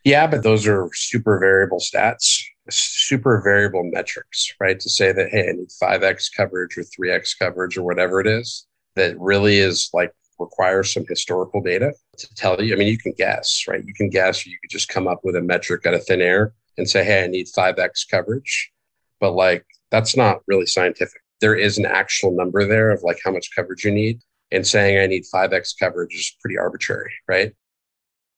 Yeah, 0.05 0.27
but 0.27 0.43
those 0.43 0.67
are 0.67 0.91
super 0.93 1.39
variable 1.39 1.81
stats, 1.81 2.43
super 2.71 3.41
variable 3.43 3.85
metrics, 3.85 4.55
right? 4.61 4.79
To 4.79 4.91
say 4.91 5.13
that, 5.13 5.31
hey, 5.31 5.49
I 5.49 5.53
need 5.53 5.69
5x 5.83 6.31
coverage 6.37 6.77
or 6.77 6.83
3x 6.83 7.39
coverage 7.39 7.79
or 7.79 7.83
whatever 7.83 8.21
it 8.21 8.27
is, 8.27 8.67
that 8.97 9.19
really 9.19 9.59
is 9.59 9.89
like 9.95 10.13
requires 10.39 10.93
some 10.93 11.05
historical 11.09 11.63
data 11.63 11.93
to 12.19 12.35
tell 12.35 12.61
you. 12.63 12.75
I 12.75 12.77
mean, 12.77 12.89
you 12.89 12.99
can 12.99 13.15
guess, 13.17 13.65
right? 13.67 13.83
You 13.85 13.95
can 13.95 14.11
guess, 14.11 14.45
or 14.45 14.51
you 14.51 14.59
could 14.63 14.71
just 14.71 14.89
come 14.89 15.09
up 15.09 15.21
with 15.25 15.37
a 15.37 15.43
metric 15.43 15.87
out 15.87 15.95
of 15.95 16.05
thin 16.05 16.21
air 16.21 16.53
and 16.77 16.89
say, 16.89 17.03
hey, 17.05 17.25
I 17.25 17.27
need 17.27 17.47
5x 17.47 18.09
coverage. 18.11 18.73
But 19.21 19.33
like, 19.33 19.65
that's 19.91 20.17
not 20.17 20.41
really 20.47 20.67
scientific. 20.67 21.21
There 21.41 21.55
is 21.55 21.79
an 21.79 21.87
actual 21.87 22.37
number 22.37 22.67
there 22.67 22.91
of 22.91 23.03
like 23.03 23.19
how 23.25 23.31
much 23.31 23.51
coverage 23.55 23.85
you 23.85 23.93
need. 23.93 24.21
And 24.51 24.67
saying 24.67 24.99
I 24.99 25.07
need 25.07 25.25
5x 25.35 25.75
coverage 25.81 26.15
is 26.15 26.37
pretty 26.41 26.59
arbitrary, 26.59 27.13
right? 27.27 27.53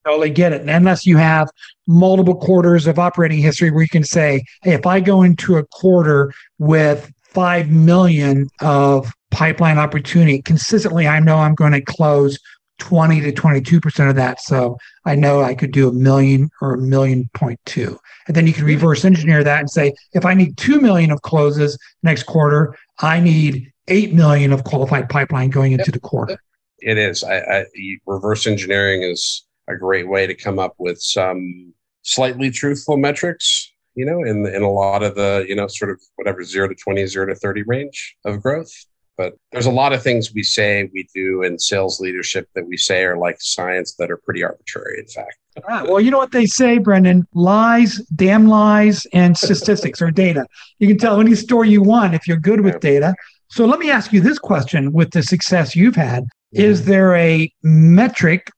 Totally 0.07 0.31
get 0.31 0.53
it. 0.53 0.61
And 0.61 0.71
unless 0.71 1.05
you 1.05 1.17
have 1.17 1.51
multiple 1.87 2.37
quarters 2.37 2.87
of 2.87 2.99
operating 2.99 3.39
history 3.39 3.71
where 3.71 3.83
you 3.83 3.89
can 3.89 4.05
say, 4.05 4.45
hey, 4.63 4.73
if 4.73 4.87
I 4.87 5.01
go 5.01 5.23
into 5.23 5.57
a 5.57 5.67
quarter 5.67 6.33
with 6.59 7.11
5 7.31 7.71
million 7.71 8.49
of 8.61 9.13
pipeline 9.31 9.79
opportunity 9.79 10.41
consistently, 10.43 11.07
I 11.07 11.21
know 11.21 11.39
I'm 11.39 11.55
going 11.55 11.73
to 11.73 11.81
close 11.81 12.39
20 12.79 13.21
to 13.23 13.33
22% 13.33 14.09
of 14.09 14.17
that. 14.17 14.41
So 14.41 14.77
I 15.05 15.15
know 15.15 15.43
I 15.43 15.55
could 15.55 15.73
do 15.73 15.89
a 15.89 15.93
million 15.93 16.51
or 16.61 16.75
a 16.75 16.79
million 16.79 17.29
point 17.35 17.59
two. 17.65 17.99
And 18.27 18.37
then 18.37 18.47
you 18.47 18.53
can 18.53 18.65
reverse 18.65 19.05
engineer 19.05 19.43
that 19.43 19.61
and 19.61 19.71
say, 19.71 19.95
if 20.13 20.25
I 20.25 20.35
need 20.35 20.57
2 20.57 20.81
million 20.81 21.11
of 21.11 21.23
closes 21.23 21.79
next 22.03 22.25
quarter, 22.25 22.77
I 23.01 23.19
need 23.21 23.73
8 23.89 24.15
million 24.15 24.53
of 24.53 24.65
qualified 24.65 25.09
pipeline 25.09 25.51
going 25.51 25.73
into 25.73 25.91
the 25.91 26.01
quarter. 26.01 26.39
It 26.81 26.99
is. 26.99 27.25
I, 27.25 27.39
I, 27.39 27.65
reverse 28.07 28.47
engineering 28.47 29.03
is 29.03 29.46
a 29.69 29.77
great 29.77 30.09
way 30.09 30.27
to 30.27 30.35
come 30.35 30.59
up 30.59 30.75
with 30.79 31.01
some 31.01 31.73
slightly 32.03 32.51
truthful 32.51 32.97
metrics, 32.97 33.73
you 33.95 34.05
know, 34.07 34.23
in, 34.23 34.47
in 34.47 34.63
a 34.63 34.71
lot 34.71 35.03
of 35.03 35.15
the, 35.15 35.45
you 35.49 35.57
know, 35.57 35.67
sort 35.67 35.91
of 35.91 36.01
whatever 36.17 36.45
zero 36.45 36.69
to 36.69 36.75
20, 36.75 37.07
zero 37.07 37.27
to 37.27 37.35
30 37.35 37.63
range 37.65 38.17
of 38.25 38.43
growth. 38.43 38.73
But 39.17 39.35
there's 39.51 39.67
a 39.67 39.71
lot 39.71 39.95
of 39.95 40.03
things 40.03 40.35
we 40.35 40.43
say 40.43 40.91
we 40.93 41.09
do 41.15 41.43
in 41.43 41.59
sales 41.59 42.01
leadership 42.01 42.49
that 42.55 42.67
we 42.67 42.77
say 42.77 43.05
are 43.05 43.17
like 43.17 43.37
science 43.41 43.95
that 43.95 44.11
are 44.11 44.19
pretty 44.19 44.45
arbitrary, 44.45 45.01
in 45.01 45.07
fact. 45.07 45.37
Ah, 45.67 45.85
well, 45.89 46.01
you 46.01 46.11
know 46.11 46.19
what 46.19 46.33
they 46.33 46.45
say, 46.45 46.77
Brendan? 46.77 47.27
Lies, 47.33 47.97
damn 48.15 48.47
lies, 48.47 49.07
and 49.15 49.37
statistics 49.37 50.03
or 50.03 50.11
data. 50.11 50.47
You 50.79 50.89
can 50.89 50.99
tell 50.99 51.19
any 51.19 51.35
story 51.35 51.71
you 51.71 51.83
want 51.83 52.15
if 52.15 52.29
you're 52.29 52.37
good 52.37 52.61
with 52.61 52.79
data. 52.81 53.15
So 53.49 53.65
let 53.65 53.79
me 53.79 53.91
ask 53.91 54.13
you 54.13 54.21
this 54.21 54.39
question 54.39 54.93
with 54.93 55.13
the 55.13 55.23
success 55.23 55.75
you've 55.75 55.97
had. 55.97 56.27
Is 56.53 56.81
mm-hmm. 56.81 56.91
there 56.91 57.17
a 57.17 57.53
metric 57.63 58.51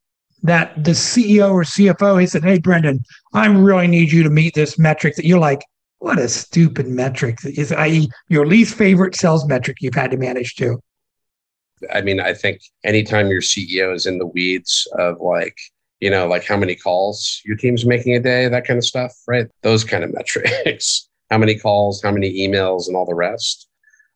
that 0.43 0.83
the 0.83 0.93
CEO 0.93 1.51
or 1.51 1.63
CFO, 1.63 2.21
he 2.21 2.27
said, 2.27 2.45
Hey, 2.45 2.59
Brendan, 2.59 3.03
I 3.33 3.47
really 3.47 3.87
need 3.87 4.13
you 4.13 4.23
to 4.23 4.31
meet 4.31 4.55
this 4.55 4.79
metric 4.79 5.17
that 5.17 5.25
you're 5.25 5.39
like, 5.39 5.63
what 5.99 6.19
a 6.19 6.29
stupid 6.29 6.87
metric 6.87 7.39
is 7.45 7.73
i.e. 7.73 8.09
your 8.29 8.47
least 8.47 8.77
favorite 8.77 9.17
sales 9.17 9.47
metric 9.49 9.79
you've 9.81 9.95
had 9.95 10.13
to 10.13 10.17
manage 10.17 10.55
to. 10.55 10.81
I 11.93 12.01
mean, 12.01 12.21
I 12.21 12.35
think 12.35 12.61
anytime 12.85 13.29
your 13.29 13.41
CEO 13.41 13.95
is 13.95 14.07
in 14.07 14.19
the 14.19 14.27
weeds 14.27 14.87
of 14.99 15.21
like, 15.21 15.57
you 16.01 16.11
know, 16.11 16.27
like 16.27 16.47
how 16.47 16.57
many 16.57 16.75
calls 16.75 17.41
your 17.45 17.57
team's 17.57 17.85
making 17.85 18.15
a 18.15 18.21
day, 18.21 18.49
that 18.49 18.65
kind 18.65 18.79
of 18.79 18.85
stuff, 18.85 19.13
right? 19.27 19.49
Those 19.63 19.85
kind 19.85 20.05
of 20.05 20.13
metrics. 20.13 21.09
how 21.31 21.39
many 21.39 21.59
calls, 21.59 22.03
how 22.03 22.11
many 22.11 22.33
emails, 22.47 22.87
and 22.87 22.97
all 22.97 23.07
the 23.07 23.15
rest. 23.15 23.69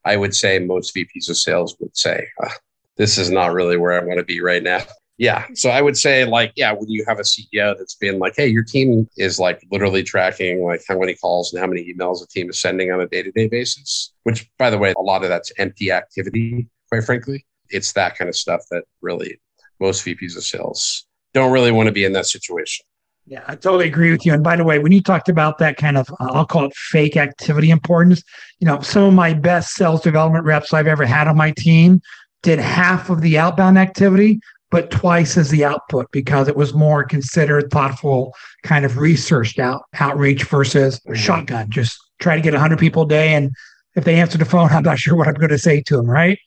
I 0.05 0.17
would 0.17 0.35
say 0.35 0.59
most 0.59 0.95
VPs 0.95 1.29
of 1.29 1.37
sales 1.37 1.77
would 1.79 1.97
say, 1.97 2.27
ah, 2.43 2.55
this 2.97 3.19
is 3.19 3.31
not 3.31 3.53
really 3.53 3.77
where 3.77 3.93
I 3.93 4.05
want 4.05 4.19
to 4.19 4.25
be 4.25 4.41
right 4.41 4.63
now. 4.63 4.81
Yeah. 5.19 5.47
So 5.55 5.71
I 5.71 5.83
would 5.83 5.97
say, 5.97 6.25
like, 6.25 6.53
yeah, 6.57 6.73
when 6.73 6.89
you 6.89 7.05
have 7.07 7.19
a 7.19 7.23
CEO 7.23 7.77
that's 7.77 7.95
been 7.95 8.19
like, 8.19 8.35
hey, 8.37 8.49
your 8.49 8.65
team 8.65 9.09
is 9.17 9.39
like 9.39 9.63
literally 9.71 10.03
tracking 10.03 10.65
like 10.65 10.83
how 10.89 10.99
many 10.99 11.15
calls 11.15 11.53
and 11.53 11.61
how 11.61 11.67
many 11.67 11.93
emails 11.93 12.21
the 12.21 12.27
team 12.27 12.49
is 12.51 12.61
sending 12.61 12.91
on 12.91 13.01
a 13.01 13.07
day 13.07 13.23
to 13.23 13.31
day 13.31 13.47
basis, 13.47 14.13
which, 14.25 14.51
by 14.59 14.71
the 14.71 14.79
way, 14.79 14.95
a 14.97 15.03
lot 15.03 15.23
of 15.23 15.29
that's 15.29 15.53
empty 15.59 15.93
activity, 15.93 16.67
quite 16.89 17.05
frankly. 17.05 17.47
It's 17.69 17.93
that 17.93 18.17
kind 18.17 18.29
of 18.29 18.37
stuff 18.37 18.63
that 18.71 18.85
really 19.01 19.41
most 19.81 20.05
VPs 20.05 20.37
of 20.37 20.45
sales 20.45 21.07
don't 21.35 21.53
really 21.53 21.73
want 21.73 21.87
to 21.87 21.93
be 21.93 22.05
in 22.05 22.13
that 22.13 22.27
situation. 22.27 22.85
Yeah, 23.27 23.45
I 23.47 23.55
totally 23.55 23.87
agree 23.87 24.11
with 24.11 24.27
you. 24.27 24.33
And 24.33 24.43
by 24.43 24.57
the 24.57 24.65
way, 24.65 24.79
when 24.81 24.91
you 24.91 25.01
talked 25.01 25.29
about 25.29 25.59
that 25.59 25.77
kind 25.77 25.97
of, 25.97 26.11
uh, 26.21 26.33
I'll 26.33 26.47
call 26.47 26.65
it 26.65 26.75
fake 26.75 27.17
activity 27.17 27.71
importance, 27.71 28.23
you 28.59 28.67
know, 28.67 28.81
some 28.81 29.05
of 29.05 29.15
my 29.15 29.33
best 29.33 29.75
sales 29.75 30.01
development 30.01 30.45
reps 30.45 30.73
I've 30.73 30.89
ever 30.89 31.07
had 31.07 31.29
on 31.29 31.37
my 31.37 31.53
team 31.53 32.01
did 32.43 32.59
half 32.59 33.09
of 33.09 33.21
the 33.21 33.39
outbound 33.39 33.79
activity, 33.79 34.41
but 34.73 34.91
twice 34.91 35.37
as 35.37 35.51
the 35.51 35.67
output 35.67 36.11
because 36.11 36.49
it 36.49 36.57
was 36.57 36.73
more 36.73 37.05
considered, 37.05 37.71
thoughtful, 37.71 38.35
kind 38.63 38.87
of 38.87 38.97
researched 38.97 39.59
out 39.59 39.85
outreach 40.01 40.45
versus 40.45 40.99
mm-hmm. 41.01 41.15
shotgun. 41.15 41.71
Just 41.71 42.01
try 42.19 42.35
to 42.35 42.43
get 42.43 42.55
100 42.55 42.79
people 42.79 43.03
a 43.03 43.09
day. 43.09 43.35
And 43.35 43.53
if 43.95 44.05
they 44.05 44.19
answer 44.19 44.39
the 44.39 44.47
phone, 44.47 44.71
I'm 44.73 44.83
not 44.83 44.99
sure 44.99 45.15
what 45.15 45.29
I'm 45.29 45.35
going 45.35 45.51
to 45.51 45.59
say 45.59 45.83
to 45.83 45.97
them, 45.99 46.07
right? 46.07 46.39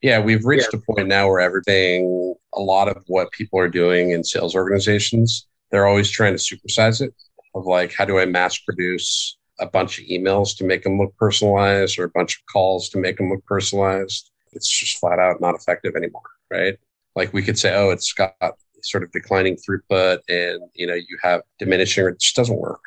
Yeah, 0.00 0.20
we've 0.20 0.44
reached 0.44 0.70
yeah. 0.72 0.78
a 0.78 0.94
point 0.94 1.08
now 1.08 1.28
where 1.28 1.40
everything, 1.40 2.34
a 2.54 2.60
lot 2.60 2.88
of 2.88 3.02
what 3.08 3.32
people 3.32 3.58
are 3.58 3.68
doing 3.68 4.12
in 4.12 4.22
sales 4.22 4.54
organizations, 4.54 5.46
they're 5.70 5.86
always 5.86 6.10
trying 6.10 6.36
to 6.36 6.42
supersize 6.42 7.00
it. 7.00 7.12
of 7.54 7.66
like, 7.66 7.92
how 7.92 8.04
do 8.04 8.18
I 8.18 8.26
mass 8.26 8.58
produce 8.58 9.36
a 9.58 9.66
bunch 9.66 9.98
of 9.98 10.04
emails 10.06 10.56
to 10.56 10.64
make 10.64 10.84
them 10.84 10.98
look 10.98 11.16
personalized 11.16 11.98
or 11.98 12.04
a 12.04 12.10
bunch 12.10 12.36
of 12.36 12.42
calls 12.52 12.88
to 12.90 12.98
make 12.98 13.16
them 13.16 13.30
look 13.30 13.44
personalized? 13.44 14.30
It's 14.52 14.68
just 14.68 14.98
flat 14.98 15.18
out 15.18 15.40
not 15.40 15.56
effective 15.56 15.96
anymore, 15.96 16.22
right? 16.50 16.78
Like 17.14 17.32
we 17.32 17.42
could 17.42 17.58
say, 17.58 17.74
oh, 17.74 17.90
it's 17.90 18.12
got 18.12 18.34
sort 18.82 19.02
of 19.04 19.12
declining 19.12 19.56
throughput 19.56 20.18
and, 20.28 20.60
you 20.74 20.86
know, 20.86 20.94
you 20.94 21.18
have 21.22 21.42
diminishing, 21.58 22.04
or 22.04 22.08
it 22.08 22.20
just 22.20 22.36
doesn't 22.36 22.58
work. 22.58 22.82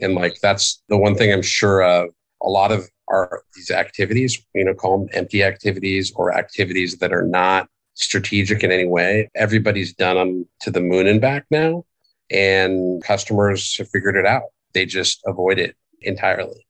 And 0.00 0.14
like, 0.14 0.36
that's 0.40 0.82
the 0.88 0.96
one 0.96 1.14
thing 1.14 1.32
I'm 1.32 1.42
sure 1.42 1.82
of 1.82 2.08
a 2.42 2.48
lot 2.48 2.72
of 2.72 2.88
our 3.10 3.42
these 3.54 3.70
activities, 3.70 4.38
you 4.54 4.64
know, 4.64 4.74
call 4.74 4.98
them 4.98 5.08
empty 5.12 5.42
activities 5.42 6.12
or 6.14 6.36
activities 6.36 6.98
that 6.98 7.12
are 7.12 7.26
not 7.26 7.68
strategic 7.94 8.62
in 8.62 8.70
any 8.70 8.86
way. 8.86 9.28
Everybody's 9.34 9.92
done 9.94 10.16
them 10.16 10.46
to 10.60 10.70
the 10.70 10.80
moon 10.80 11.06
and 11.06 11.20
back 11.20 11.46
now, 11.50 11.84
and 12.30 13.02
customers 13.02 13.76
have 13.78 13.88
figured 13.88 14.16
it 14.16 14.26
out. 14.26 14.44
They 14.72 14.86
just 14.86 15.20
avoid 15.26 15.58
it 15.58 15.74
entirely. 16.02 16.67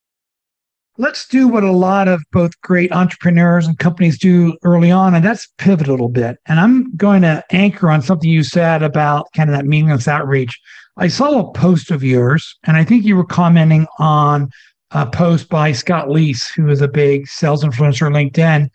Let's 1.01 1.29
do 1.29 1.47
what 1.47 1.63
a 1.63 1.71
lot 1.71 2.09
of 2.09 2.25
both 2.33 2.61
great 2.63 2.91
entrepreneurs 2.91 3.69
and 3.69 3.79
companies 3.79 4.19
do 4.19 4.57
early 4.65 4.91
on, 4.91 5.15
and 5.15 5.25
that's 5.25 5.47
pivot 5.57 5.87
a 5.87 5.93
little 5.93 6.09
bit. 6.09 6.39
And 6.47 6.59
I'm 6.59 6.93
going 6.97 7.23
to 7.23 7.45
anchor 7.53 7.89
on 7.89 8.03
something 8.03 8.29
you 8.29 8.43
said 8.43 8.83
about 8.83 9.29
kind 9.33 9.49
of 9.49 9.55
that 9.57 9.65
meaningless 9.65 10.09
outreach. 10.09 10.59
I 10.97 11.07
saw 11.07 11.39
a 11.39 11.53
post 11.53 11.93
of 11.93 12.03
yours, 12.03 12.53
and 12.65 12.77
I 12.77 12.83
think 12.83 13.05
you 13.05 13.15
were 13.15 13.25
commenting 13.25 13.87
on 14.01 14.51
a 14.91 15.07
post 15.07 15.49
by 15.49 15.71
Scott 15.71 16.09
Leese, 16.09 16.53
who 16.53 16.69
is 16.69 16.81
a 16.81 16.89
big 16.89 17.29
sales 17.29 17.63
influencer 17.63 18.07
on 18.07 18.13
LinkedIn. 18.13 18.69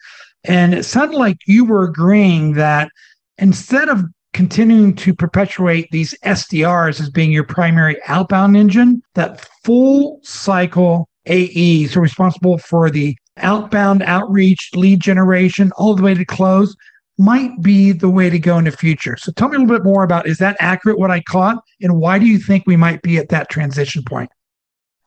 And 0.45 0.73
it 0.73 0.85
sounded 0.85 1.17
like 1.17 1.39
you 1.45 1.65
were 1.65 1.83
agreeing 1.83 2.53
that 2.53 2.89
instead 3.37 3.89
of 3.89 4.01
continuing 4.31 4.95
to 4.95 5.13
perpetuate 5.13 5.89
these 5.91 6.15
SDRs 6.23 7.01
as 7.01 7.09
being 7.09 7.33
your 7.33 7.43
primary 7.43 7.97
outbound 8.07 8.55
engine, 8.55 9.03
that 9.15 9.45
full 9.65 10.21
cycle 10.23 11.09
AEs 11.27 11.95
are 11.95 12.01
responsible 12.01 12.57
for 12.57 12.89
the 12.89 13.15
outbound 13.37 14.03
outreach, 14.03 14.71
lead 14.75 14.99
generation, 14.99 15.71
all 15.77 15.95
the 15.95 16.03
way 16.03 16.13
to 16.13 16.25
close 16.25 16.75
might 17.17 17.61
be 17.61 17.91
the 17.91 18.09
way 18.09 18.29
to 18.29 18.39
go 18.39 18.57
in 18.57 18.65
the 18.65 18.71
future. 18.71 19.15
So 19.17 19.31
tell 19.31 19.49
me 19.49 19.57
a 19.57 19.59
little 19.59 19.77
bit 19.77 19.83
more 19.83 20.03
about 20.03 20.27
is 20.27 20.39
that 20.39 20.57
accurate 20.59 20.97
what 20.97 21.11
I 21.11 21.21
caught 21.21 21.63
and 21.81 21.97
why 21.97 22.17
do 22.19 22.25
you 22.25 22.39
think 22.39 22.65
we 22.65 22.75
might 22.75 23.01
be 23.01 23.17
at 23.17 23.29
that 23.29 23.49
transition 23.49 24.03
point? 24.03 24.31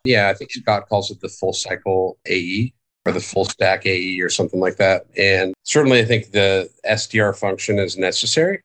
Yeah, 0.05 0.29
I 0.29 0.35
think 0.35 0.52
Scott 0.52 0.88
calls 0.88 1.11
it 1.11 1.20
the 1.20 1.29
full 1.29 1.52
cycle 1.52 2.18
AE 2.26 2.72
or 3.05 3.12
the 3.12 3.20
full 3.20 3.44
stack 3.44 3.87
AE 3.87 4.20
or 4.20 4.29
something 4.29 4.61
like 4.61 4.76
that. 4.76 5.07
And 5.16 5.52
certainly 5.64 5.98
I 5.98 6.05
think 6.05 6.31
the 6.31 6.70
SDR 6.88 7.37
function 7.37 7.79
is 7.79 7.98
necessary. 7.98 8.62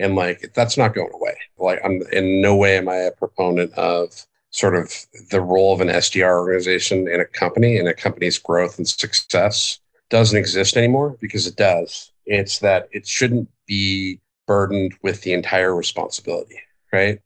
And 0.00 0.16
like 0.16 0.52
that's 0.54 0.76
not 0.76 0.94
going 0.94 1.12
away. 1.14 1.36
Like 1.58 1.80
I'm 1.84 2.02
in 2.12 2.40
no 2.40 2.56
way 2.56 2.76
am 2.76 2.88
I 2.88 2.96
a 2.96 3.12
proponent 3.12 3.72
of 3.74 4.26
sort 4.50 4.74
of 4.76 4.92
the 5.30 5.40
role 5.40 5.72
of 5.72 5.80
an 5.80 5.88
SDR 5.88 6.38
organization 6.38 7.08
in 7.08 7.20
a 7.20 7.24
company 7.24 7.78
and 7.78 7.88
a 7.88 7.94
company's 7.94 8.38
growth 8.38 8.78
and 8.78 8.88
success 8.88 9.78
doesn't 10.08 10.38
exist 10.38 10.76
anymore 10.76 11.16
because 11.20 11.46
it 11.46 11.56
does. 11.56 12.10
It's 12.26 12.58
that 12.58 12.88
it 12.92 13.06
shouldn't 13.06 13.48
be 13.66 14.20
burdened 14.46 14.94
with 15.02 15.22
the 15.22 15.32
entire 15.32 15.74
responsibility, 15.74 16.58
right? 16.92 17.20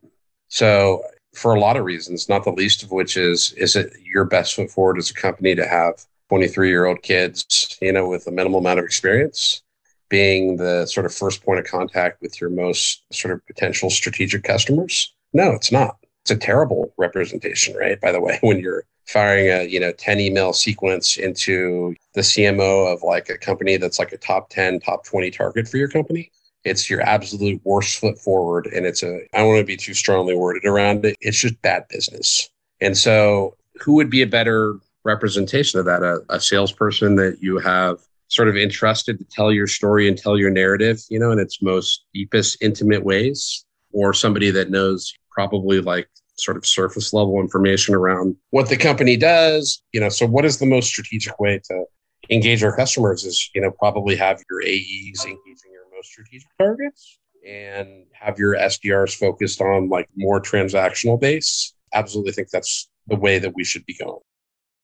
So 0.48 1.02
for 1.34 1.54
a 1.54 1.60
lot 1.60 1.76
of 1.76 1.84
reasons, 1.84 2.28
not 2.28 2.44
the 2.44 2.52
least 2.52 2.82
of 2.82 2.90
which 2.90 3.16
is 3.16 3.52
is 3.52 3.74
it 3.76 3.92
your 4.02 4.24
best 4.24 4.54
foot 4.54 4.70
forward 4.70 4.98
as 4.98 5.10
a 5.10 5.14
company 5.14 5.54
to 5.54 5.66
have 5.66 6.04
23 6.28 6.68
year 6.68 6.86
old 6.86 7.02
kids, 7.02 7.76
you 7.80 7.92
know, 7.92 8.08
with 8.08 8.26
a 8.26 8.30
minimal 8.30 8.60
amount 8.60 8.78
of 8.78 8.84
experience 8.84 9.62
being 10.10 10.56
the 10.56 10.86
sort 10.86 11.06
of 11.06 11.14
first 11.14 11.42
point 11.42 11.58
of 11.58 11.66
contact 11.66 12.20
with 12.20 12.40
your 12.40 12.50
most 12.50 13.02
sort 13.12 13.34
of 13.34 13.44
potential 13.46 13.90
strategic 13.90 14.44
customers? 14.44 15.14
No, 15.32 15.52
it's 15.52 15.72
not. 15.72 15.96
It's 16.24 16.30
a 16.30 16.36
terrible 16.36 16.92
representation, 16.96 17.76
right? 17.76 18.00
By 18.00 18.12
the 18.12 18.20
way, 18.20 18.38
when 18.42 18.58
you're 18.58 18.84
firing 19.06 19.48
a, 19.48 19.64
you 19.64 19.78
know, 19.78 19.92
10 19.92 20.20
email 20.20 20.52
sequence 20.52 21.18
into 21.18 21.94
the 22.14 22.22
CMO 22.22 22.92
of 22.92 23.02
like 23.02 23.28
a 23.28 23.36
company 23.36 23.76
that's 23.76 23.98
like 23.98 24.12
a 24.12 24.16
top 24.16 24.48
10, 24.50 24.80
top 24.80 25.04
20 25.04 25.30
target 25.30 25.68
for 25.68 25.76
your 25.76 25.88
company, 25.88 26.30
it's 26.64 26.88
your 26.88 27.02
absolute 27.02 27.60
worst 27.64 27.98
foot 27.98 28.18
forward. 28.18 28.66
And 28.74 28.86
it's 28.86 29.02
a, 29.02 29.20
I 29.34 29.38
don't 29.38 29.48
want 29.48 29.58
to 29.58 29.66
be 29.66 29.76
too 29.76 29.92
strongly 29.92 30.34
worded 30.34 30.64
around 30.64 31.04
it. 31.04 31.16
It's 31.20 31.38
just 31.38 31.60
bad 31.60 31.86
business. 31.88 32.48
And 32.80 32.96
so 32.96 33.56
who 33.80 33.92
would 33.94 34.08
be 34.08 34.22
a 34.22 34.26
better 34.26 34.78
representation 35.04 35.78
of 35.78 35.84
that? 35.84 36.02
A, 36.02 36.20
a 36.30 36.40
salesperson 36.40 37.16
that 37.16 37.38
you 37.42 37.58
have 37.58 37.98
sort 38.28 38.48
of 38.48 38.56
entrusted 38.56 39.18
to 39.18 39.24
tell 39.24 39.52
your 39.52 39.66
story 39.66 40.08
and 40.08 40.16
tell 40.16 40.38
your 40.38 40.50
narrative, 40.50 41.02
you 41.10 41.18
know, 41.18 41.30
in 41.30 41.38
its 41.38 41.60
most 41.60 42.06
deepest, 42.14 42.56
intimate 42.62 43.04
ways, 43.04 43.64
or 43.92 44.12
somebody 44.12 44.50
that 44.50 44.70
knows 44.70 45.14
probably 45.34 45.80
like 45.80 46.08
sort 46.36 46.56
of 46.56 46.66
surface 46.66 47.12
level 47.12 47.40
information 47.40 47.94
around 47.94 48.36
what 48.50 48.68
the 48.68 48.76
company 48.76 49.16
does, 49.16 49.82
you 49.92 50.00
know. 50.00 50.08
So, 50.08 50.26
what 50.26 50.44
is 50.44 50.58
the 50.58 50.66
most 50.66 50.88
strategic 50.88 51.38
way 51.38 51.60
to 51.64 51.84
engage 52.30 52.62
our 52.62 52.74
customers? 52.74 53.24
Is, 53.24 53.50
you 53.54 53.60
know, 53.60 53.70
probably 53.70 54.16
have 54.16 54.42
your 54.50 54.62
AEs 54.62 55.24
engaging 55.24 55.72
your 55.72 55.84
most 55.94 56.08
strategic 56.08 56.48
targets 56.58 57.18
and 57.46 58.06
have 58.12 58.38
your 58.38 58.54
SDRs 58.54 59.16
focused 59.16 59.60
on 59.60 59.88
like 59.88 60.08
more 60.16 60.40
transactional 60.40 61.20
base. 61.20 61.74
Absolutely 61.92 62.32
think 62.32 62.48
that's 62.50 62.88
the 63.06 63.16
way 63.16 63.38
that 63.38 63.54
we 63.54 63.64
should 63.64 63.84
be 63.86 63.94
going. 63.94 64.20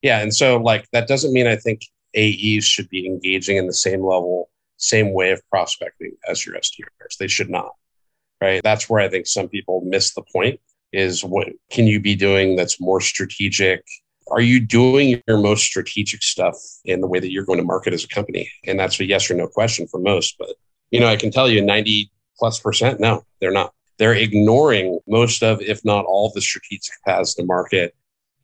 Yeah. 0.03 0.21
And 0.21 0.35
so, 0.35 0.57
like, 0.59 0.87
that 0.93 1.09
doesn't 1.09 1.33
mean 1.33 1.47
I 1.47 1.57
think 1.57 1.83
AEs 2.17 2.65
should 2.65 2.89
be 2.89 3.07
engaging 3.07 3.57
in 3.57 3.67
the 3.67 3.73
same 3.73 4.05
level, 4.05 4.51
same 4.77 5.13
way 5.13 5.31
of 5.31 5.43
prospecting 5.51 6.13
as 6.29 6.45
your 6.47 6.57
SDRs. 6.57 7.17
They 7.19 7.29
should 7.29 7.51
not. 7.51 7.73
Right. 8.41 8.61
That's 8.63 8.89
where 8.89 9.01
I 9.01 9.09
think 9.09 9.27
some 9.27 9.49
people 9.49 9.83
miss 9.85 10.15
the 10.15 10.23
point 10.23 10.61
is 10.93 11.23
what 11.25 11.49
can 11.71 11.87
you 11.87 12.01
be 12.01 12.17
doing 12.17 12.57
that's 12.57 12.81
more 12.81 13.01
strategic? 13.01 13.85
Are 14.31 14.41
you 14.41 14.61
doing 14.61 15.23
your 15.27 15.39
most 15.39 15.65
strategic 15.65 16.23
stuff 16.23 16.57
in 16.85 17.01
the 17.01 17.07
way 17.07 17.21
that 17.21 17.31
you're 17.31 17.45
going 17.45 17.59
to 17.59 17.65
market 17.65 17.93
as 17.93 18.05
a 18.05 18.09
company? 18.09 18.51
And 18.67 18.79
that's 18.79 18.99
a 19.01 19.05
yes 19.05 19.31
or 19.31 19.35
no 19.35 19.47
question 19.47 19.87
for 19.89 20.01
most. 20.01 20.37
But, 20.39 20.51
you 20.91 21.01
know, 21.01 21.09
I 21.09 21.17
can 21.17 21.31
tell 21.31 21.49
you 21.49 21.63
90 21.63 22.11
plus 22.39 22.59
percent, 22.59 23.01
no, 23.01 23.25
they're 23.41 23.53
not. 23.53 23.75
They're 23.99 24.15
ignoring 24.15 24.99
most 25.07 25.43
of, 25.43 25.61
if 25.61 25.85
not 25.85 26.07
all, 26.07 26.33
the 26.35 26.41
strategic 26.41 26.95
paths 27.07 27.35
to 27.35 27.45
market 27.45 27.95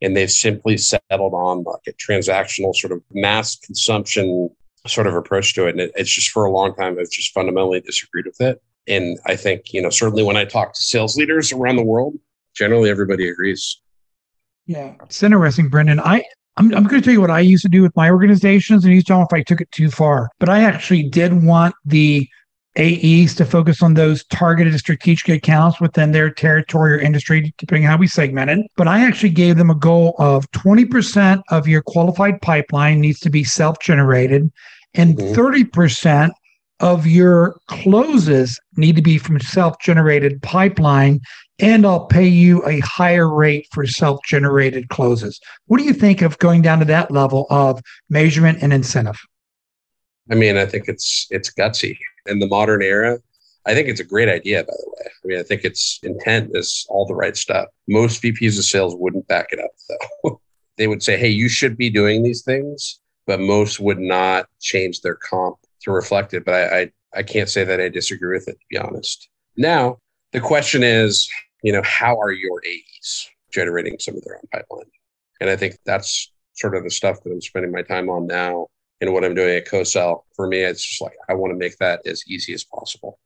and 0.01 0.15
they've 0.15 0.31
simply 0.31 0.77
settled 0.77 1.33
on 1.33 1.63
like 1.63 1.81
a 1.87 1.93
transactional 1.93 2.75
sort 2.75 2.93
of 2.93 3.01
mass 3.11 3.55
consumption 3.55 4.49
sort 4.85 5.07
of 5.07 5.15
approach 5.15 5.53
to 5.55 5.67
it. 5.67 5.71
And 5.71 5.81
it, 5.81 5.91
it's 5.95 6.11
just 6.11 6.29
for 6.29 6.45
a 6.45 6.51
long 6.51 6.75
time, 6.75 6.97
I've 6.99 7.09
just 7.09 7.33
fundamentally 7.33 7.81
disagreed 7.81 8.25
with 8.25 8.39
it. 8.39 8.61
And 8.87 9.19
I 9.25 9.35
think, 9.35 9.73
you 9.73 9.81
know, 9.81 9.89
certainly 9.89 10.23
when 10.23 10.37
I 10.37 10.45
talk 10.45 10.73
to 10.73 10.81
sales 10.81 11.17
leaders 11.17 11.51
around 11.51 11.75
the 11.75 11.83
world, 11.83 12.15
generally 12.55 12.89
everybody 12.89 13.29
agrees. 13.29 13.81
Yeah, 14.65 14.95
it's 15.03 15.23
interesting, 15.23 15.69
Brendan. 15.69 15.99
I 15.99 16.23
I'm, 16.57 16.73
I'm 16.73 16.83
going 16.85 17.01
to 17.01 17.05
tell 17.05 17.13
you 17.13 17.21
what 17.21 17.31
I 17.31 17.39
used 17.39 17.63
to 17.63 17.69
do 17.69 17.81
with 17.83 17.95
my 17.95 18.09
organizations, 18.09 18.83
and 18.83 18.93
you 18.93 19.01
tell 19.01 19.19
me 19.19 19.25
if 19.29 19.33
I 19.33 19.43
took 19.43 19.61
it 19.61 19.71
too 19.71 19.91
far. 19.91 20.29
But 20.39 20.49
I 20.49 20.61
actually 20.63 21.03
did 21.03 21.43
want 21.43 21.75
the 21.85 22.27
AEs 22.77 23.35
to 23.35 23.45
focus 23.45 23.81
on 23.81 23.93
those 23.93 24.23
targeted 24.25 24.77
strategic 24.77 25.29
accounts 25.29 25.79
within 25.79 26.11
their 26.11 26.29
territory 26.29 26.93
or 26.93 26.99
industry, 26.99 27.53
depending 27.57 27.85
on 27.85 27.91
how 27.91 27.97
we 27.97 28.07
segment 28.07 28.49
it. 28.49 28.65
But 28.75 28.87
I 28.87 29.05
actually 29.05 29.29
gave 29.29 29.57
them 29.57 29.69
a 29.69 29.75
goal 29.75 30.15
of 30.19 30.49
20% 30.51 31.41
of 31.49 31.67
your 31.67 31.81
qualified 31.81 32.41
pipeline 32.41 32.99
needs 32.99 33.19
to 33.21 33.29
be 33.29 33.43
self 33.43 33.79
generated, 33.79 34.51
and 34.95 35.15
mm-hmm. 35.15 35.39
30% 35.39 36.31
of 36.79 37.07
your 37.07 37.59
closes 37.67 38.59
need 38.75 38.95
to 38.95 39.01
be 39.01 39.17
from 39.17 39.39
self 39.39 39.79
generated 39.79 40.41
pipeline. 40.41 41.21
And 41.59 41.85
I'll 41.87 42.05
pay 42.05 42.27
you 42.27 42.65
a 42.67 42.79
higher 42.81 43.33
rate 43.33 43.67
for 43.71 43.85
self 43.87 44.19
generated 44.25 44.89
closes. 44.89 45.39
What 45.65 45.79
do 45.79 45.83
you 45.83 45.93
think 45.93 46.21
of 46.21 46.37
going 46.37 46.61
down 46.61 46.79
to 46.79 46.85
that 46.85 47.11
level 47.11 47.47
of 47.49 47.81
measurement 48.09 48.59
and 48.61 48.71
incentive? 48.71 49.19
I 50.29 50.35
mean, 50.35 50.57
I 50.57 50.65
think 50.65 50.87
it's 50.87 51.27
it's 51.29 51.53
gutsy 51.53 51.97
in 52.27 52.39
the 52.39 52.47
modern 52.47 52.81
era. 52.81 53.19
I 53.65 53.73
think 53.73 53.89
it's 53.89 53.99
a 53.99 54.05
great 54.05 54.29
idea, 54.29 54.63
by 54.63 54.73
the 54.77 54.89
way. 54.89 55.07
I 55.07 55.27
mean, 55.27 55.39
I 55.39 55.43
think 55.43 55.65
its 55.65 55.99
intent 56.01 56.51
is 56.53 56.85
all 56.89 57.05
the 57.05 57.15
right 57.15 57.35
stuff. 57.35 57.67
Most 57.87 58.23
VPs 58.23 58.57
of 58.57 58.63
sales 58.63 58.95
wouldn't 58.95 59.27
back 59.27 59.47
it 59.51 59.59
up, 59.59 59.71
though. 60.23 60.39
they 60.77 60.87
would 60.87 61.03
say, 61.03 61.17
hey, 61.17 61.27
you 61.27 61.49
should 61.49 61.75
be 61.75 61.89
doing 61.89 62.23
these 62.23 62.43
things, 62.43 63.01
but 63.25 63.41
most 63.41 63.79
would 63.79 63.99
not 63.99 64.47
change 64.61 65.01
their 65.01 65.15
comp 65.15 65.57
to 65.81 65.91
reflect 65.91 66.33
it. 66.33 66.45
But 66.45 66.55
I, 66.55 66.79
I, 66.79 66.91
I 67.15 67.23
can't 67.23 67.49
say 67.49 67.63
that 67.63 67.79
I 67.79 67.89
disagree 67.89 68.35
with 68.35 68.47
it, 68.47 68.53
to 68.59 68.65
be 68.69 68.77
honest. 68.77 69.29
Now, 69.55 69.97
the 70.33 70.39
question 70.39 70.83
is, 70.83 71.29
you 71.63 71.71
know, 71.71 71.81
how 71.83 72.19
are 72.19 72.31
your 72.31 72.61
AEs 72.65 73.29
generating 73.51 73.97
some 73.99 74.15
of 74.15 74.23
their 74.23 74.35
own 74.35 74.47
pipeline? 74.51 74.91
And 75.41 75.49
I 75.49 75.55
think 75.55 75.77
that's 75.85 76.31
sort 76.53 76.75
of 76.75 76.83
the 76.83 76.89
stuff 76.89 77.21
that 77.23 77.31
I'm 77.31 77.41
spending 77.41 77.71
my 77.71 77.81
time 77.81 78.09
on 78.09 78.27
now 78.27 78.67
and 79.01 79.13
what 79.13 79.23
I'm 79.23 79.35
doing 79.35 79.55
at 79.55 79.67
CoSell, 79.67 80.23
for 80.35 80.47
me, 80.47 80.59
it's 80.59 80.83
just 80.83 81.01
like 81.01 81.15
I 81.29 81.33
want 81.33 81.51
to 81.51 81.57
make 81.57 81.77
that 81.77 82.01
as 82.05 82.23
easy 82.27 82.53
as 82.53 82.63
possible, 82.63 83.19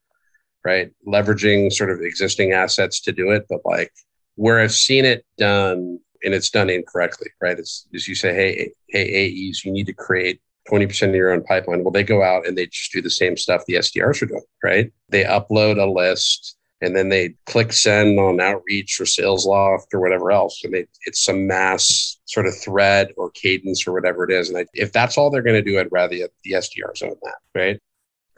right? 0.65 0.91
Leveraging 1.07 1.71
sort 1.71 1.91
of 1.91 2.01
existing 2.01 2.51
assets 2.51 2.99
to 3.01 3.11
do 3.11 3.31
it, 3.31 3.45
but 3.49 3.61
like 3.63 3.91
where 4.35 4.59
I've 4.59 4.73
seen 4.73 5.05
it 5.05 5.25
done 5.37 5.99
and 6.23 6.33
it's 6.33 6.49
done 6.49 6.69
incorrectly, 6.69 7.29
right? 7.41 7.57
It's 7.57 7.87
as 7.95 8.07
you 8.07 8.15
say, 8.15 8.33
hey, 8.33 8.71
hey, 8.89 9.49
AEs, 9.49 9.63
you 9.63 9.71
need 9.71 9.85
to 9.85 9.93
create 9.93 10.41
20% 10.69 11.09
of 11.09 11.15
your 11.15 11.31
own 11.31 11.43
pipeline. 11.43 11.83
Well, 11.83 11.91
they 11.91 12.03
go 12.03 12.23
out 12.23 12.47
and 12.47 12.57
they 12.57 12.67
just 12.67 12.91
do 12.91 13.01
the 13.01 13.09
same 13.09 13.37
stuff 13.37 13.65
the 13.65 13.75
SDRs 13.75 14.21
are 14.21 14.27
doing, 14.27 14.41
right? 14.63 14.91
They 15.09 15.23
upload 15.23 15.81
a 15.81 15.89
list, 15.89 16.57
and 16.81 16.95
then 16.95 17.09
they 17.09 17.35
click 17.45 17.71
send 17.71 18.19
on 18.19 18.41
outreach 18.41 18.99
or 18.99 19.05
Salesloft 19.05 19.93
or 19.93 19.99
whatever 19.99 20.31
else 20.31 20.63
and 20.63 20.73
they, 20.73 20.87
it's 21.05 21.23
some 21.23 21.47
mass 21.47 22.19
sort 22.25 22.47
of 22.47 22.57
thread 22.57 23.09
or 23.17 23.29
cadence 23.31 23.87
or 23.87 23.93
whatever 23.93 24.23
it 24.23 24.31
is 24.31 24.49
and 24.49 24.57
I, 24.57 24.65
if 24.73 24.91
that's 24.91 25.17
all 25.17 25.29
they're 25.29 25.43
going 25.43 25.63
to 25.63 25.71
do 25.71 25.79
i'd 25.79 25.91
rather 25.91 26.15
the 26.43 26.51
sdrs 26.51 27.03
own 27.03 27.15
that 27.21 27.35
right 27.53 27.79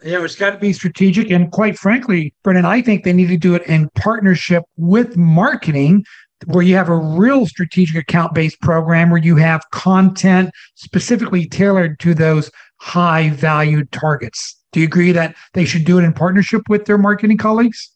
yeah, 0.03 0.21
it's 0.21 0.35
got 0.35 0.49
to 0.49 0.57
be 0.57 0.73
strategic. 0.73 1.31
And 1.31 1.49
quite 1.51 1.77
frankly, 1.77 2.33
Brendan, 2.43 2.65
I 2.65 2.81
think 2.81 3.03
they 3.03 3.13
need 3.13 3.27
to 3.27 3.37
do 3.37 3.55
it 3.55 3.63
in 3.67 3.89
partnership 3.95 4.63
with 4.75 5.15
marketing, 5.15 6.03
where 6.47 6.63
you 6.63 6.75
have 6.75 6.89
a 6.89 6.95
real 6.95 7.45
strategic 7.45 7.95
account 7.95 8.33
based 8.33 8.59
program 8.61 9.09
where 9.09 9.21
you 9.21 9.35
have 9.35 9.61
content 9.71 10.51
specifically 10.75 11.47
tailored 11.47 11.99
to 11.99 12.13
those 12.13 12.51
high 12.77 13.29
valued 13.31 13.91
targets. 13.91 14.59
Do 14.71 14.79
you 14.79 14.85
agree 14.85 15.11
that 15.11 15.35
they 15.53 15.65
should 15.65 15.85
do 15.85 15.99
it 15.99 16.03
in 16.03 16.13
partnership 16.13 16.63
with 16.67 16.85
their 16.85 16.97
marketing 16.97 17.37
colleagues? 17.37 17.91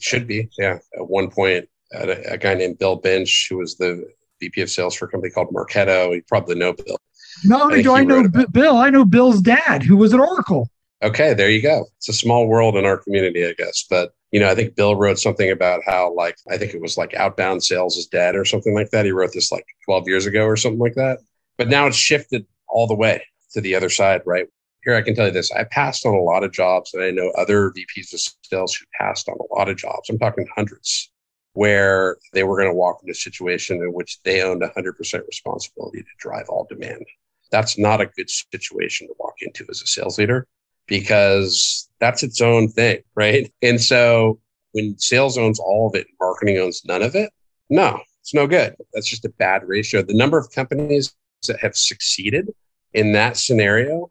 Should 0.00 0.26
be, 0.26 0.48
yeah. 0.58 0.78
At 0.98 1.08
one 1.08 1.30
point, 1.30 1.68
a, 1.92 2.32
a 2.32 2.38
guy 2.38 2.54
named 2.54 2.78
Bill 2.78 2.96
Binch, 2.96 3.46
who 3.48 3.58
was 3.58 3.76
the 3.76 4.04
VP 4.40 4.60
of 4.60 4.70
sales 4.70 4.94
for 4.94 5.06
a 5.06 5.08
company 5.08 5.30
called 5.30 5.48
Marketo, 5.48 6.14
you 6.14 6.22
probably 6.28 6.56
know 6.56 6.72
Bill. 6.72 6.98
Not 7.44 7.62
only 7.62 7.82
do 7.82 7.92
I 7.92 8.04
know 8.04 8.28
Bill, 8.50 8.76
I 8.76 8.90
know 8.90 9.04
Bill's 9.04 9.40
dad, 9.40 9.82
who 9.82 9.96
was 9.96 10.12
at 10.12 10.20
Oracle. 10.20 10.70
Okay, 11.02 11.34
there 11.34 11.50
you 11.50 11.60
go. 11.60 11.86
It's 11.98 12.08
a 12.08 12.14
small 12.14 12.46
world 12.46 12.76
in 12.76 12.84
our 12.84 12.96
community, 12.96 13.46
I 13.46 13.52
guess. 13.52 13.84
But 13.88 14.12
you 14.32 14.40
know, 14.40 14.50
I 14.50 14.54
think 14.54 14.76
Bill 14.76 14.96
wrote 14.96 15.18
something 15.18 15.50
about 15.50 15.82
how 15.84 16.12
like 16.14 16.36
I 16.50 16.58
think 16.58 16.74
it 16.74 16.80
was 16.80 16.96
like 16.96 17.14
outbound 17.14 17.62
sales 17.62 17.96
is 17.96 18.06
dead 18.06 18.36
or 18.36 18.44
something 18.44 18.74
like 18.74 18.90
that. 18.90 19.04
He 19.04 19.12
wrote 19.12 19.32
this 19.32 19.52
like 19.52 19.66
12 19.84 20.08
years 20.08 20.26
ago 20.26 20.44
or 20.44 20.56
something 20.56 20.80
like 20.80 20.94
that. 20.94 21.18
But 21.58 21.68
now 21.68 21.86
it's 21.86 21.96
shifted 21.96 22.46
all 22.68 22.86
the 22.86 22.94
way 22.94 23.24
to 23.52 23.60
the 23.60 23.74
other 23.74 23.88
side, 23.88 24.22
right? 24.26 24.46
here 24.86 24.94
I 24.94 25.02
can 25.02 25.14
tell 25.14 25.26
you 25.26 25.32
this: 25.32 25.50
I 25.52 25.64
passed 25.64 26.06
on 26.06 26.14
a 26.14 26.22
lot 26.22 26.44
of 26.44 26.52
jobs, 26.52 26.94
and 26.94 27.02
I 27.02 27.10
know 27.10 27.30
other 27.30 27.72
VPs 27.72 28.14
of 28.14 28.20
sales 28.42 28.74
who 28.74 28.86
passed 28.98 29.28
on 29.28 29.36
a 29.38 29.54
lot 29.54 29.68
of 29.68 29.76
jobs. 29.76 30.08
I'm 30.08 30.18
talking 30.18 30.48
hundreds, 30.54 31.10
where 31.52 32.16
they 32.32 32.44
were 32.44 32.56
going 32.56 32.70
to 32.70 32.74
walk 32.74 33.00
into 33.02 33.10
a 33.10 33.14
situation 33.14 33.78
in 33.78 33.92
which 33.92 34.22
they 34.22 34.42
owned 34.42 34.62
100% 34.62 35.26
responsibility 35.26 36.02
to 36.02 36.08
drive 36.18 36.48
all 36.48 36.66
demand. 36.70 37.04
That's 37.50 37.78
not 37.78 38.00
a 38.00 38.06
good 38.06 38.30
situation 38.30 39.08
to 39.08 39.14
walk 39.18 39.34
into 39.40 39.66
as 39.68 39.82
a 39.82 39.86
sales 39.86 40.18
leader 40.18 40.46
because 40.86 41.88
that's 42.00 42.22
its 42.22 42.40
own 42.40 42.68
thing, 42.68 42.98
right? 43.14 43.52
And 43.62 43.80
so 43.80 44.40
when 44.72 44.98
sales 44.98 45.38
owns 45.38 45.58
all 45.58 45.88
of 45.88 45.94
it, 45.94 46.06
marketing 46.20 46.58
owns 46.58 46.82
none 46.84 47.02
of 47.02 47.14
it. 47.14 47.30
No, 47.70 48.00
it's 48.20 48.34
no 48.34 48.46
good. 48.46 48.76
That's 48.92 49.08
just 49.08 49.24
a 49.24 49.30
bad 49.30 49.62
ratio. 49.66 50.02
The 50.02 50.16
number 50.16 50.38
of 50.38 50.50
companies 50.52 51.14
that 51.48 51.60
have 51.60 51.76
succeeded 51.76 52.48
in 52.92 53.12
that 53.12 53.36
scenario 53.36 54.10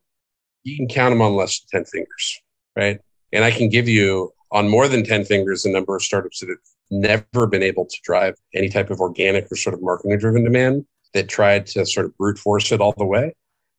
you 0.65 0.75
can 0.75 0.88
count 0.88 1.11
them 1.11 1.21
on 1.21 1.35
less 1.35 1.61
than 1.71 1.83
10 1.83 1.85
fingers, 1.85 2.41
right? 2.75 2.99
And 3.31 3.45
I 3.45 3.51
can 3.51 3.69
give 3.69 3.88
you 3.88 4.33
on 4.51 4.67
more 4.67 4.88
than 4.88 5.05
10 5.05 5.23
fingers 5.25 5.63
the 5.63 5.71
number 5.71 5.95
of 5.95 6.01
startups 6.01 6.39
that 6.39 6.49
have 6.49 6.57
never 6.91 7.47
been 7.47 7.63
able 7.63 7.85
to 7.85 7.97
drive 8.03 8.35
any 8.53 8.67
type 8.67 8.89
of 8.89 8.99
organic 8.99 9.49
or 9.51 9.55
sort 9.55 9.73
of 9.73 9.81
marketing 9.81 10.17
driven 10.17 10.43
demand 10.43 10.85
that 11.13 11.29
tried 11.29 11.67
to 11.67 11.85
sort 11.85 12.07
of 12.07 12.17
brute 12.17 12.38
force 12.38 12.71
it 12.71 12.81
all 12.81 12.93
the 12.97 13.05
way 13.05 13.33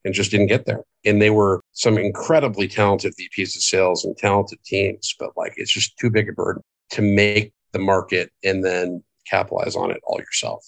and 0.07 0.15
just 0.15 0.31
didn't 0.31 0.47
get 0.47 0.65
there. 0.67 0.85
And 1.05 1.21
they 1.21 1.31
were 1.31 1.61
some 1.73 1.99
incredibly 1.99 2.69
talented 2.69 3.13
VPs 3.21 3.57
of 3.57 3.63
sales 3.63 4.05
and 4.05 4.17
talented 4.17 4.61
teams, 4.65 5.15
but 5.19 5.31
like 5.37 5.55
it's 5.57 5.73
just 5.73 5.99
too 5.99 6.11
big 6.11 6.29
a 6.29 6.33
burden 6.33 6.63
to 6.91 7.03
make 7.03 7.53
the 7.73 7.81
market 7.81 8.31
and 8.45 8.65
then 8.65 9.03
capitalize 9.29 9.75
on 9.75 9.91
it 9.91 10.01
all 10.05 10.21
yourself. 10.21 10.65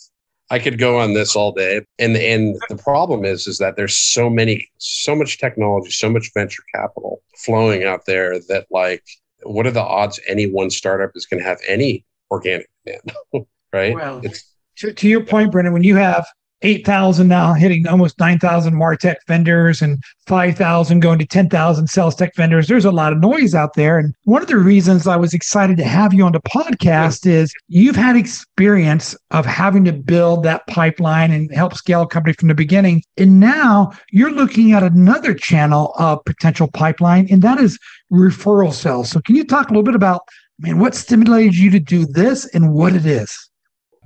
I 0.51 0.59
could 0.59 0.79
go 0.79 0.98
on 0.98 1.14
this 1.14 1.37
all 1.37 1.53
day. 1.53 1.83
And 1.98 2.16
and 2.16 2.57
the 2.68 2.77
problem 2.77 3.24
is 3.24 3.46
is 3.46 3.59
that 3.59 3.77
there's 3.77 3.96
so 3.96 4.29
many 4.29 4.68
so 4.79 5.14
much 5.14 5.38
technology, 5.38 5.90
so 5.90 6.11
much 6.11 6.31
venture 6.35 6.64
capital 6.74 7.22
flowing 7.37 7.85
out 7.85 8.07
there 8.07 8.40
that 8.48 8.66
like 8.70 9.05
what 9.44 9.66
are 9.66 9.70
the 9.70 9.81
odds 9.81 10.18
any 10.27 10.51
one 10.51 10.70
startup 10.70 11.12
is 11.14 11.27
going 11.27 11.40
to 11.40 11.48
have 11.48 11.59
any 11.68 12.05
organic 12.31 12.68
demand? 12.85 13.12
right? 13.72 13.94
Well, 13.94 14.20
it's 14.24 14.53
to, 14.79 14.92
to 14.92 15.09
your 15.09 15.22
point, 15.22 15.53
Brendan, 15.53 15.74
when 15.74 15.85
you 15.85 15.96
have 15.96 16.27
8,000 16.62 17.29
now 17.29 17.55
hitting 17.55 17.87
almost 17.87 18.18
9,000 18.18 18.75
Martech 18.75 19.16
vendors 19.27 19.81
and 19.81 20.03
5,000 20.27 21.01
going 21.01 21.18
to 21.18 21.27
10,000 21.27 21.87
sales 21.87 22.14
tech 22.14 22.35
vendors. 22.35 22.66
There's 22.66 22.85
a 22.85 22.90
lot 22.90 23.12
of 23.12 23.21
noise 23.21 23.55
out 23.55 23.75
there. 23.75 23.99
And 23.99 24.14
one 24.25 24.42
of 24.42 24.49
the 24.49 24.57
reasons 24.57 25.07
I 25.07 25.16
was 25.16 25.35
excited 25.35 25.77
to 25.79 25.85
have 25.85 26.12
you 26.12 26.25
on 26.25 26.33
the 26.33 26.40
podcast 26.40 27.27
is 27.27 27.53
you've 27.68 27.97
had 27.97 28.16
experience 28.16 29.16
of 29.31 29.47
having 29.47 29.85
to 29.85 29.92
build 29.92 30.42
that 30.42 30.66
pipeline 30.66 31.31
and 31.31 31.53
help 31.55 31.75
scale 31.75 32.03
a 32.03 32.07
company 32.07 32.35
from 32.35 32.49
the 32.49 32.55
beginning. 32.55 33.03
And 33.16 33.40
now 33.40 33.92
you're 34.11 34.33
looking 34.33 34.73
at 34.73 34.83
another 34.83 35.35
channel 35.35 35.94
of 35.99 36.25
potential 36.25 36.68
pipeline, 36.73 37.29
and 37.31 37.42
that 37.42 37.59
is 37.59 37.79
referral 38.12 38.73
sales. 38.73 39.11
So 39.11 39.21
can 39.21 39.37
you 39.37 39.44
talk 39.44 39.66
a 39.66 39.71
little 39.71 39.83
bit 39.83 39.94
about, 39.94 40.23
man, 40.59 40.79
what 40.79 40.94
stimulated 40.94 41.57
you 41.57 41.71
to 41.71 41.81
do 41.81 42.05
this 42.05 42.47
and 42.55 42.73
what 42.73 42.94
it 42.94 43.07
is? 43.07 43.48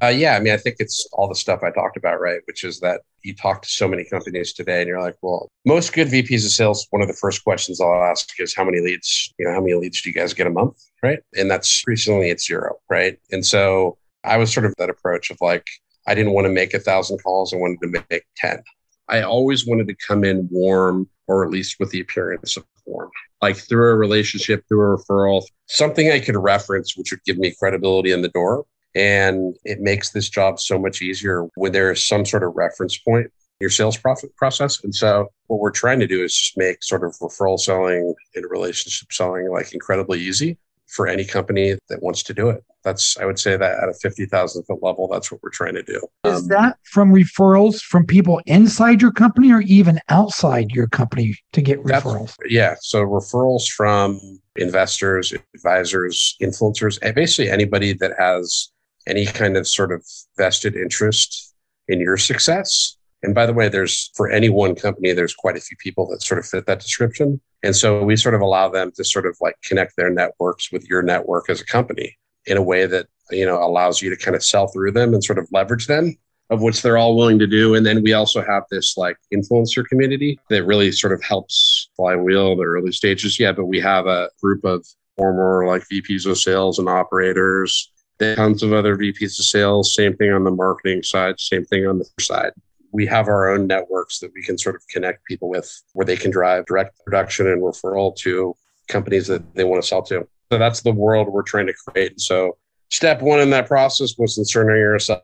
Uh, 0.03 0.09
yeah, 0.09 0.35
I 0.35 0.41
mean, 0.41 0.53
I 0.53 0.57
think 0.57 0.77
it's 0.81 1.07
all 1.13 1.29
the 1.29 1.35
stuff 1.35 1.61
I 1.63 1.71
talked 1.71 1.97
about, 1.97 2.21
right? 2.21 2.41
Which 2.47 2.65
is 2.65 2.81
that 2.81 3.03
you 3.23 3.37
talk 3.37 3.63
to 3.63 3.69
so 3.69 3.87
many 3.87 4.05
companies 4.05 4.53
today, 4.53 4.81
and 4.81 4.89
you're 4.89 5.01
like, 5.01 5.15
well, 5.23 5.49
most 5.65 5.93
good 5.93 6.09
VPs 6.09 6.45
of 6.45 6.51
sales, 6.51 6.89
one 6.91 7.03
of 7.03 7.09
the 7.09 7.15
first 7.15 7.45
questions 7.45 7.81
I'll 7.81 8.03
ask 8.03 8.29
is, 8.41 8.53
how 8.53 8.65
many 8.65 8.81
leads? 8.81 9.33
You 9.39 9.47
know, 9.47 9.53
how 9.53 9.61
many 9.61 9.75
leads 9.75 10.03
do 10.03 10.09
you 10.09 10.15
guys 10.15 10.35
get 10.35 10.49
a 10.49 10.51
month, 10.51 10.77
right? 11.05 11.21
And 11.35 11.49
that's 11.49 11.85
recently 11.87 12.31
it's 12.31 12.47
zero, 12.47 12.81
right? 12.91 13.17
And 13.31 13.47
so 13.47 13.97
I 14.25 14.39
was 14.39 14.53
sort 14.53 14.67
of 14.67 14.75
that 14.79 14.91
approach 14.91 15.31
of 15.31 15.39
like, 15.41 15.67
I 16.09 16.17
didn't 16.17 16.33
want 16.33 16.47
to 16.47 16.53
make 16.53 16.75
a 16.75 16.81
thousand 16.81 17.19
calls; 17.23 17.55
I 17.55 17.59
wanted 17.59 17.81
to 17.83 18.05
make 18.11 18.25
ten. 18.37 18.61
I 19.09 19.23
always 19.23 19.69
wanted 19.69 19.87
to 19.87 19.95
come 20.05 20.25
in 20.25 20.49
warm, 20.51 21.09
or 21.29 21.45
at 21.45 21.51
least 21.51 21.77
with 21.79 21.91
the 21.91 22.01
appearance 22.01 22.57
of 22.57 22.65
warm, 22.87 23.11
like 23.41 23.57
through 23.57 23.93
a 23.93 23.97
relationship, 23.97 24.65
through 24.67 24.95
a 24.95 24.99
referral, 24.99 25.45
something 25.67 26.11
I 26.11 26.19
could 26.19 26.37
reference, 26.37 26.97
which 26.97 27.13
would 27.13 27.23
give 27.23 27.39
me 27.39 27.55
credibility 27.57 28.11
in 28.11 28.23
the 28.23 28.31
door 28.31 28.65
and 28.95 29.57
it 29.65 29.81
makes 29.81 30.11
this 30.11 30.29
job 30.29 30.61
so 30.61 30.79
much 30.79 31.03
easier 31.03 31.49
when 31.55 31.73
there 31.73 31.91
is 31.91 32.07
some 32.07 32.25
sort 32.25 32.43
of 32.43 32.53
reference 32.55 32.99
point 32.99 33.31
your 33.63 33.71
sales 33.71 33.97
profit 33.97 34.35
process. 34.37 34.83
And 34.83 34.93
so 34.93 35.29
what 35.47 35.61
we're 35.61 35.71
trying 35.71 36.01
to 36.01 36.07
do 36.07 36.25
is 36.25 36.37
just 36.37 36.59
make 36.59 36.83
sort 36.83 37.05
of 37.05 37.15
referral 37.23 37.59
selling 37.59 38.13
and 38.35 38.45
relationship 38.51 39.13
selling 39.13 39.51
like 39.51 39.73
incredibly 39.73 40.21
easy 40.21 40.59
for 40.89 41.07
any 41.07 41.25
company 41.25 41.77
that 41.89 42.03
wants 42.03 42.25
to 42.25 42.35
do 42.35 42.51
it. 42.51 42.65
That's, 42.85 43.17
I 43.17 43.25
would 43.25 43.39
say 43.39 43.57
that 43.57 43.79
at 43.79 43.89
a 43.89 43.95
50,000 43.95 44.65
foot 44.65 44.83
level, 44.83 45.07
that's 45.07 45.31
what 45.31 45.41
we're 45.43 45.51
trying 45.51 45.75
to 45.75 45.83
do. 45.85 46.01
Is 46.25 46.43
um, 46.43 46.49
that 46.49 46.79
from 46.83 47.15
referrals 47.15 47.81
from 47.81 48.05
people 48.05 48.43
inside 48.47 49.01
your 49.01 49.13
company 49.13 49.53
or 49.53 49.61
even 49.61 50.01
outside 50.09 50.73
your 50.73 50.89
company 50.89 51.37
to 51.53 51.63
get 51.63 51.81
referrals? 51.85 52.35
Yeah. 52.49 52.75
So 52.81 53.05
referrals 53.05 53.69
from 53.69 54.21
investors, 54.57 55.33
advisors, 55.55 56.37
influencers, 56.43 56.99
basically 57.15 57.49
anybody 57.49 57.93
that 57.95 58.13
has 58.19 58.72
any 59.07 59.27
kind 59.27 59.57
of 59.57 59.67
sort 59.67 59.93
of 59.93 60.05
vested 60.37 60.77
interest 60.77 61.55
in 61.89 62.01
your 62.01 62.17
success. 62.17 62.97
And 63.23 63.35
by 63.35 63.47
the 63.47 63.53
way, 63.53 63.69
there's 63.69 64.11
for 64.15 64.29
any 64.29 64.49
one 64.49 64.75
company, 64.75 65.13
there's 65.13 65.35
quite 65.35 65.57
a 65.57 65.61
few 65.61 65.77
people 65.77 66.09
that 66.09 66.23
sort 66.23 66.39
of 66.39 66.47
fit 66.47 66.67
that 66.67 66.81
description. 66.81 67.41
And 67.63 67.77
so 67.77 68.03
we 68.03 68.17
sort 68.17 68.35
of 68.35 68.41
allow 68.41 68.69
them 68.69 68.91
to 68.97 69.05
sort 69.05 69.27
of 69.27 69.37
like 69.41 69.55
connect 69.63 69.97
their 69.97 70.11
networks 70.11 70.73
with 70.73 70.89
your 70.89 71.03
network 71.03 71.49
as 71.49 71.61
a 71.61 71.67
company 71.67 72.19
in 72.47 72.57
a 72.57 72.63
way 72.63 72.87
that, 72.87 73.07
you 73.31 73.47
know, 73.47 73.63
allows 73.63 74.03
you 74.03 74.11
to 74.11 74.17
kind 74.17 74.35
of 74.35 74.43
sell 74.43 74.67
through 74.67 74.93
them 74.93 75.15
and 75.15 75.23
sort 75.23 75.39
of 75.39 75.47
leverage 75.53 75.87
them, 75.87 76.17
of 76.51 76.61
which 76.61 76.83
they're 76.83 76.97
all 76.97 77.17
willing 77.17 77.39
to 77.39 77.47
do. 77.47 77.77
And 77.77 77.87
then 77.87 78.03
we 78.03 78.13
also 78.13 78.43
have 78.45 78.65
this 78.71 78.97
like 78.97 79.17
influencer 79.33 79.87
community 79.87 80.41
that 80.51 80.65
really 80.65 80.91
sort 80.91 81.13
of 81.13 81.23
helps 81.23 81.91
flywheel 81.97 82.57
the 82.57 82.65
early 82.65 82.91
stages. 82.91 83.39
Yeah, 83.39 83.53
but 83.53 83.67
we 83.67 83.79
have 83.79 84.07
a 84.07 84.29
group 84.43 84.65
of 84.65 84.85
former 85.17 85.65
like 85.69 85.85
VPs 85.93 86.27
of 86.27 86.39
sales 86.39 86.81
and 86.81 86.89
operators 86.89 87.93
tons 88.37 88.63
of 88.63 88.73
other 88.73 88.97
VPs 88.97 89.39
of 89.39 89.45
sales. 89.45 89.95
Same 89.95 90.17
thing 90.17 90.33
on 90.33 90.45
the 90.45 90.51
marketing 90.51 91.03
side, 91.03 91.39
same 91.39 91.65
thing 91.65 91.87
on 91.87 91.99
the 91.99 92.09
side. 92.21 92.53
We 92.93 93.07
have 93.07 93.29
our 93.29 93.49
own 93.51 93.67
networks 93.67 94.19
that 94.21 94.33
we 94.35 94.43
can 94.43 94.59
sort 94.59 94.77
of 94.77 94.83
connect 94.89 95.25
people 95.25 95.49
with 95.49 95.83
where 95.95 96.05
they 96.05 96.17
can 96.17 96.31
drive 96.31 96.67
direct 96.67 96.99
production 97.05 97.47
and 97.47 97.63
referral 97.63 98.15
to 98.17 98.55
companies 98.89 99.27
that 99.29 99.55
they 99.55 99.65
want 99.65 99.83
to 99.83 99.89
sell 99.89 100.03
to. 100.03 100.27
So 100.51 100.59
that's 100.59 100.83
the 100.83 100.93
world 100.93 101.29
we're 101.29 101.43
trying 101.43 101.67
to 101.67 101.75
create. 101.87 102.21
So 102.21 102.59
step 102.91 103.23
one 103.23 103.41
in 103.41 103.51
that 103.51 103.67
process 103.67 104.17
was 104.19 104.35
concerning 104.35 104.77
yourself. 104.77 105.23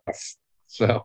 So 0.66 1.04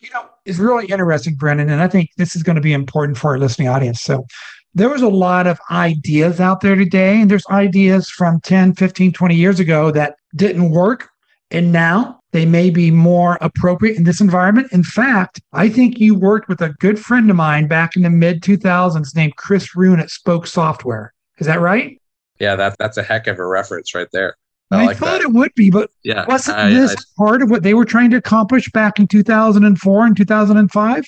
you 0.00 0.08
know, 0.14 0.26
it's 0.46 0.58
really 0.58 0.86
interesting, 0.86 1.34
Brendan, 1.34 1.68
and 1.68 1.82
I 1.82 1.88
think 1.88 2.10
this 2.16 2.34
is 2.34 2.42
going 2.42 2.56
to 2.56 2.62
be 2.62 2.72
important 2.72 3.18
for 3.18 3.32
our 3.32 3.38
listening 3.38 3.68
audience. 3.68 4.00
So 4.00 4.26
there 4.74 4.88
was 4.88 5.02
a 5.02 5.08
lot 5.08 5.46
of 5.46 5.60
ideas 5.70 6.40
out 6.40 6.60
there 6.60 6.76
today, 6.76 7.20
and 7.20 7.30
there's 7.30 7.46
ideas 7.48 8.08
from 8.08 8.40
10, 8.40 8.74
15, 8.74 9.12
20 9.12 9.34
years 9.34 9.60
ago 9.60 9.90
that 9.90 10.16
didn't 10.34 10.70
work. 10.70 11.08
And 11.50 11.72
now 11.72 12.20
they 12.32 12.46
may 12.46 12.70
be 12.70 12.90
more 12.90 13.36
appropriate 13.40 13.96
in 13.96 14.04
this 14.04 14.20
environment. 14.20 14.68
In 14.72 14.84
fact, 14.84 15.40
I 15.52 15.68
think 15.68 15.98
you 15.98 16.14
worked 16.14 16.48
with 16.48 16.60
a 16.60 16.70
good 16.74 16.98
friend 16.98 17.28
of 17.28 17.36
mine 17.36 17.66
back 17.66 17.96
in 17.96 18.02
the 18.02 18.10
mid 18.10 18.42
2000s 18.42 19.16
named 19.16 19.36
Chris 19.36 19.74
Roon 19.74 19.98
at 19.98 20.10
Spoke 20.10 20.46
Software. 20.46 21.12
Is 21.38 21.46
that 21.46 21.60
right? 21.60 22.00
Yeah, 22.38 22.54
that, 22.56 22.76
that's 22.78 22.96
a 22.96 23.02
heck 23.02 23.26
of 23.26 23.38
a 23.38 23.46
reference 23.46 23.94
right 23.94 24.08
there. 24.12 24.36
I, 24.70 24.82
I 24.82 24.86
like 24.86 24.96
thought 24.98 25.20
that. 25.20 25.22
it 25.22 25.32
would 25.32 25.52
be, 25.56 25.70
but 25.70 25.90
yeah, 26.04 26.24
wasn't 26.26 26.58
I, 26.58 26.70
this 26.70 26.92
I, 26.92 27.02
part 27.16 27.42
of 27.42 27.50
what 27.50 27.64
they 27.64 27.74
were 27.74 27.84
trying 27.84 28.10
to 28.10 28.16
accomplish 28.16 28.70
back 28.70 29.00
in 29.00 29.08
2004 29.08 30.06
and 30.06 30.16
2005? 30.16 31.04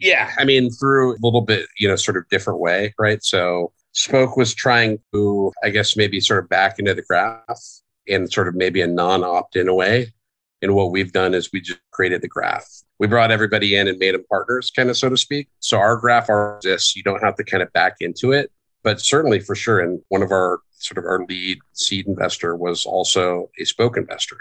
Yeah, 0.00 0.30
I 0.38 0.44
mean, 0.44 0.70
through 0.70 1.14
a 1.14 1.18
little 1.20 1.42
bit, 1.42 1.66
you 1.78 1.86
know, 1.86 1.96
sort 1.96 2.16
of 2.16 2.28
different 2.30 2.58
way, 2.58 2.94
right? 2.98 3.22
So 3.22 3.72
Spoke 3.92 4.36
was 4.36 4.54
trying 4.54 4.98
to, 5.12 5.52
I 5.62 5.70
guess, 5.70 5.96
maybe 5.96 6.20
sort 6.20 6.42
of 6.42 6.48
back 6.48 6.78
into 6.78 6.94
the 6.94 7.02
graph 7.02 7.60
in 8.06 8.28
sort 8.28 8.48
of 8.48 8.54
maybe 8.54 8.80
a 8.80 8.86
non 8.86 9.22
opt 9.22 9.56
in 9.56 9.72
way. 9.74 10.12
And 10.62 10.74
what 10.74 10.90
we've 10.90 11.12
done 11.12 11.34
is 11.34 11.50
we 11.52 11.60
just 11.60 11.80
created 11.90 12.22
the 12.22 12.28
graph. 12.28 12.66
We 12.98 13.06
brought 13.06 13.30
everybody 13.30 13.76
in 13.76 13.88
and 13.88 13.98
made 13.98 14.14
them 14.14 14.24
partners, 14.28 14.70
kind 14.70 14.90
of 14.90 14.96
so 14.96 15.08
to 15.08 15.16
speak. 15.16 15.48
So 15.58 15.78
our 15.78 15.96
graph 15.96 16.28
exists. 16.28 16.94
You 16.96 17.02
don't 17.02 17.22
have 17.22 17.36
to 17.36 17.44
kind 17.44 17.62
of 17.62 17.72
back 17.72 17.96
into 18.00 18.32
it, 18.32 18.50
but 18.82 19.00
certainly 19.00 19.40
for 19.40 19.54
sure. 19.54 19.80
And 19.80 20.00
one 20.08 20.22
of 20.22 20.32
our 20.32 20.60
sort 20.72 20.98
of 20.98 21.04
our 21.04 21.24
lead 21.26 21.58
seed 21.72 22.06
investor 22.06 22.56
was 22.56 22.84
also 22.84 23.50
a 23.58 23.64
spoke 23.64 23.96
investor, 23.96 24.38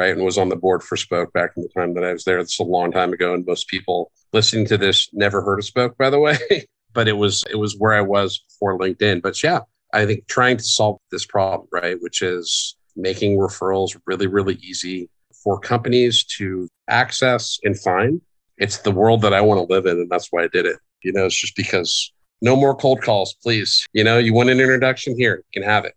right? 0.00 0.16
And 0.16 0.24
was 0.24 0.38
on 0.38 0.48
the 0.48 0.56
board 0.56 0.82
for 0.82 0.96
spoke 0.96 1.30
back 1.34 1.50
in 1.58 1.62
the 1.62 1.68
time 1.68 1.92
that 1.92 2.04
I 2.04 2.14
was 2.14 2.24
there. 2.24 2.38
It's 2.38 2.58
a 2.58 2.62
long 2.62 2.90
time 2.90 3.12
ago. 3.12 3.34
And 3.34 3.44
most 3.44 3.68
people 3.68 4.10
listening 4.32 4.64
to 4.68 4.78
this 4.78 5.10
never 5.12 5.42
heard 5.42 5.58
of 5.58 5.66
spoke, 5.66 5.98
by 5.98 6.08
the 6.08 6.18
way. 6.18 6.38
but 6.94 7.06
it 7.06 7.18
was 7.18 7.44
it 7.50 7.56
was 7.56 7.76
where 7.76 7.92
I 7.92 8.00
was 8.00 8.38
before 8.38 8.78
LinkedIn. 8.78 9.20
But 9.20 9.42
yeah, 9.42 9.60
I 9.92 10.06
think 10.06 10.26
trying 10.26 10.56
to 10.56 10.64
solve 10.64 10.96
this 11.10 11.26
problem, 11.26 11.68
right, 11.70 12.00
which 12.00 12.22
is 12.22 12.76
making 12.96 13.36
referrals 13.36 13.94
really, 14.06 14.26
really 14.26 14.54
easy 14.62 15.10
for 15.44 15.60
companies 15.60 16.24
to 16.38 16.66
access 16.88 17.58
and 17.62 17.78
find. 17.78 18.22
It's 18.56 18.78
the 18.78 18.90
world 18.90 19.20
that 19.22 19.34
I 19.34 19.42
want 19.42 19.58
to 19.58 19.74
live 19.74 19.84
in, 19.84 19.98
and 19.98 20.10
that's 20.10 20.28
why 20.30 20.44
I 20.44 20.48
did 20.48 20.64
it. 20.64 20.76
You 21.02 21.12
know, 21.12 21.26
it's 21.26 21.38
just 21.38 21.56
because 21.56 22.10
no 22.40 22.56
more 22.56 22.74
cold 22.74 23.02
calls, 23.02 23.34
please. 23.42 23.86
You 23.92 24.04
know, 24.04 24.16
you 24.16 24.32
want 24.32 24.48
an 24.48 24.60
introduction 24.60 25.14
here, 25.18 25.44
you 25.52 25.60
can 25.60 25.68
have 25.68 25.84
it. 25.84 25.94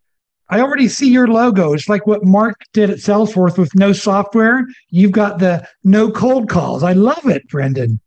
I 0.49 0.59
already 0.59 0.87
see 0.87 1.09
your 1.09 1.27
logo. 1.27 1.73
It's 1.73 1.89
like 1.89 2.05
what 2.05 2.23
Marc 2.23 2.55
did 2.73 2.89
at 2.89 2.97
Salesforce 2.97 3.57
with 3.57 3.73
no 3.75 3.93
software. 3.93 4.65
You've 4.89 5.11
got 5.11 5.39
the 5.39 5.67
no 5.83 6.11
cold 6.11 6.49
calls. 6.49 6.83
I 6.83 6.93
love 6.93 7.25
it, 7.25 7.47
Brendan 7.47 7.99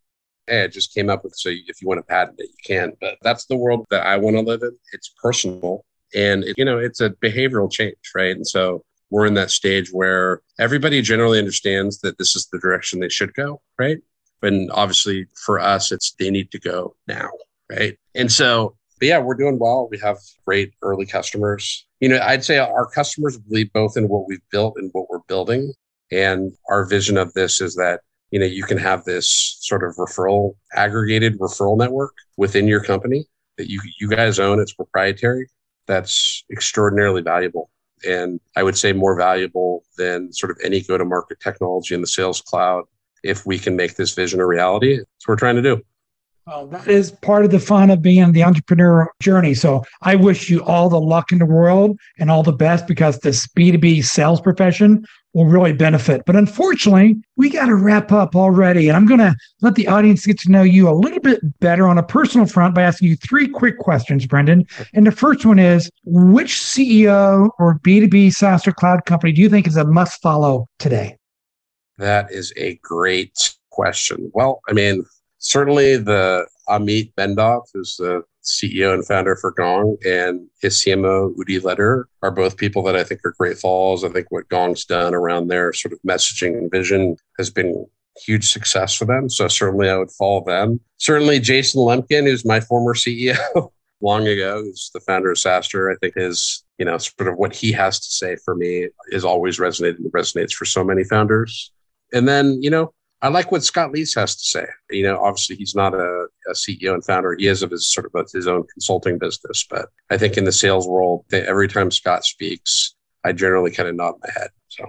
hey, 0.47 0.65
I 0.65 0.67
just 0.69 0.95
came 0.95 1.11
up 1.11 1.25
with 1.25 1.35
so 1.37 1.51
if 1.51 1.81
you 1.83 1.89
want 1.89 1.99
to 1.99 2.03
patent 2.03 2.39
it, 2.41 2.49
you 2.49 2.77
can. 2.77 2.93
But 3.01 3.19
that's 3.23 3.47
the 3.47 3.57
world 3.57 3.87
that 3.91 4.07
I 4.07 4.17
want 4.17 4.37
to 4.37 4.43
live 4.43 4.63
in. 4.63 4.77
It's 4.93 5.13
personal, 5.23 5.85
and 6.15 6.45
it, 6.45 6.55
you 6.57 6.65
know, 6.65 6.79
it's 6.79 7.01
a 7.01 7.11
behavioral 7.11 7.71
change, 7.71 7.97
right? 8.15 8.35
And 8.35 8.47
so 8.47 8.85
we're 9.11 9.27
in 9.27 9.35
that 9.35 9.51
stage 9.51 9.91
where 9.93 10.43
everybody 10.59 11.01
generally 11.03 11.39
understands 11.39 12.01
that 12.01 12.19
this 12.19 12.35
is 12.35 12.47
the 12.47 12.59
direction 12.59 13.01
they 13.01 13.09
should 13.09 13.35
go, 13.35 13.61
right? 13.79 13.99
And 14.43 14.71
obviously, 14.73 15.27
for 15.45 15.59
us, 15.59 15.91
it's 15.93 16.15
they 16.19 16.31
need 16.31 16.51
to 16.53 16.59
go 16.59 16.95
now, 17.07 17.31
right? 17.71 17.97
And 18.15 18.31
so, 18.31 18.77
but 18.99 19.09
yeah, 19.09 19.19
we're 19.19 19.35
doing 19.35 19.59
well. 19.59 19.89
We 19.91 19.99
have 19.99 20.19
great 20.47 20.73
early 20.83 21.07
customers. 21.07 21.87
You 22.01 22.09
know, 22.09 22.21
I'd 22.23 22.45
say 22.45 22.59
our 22.59 22.87
customers 22.87 23.39
believe 23.39 23.73
both 23.73 23.97
in 23.97 24.09
what 24.09 24.27
we've 24.27 24.49
built 24.51 24.75
and 24.77 24.91
what 24.93 25.09
we're 25.11 25.21
building. 25.29 25.73
And 26.11 26.53
our 26.71 26.85
vision 26.85 27.17
of 27.17 27.33
this 27.35 27.61
is 27.61 27.75
that 27.77 28.01
you 28.31 28.39
know 28.39 28.47
you 28.47 28.65
can 28.65 28.79
have 28.79 29.05
this 29.05 29.57
sort 29.61 29.85
of 29.85 29.95
referral 29.97 30.55
aggregated 30.75 31.39
referral 31.39 31.79
network 31.79 32.15
within 32.37 32.67
your 32.67 32.83
company 32.83 33.25
that 33.57 33.71
you 33.71 33.81
you 34.01 34.09
guys 34.09 34.39
own 34.39 34.61
it's 34.61 34.73
proprietary 34.73 35.49
that's 35.87 36.45
extraordinarily 36.51 37.23
valuable 37.23 37.71
and 38.05 38.41
i 38.57 38.63
would 38.63 38.77
say 38.77 38.93
more 38.93 39.17
valuable 39.17 39.85
than 39.97 40.33
sort 40.33 40.51
of 40.51 40.59
any 40.65 40.81
go 40.81 40.99
to 40.99 41.05
market 41.05 41.39
technology 41.41 41.95
in 41.95 42.01
the 42.01 42.07
sales 42.07 42.41
cloud 42.41 42.85
if 43.23 43.47
we 43.47 43.59
can 43.59 43.77
make 43.77 43.97
this 43.97 44.15
vision 44.15 44.41
a 44.41 44.47
reality 44.47 44.97
that's 44.99 45.27
what 45.27 45.33
we're 45.33 45.37
trying 45.37 45.57
to 45.57 45.63
do 45.63 45.81
well, 46.47 46.69
that 46.69 46.87
is 46.87 47.11
part 47.11 47.45
of 47.45 47.51
the 47.51 47.59
fun 47.59 47.91
of 47.91 48.01
being 48.01 48.31
the 48.31 48.45
entrepreneur 48.45 49.11
journey. 49.21 49.53
So 49.53 49.83
I 50.03 50.15
wish 50.15 50.49
you 50.49 50.63
all 50.63 50.89
the 50.89 51.01
luck 51.01 51.33
in 51.33 51.39
the 51.39 51.47
world 51.47 51.99
and 52.21 52.31
all 52.31 52.45
the 52.45 52.53
best 52.53 52.87
because 52.87 53.19
this 53.19 53.49
B2B 53.49 54.05
sales 54.05 54.41
profession 54.41 55.05
will 55.35 55.47
really 55.47 55.73
benefit. 55.73 56.23
But 56.25 56.37
unfortunately, 56.37 57.17
we 57.37 57.51
got 57.51 57.67
to 57.67 57.75
wrap 57.75 58.13
up 58.13 58.37
already. 58.37 58.89
And 58.89 58.97
I'm 58.97 59.07
going 59.07 59.19
to 59.19 59.35
let 59.61 59.75
the 59.75 59.89
audience 59.89 60.25
get 60.25 60.39
to 60.41 60.51
know 60.51 60.63
you 60.63 60.89
a 60.89 60.95
little 60.95 61.19
bit 61.19 61.41
better 61.59 61.89
on 61.89 61.99
a 61.99 62.03
personal 62.03 62.47
front 62.47 62.77
by 62.77 62.83
asking 62.83 63.09
you 63.09 63.17
three 63.17 63.49
quick 63.49 63.79
questions, 63.79 64.25
Brendan. 64.25 64.67
And 64.95 65.05
the 65.05 65.13
first 65.13 65.45
one 65.45 65.59
is 65.59 65.91
which 66.05 66.53
CEO 66.53 67.51
or 67.59 67.81
B2B 67.81 68.33
SaaS 68.33 68.69
or 68.69 68.73
cloud 68.73 69.05
company 69.05 69.33
do 69.33 69.43
you 69.43 69.49
think 69.49 69.67
is 69.67 69.77
a 69.77 69.85
must 69.85 70.23
follow 70.23 70.69
today? 70.79 71.17
That 71.99 72.31
is 72.31 72.53
a 72.57 72.77
great 72.83 73.57
question. 73.71 74.31
Well, 74.33 74.61
I 74.69 74.75
mean, 74.75 75.05
certainly 75.47 75.97
the 75.97 76.47
Amit 76.69 77.15
Bendov, 77.15 77.63
who's 77.73 77.97
the 77.97 78.23
CEO 78.43 78.93
and 78.93 79.07
founder 79.07 79.37
for 79.37 79.53
Gong, 79.53 79.97
and 80.05 80.49
his 80.61 80.77
CMO, 80.77 81.35
Udi 81.37 81.61
Ledergor, 81.61 82.05
are 82.23 82.31
both 82.31 82.57
people 82.57 82.83
that 82.85 82.97
I 82.97 83.05
think 83.05 83.21
are 83.25 83.35
great 83.39 83.59
falls. 83.59 84.05
I 84.05 84.09
think 84.09 84.27
what 84.31 84.49
Gong's 84.49 84.85
done 84.85 85.15
around 85.15 85.49
their 85.49 85.73
sort 85.73 85.93
of 85.93 86.01
messaging 86.07 86.59
and 86.59 86.71
vision 86.71 87.17
has 87.39 87.51
been 87.51 87.87
huge 88.25 88.51
success 88.51 88.95
for 88.95 89.05
them. 89.05 89.29
So 89.29 89.47
certainly 89.47 89.89
I 89.89 89.99
would 89.99 90.11
follow 90.11 90.45
them. 90.45 90.81
Certainly 90.97 91.41
Jason 91.41 91.81
Lemkin, 91.81 92.25
who's 92.25 92.45
my 92.45 92.61
former 92.61 92.95
CEO 92.95 93.37
long 94.01 94.27
ago, 94.27 94.63
who's 94.63 94.91
the 94.95 95.01
founder 95.01 95.31
of 95.31 95.37
SaaStr, 95.37 95.93
I 95.93 95.97
think 96.01 96.15
is, 96.17 96.65
you 96.79 96.85
know, 96.85 96.99
sort 96.99 97.29
of 97.29 97.37
what 97.37 97.55
he 97.55 97.73
has 97.73 98.01
to 98.01 98.11
say 98.11 98.37
for 98.45 98.55
me 98.55 98.89
is 99.09 99.25
always 99.25 99.59
resonated 99.59 99.99
and 99.99 100.13
resonates 100.13 100.53
for 100.53 100.65
so 100.65 100.83
many 100.83 101.05
founders. 101.05 101.73
And 102.13 102.27
then, 102.27 102.63
you 102.63 102.71
know, 102.71 102.93
I 103.23 103.29
like 103.29 103.51
what 103.51 103.65
Scott 103.65 103.93
Leese 103.93 104.15
has 104.15 104.37
to 104.37 104.45
say. 104.45 104.67
You 104.91 105.03
know, 105.05 105.19
obviously 105.19 105.57
he's 105.57 105.75
not 105.75 105.95
a, 105.95 106.27
a, 106.49 106.53
CEO 106.53 106.93
and 106.93 107.05
founder. 107.05 107.35
He 107.39 107.47
is 107.47 107.63
of 107.63 107.71
his 107.71 107.91
sort 107.91 108.11
of 108.13 108.31
his 108.33 108.47
own 108.47 108.65
consulting 108.75 109.19
business. 109.19 109.67
But 109.69 109.89
I 110.11 110.19
think 110.19 110.37
in 110.37 110.45
the 110.45 110.53
sales 110.53 110.87
world, 110.87 111.25
every 111.33 111.67
time 111.67 111.91
Scott 111.91 112.25
speaks, 112.25 112.95
I 113.25 113.33
generally 113.33 113.71
kind 113.71 113.89
of 113.89 113.95
nod 113.95 114.15
my 114.23 114.31
head. 114.33 114.51
So 114.69 114.87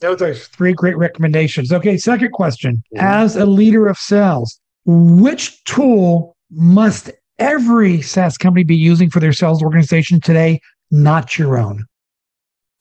those 0.00 0.20
are 0.20 0.34
three 0.34 0.74
great 0.74 0.96
recommendations. 0.96 1.72
Okay, 1.72 1.96
second 1.96 2.32
question. 2.32 2.82
Mm-hmm. 2.94 3.04
As 3.04 3.34
a 3.34 3.46
leader 3.46 3.88
of 3.88 3.96
sales, 3.96 4.60
which 4.84 5.62
tool 5.64 6.36
must 6.50 7.10
every 7.38 8.02
SaaS 8.02 8.36
company 8.36 8.64
be 8.64 8.76
using 8.76 9.10
for 9.10 9.20
their 9.20 9.32
sales 9.32 9.62
organization 9.62 10.20
today, 10.20 10.60
not 10.90 11.38
your 11.38 11.58
own? 11.58 11.86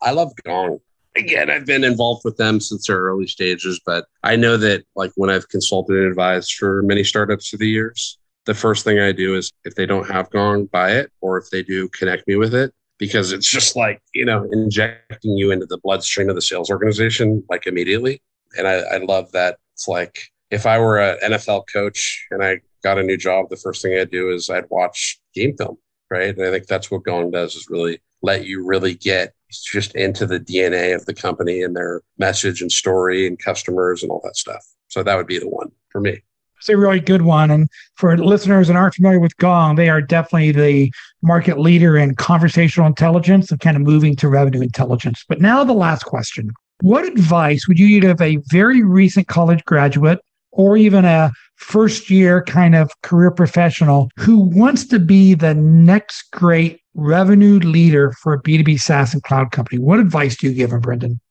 I 0.02 0.12
love 0.12 0.32
Gong 0.46 0.80
again, 1.18 1.50
I've 1.50 1.66
been 1.66 1.84
involved 1.84 2.24
with 2.24 2.38
them 2.38 2.60
since 2.60 2.88
their 2.88 3.00
early 3.00 3.28
stages, 3.28 3.82
but 3.86 4.06
I 4.24 4.36
know 4.36 4.58
that 4.58 4.86
like 4.96 5.12
when 5.16 5.30
I've 5.30 5.50
consulted 5.50 5.98
and 5.98 6.08
advised 6.08 6.54
for 6.54 6.82
many 6.84 7.04
startups 7.04 7.50
through 7.50 7.60
the 7.60 7.70
years, 7.70 8.18
the 8.46 8.54
first 8.54 8.86
thing 8.86 9.00
I 9.00 9.12
do 9.12 9.36
is 9.36 9.52
if 9.66 9.76
they 9.76 9.86
don't 9.86 10.10
have 10.10 10.30
Gong, 10.30 10.66
buy 10.66 10.92
it, 10.92 11.12
or 11.22 11.38
if 11.38 11.50
they 11.50 11.64
do, 11.64 11.90
connect 11.90 12.28
me 12.28 12.36
with 12.38 12.56
it 12.56 12.74
because 12.98 13.32
it's 13.32 13.50
just 13.50 13.76
like, 13.76 14.02
you 14.14 14.26
know, 14.26 14.48
injecting 14.52 15.38
you 15.38 15.52
into 15.52 15.66
the 15.66 15.78
bloodstream 15.78 16.30
of 16.30 16.36
the 16.36 16.42
sales 16.42 16.72
organization 16.72 17.44
like 17.50 17.68
immediately. 17.68 18.22
And 18.58 18.68
I, 18.68 18.76
I 18.76 18.98
love 18.98 19.32
that. 19.34 19.58
It's 19.74 19.88
like 19.88 20.20
if 20.50 20.66
I 20.66 20.80
were 20.80 21.00
an 21.00 21.18
NFL 21.24 21.66
coach 21.72 22.26
and 22.32 22.44
I 22.44 22.62
got 22.84 22.98
a 22.98 23.04
new 23.04 23.18
job, 23.18 23.50
the 23.50 23.58
first 23.58 23.82
thing 23.82 23.98
I'd 23.98 24.12
do 24.12 24.32
is 24.32 24.50
I'd 24.50 24.70
watch 24.70 25.20
game 25.34 25.56
film, 25.58 25.78
right? 26.10 26.36
And 26.36 26.46
I 26.46 26.52
think 26.52 26.68
that's 26.68 26.90
what 26.90 27.04
Gong 27.04 27.32
does 27.32 27.56
is 27.56 27.68
really 27.70 28.02
let 28.22 28.46
you 28.46 28.66
really 28.66 28.96
get 28.96 29.34
just 29.52 29.96
into 29.96 30.26
the 30.26 30.40
DNA 30.40 30.94
of 30.96 31.06
the 31.06 31.14
company 31.14 31.62
and 31.62 31.76
their 31.76 32.02
message 32.18 32.62
and 32.62 32.72
story 32.72 33.26
and 33.26 33.40
customers 33.40 34.04
and 34.04 34.12
all 34.12 34.22
that 34.24 34.36
stuff. 34.36 34.66
So 34.88 35.04
that 35.04 35.16
would 35.16 35.28
be 35.28 35.40
the 35.40 35.50
one 35.50 35.72
for 35.90 36.02
me. 36.02 36.22
It's 36.60 36.70
a 36.70 36.78
really 36.78 37.00
good 37.00 37.22
one. 37.22 37.52
And 37.52 37.70
for 37.96 38.18
listeners 38.18 38.68
that 38.68 38.76
aren't 38.76 38.96
familiar 38.96 39.20
with 39.20 39.38
Gong, 39.38 39.76
they 39.76 39.90
are 39.90 40.02
definitely 40.02 40.52
the 40.52 40.92
market 41.22 41.60
leader 41.60 41.98
in 41.98 42.16
conversational 42.16 42.88
intelligence 42.88 43.52
and 43.52 43.60
kind 43.60 43.78
of 43.78 43.84
moving 43.84 44.16
to 44.18 44.28
revenue 44.28 44.62
intelligence. 44.62 45.24
But 45.30 45.40
now 45.40 45.64
the 45.64 45.74
last 45.74 46.04
question. 46.04 46.52
What 46.82 47.06
advice 47.06 47.68
would 47.68 47.80
you 47.80 48.00
give 48.00 48.22
a 48.22 48.38
very 48.50 48.84
recent 48.84 49.28
college 49.28 49.64
graduate 49.66 50.20
or 50.52 50.78
even 50.78 51.06
a 51.06 51.32
first 51.56 52.10
year 52.10 52.44
kind 52.44 52.76
of 52.76 52.92
career 53.02 53.32
professional 53.32 54.10
who 54.18 54.40
wants 54.40 54.86
to 54.88 55.00
be 55.00 55.34
the 55.34 55.54
next 55.54 56.32
great 56.32 56.82
revenue 56.98 57.60
leader 57.60 58.12
for 58.12 58.34
a 58.34 58.42
B2B 58.42 58.80
SaaS 58.80 59.14
and 59.14 59.24
cloud 59.24 59.52
company. 59.52 59.80
What 59.80 60.00
advice 60.00 60.36
do 60.36 60.48
you 60.48 60.54
give 60.54 60.72
them, 60.72 60.82
Brendan? 60.82 61.22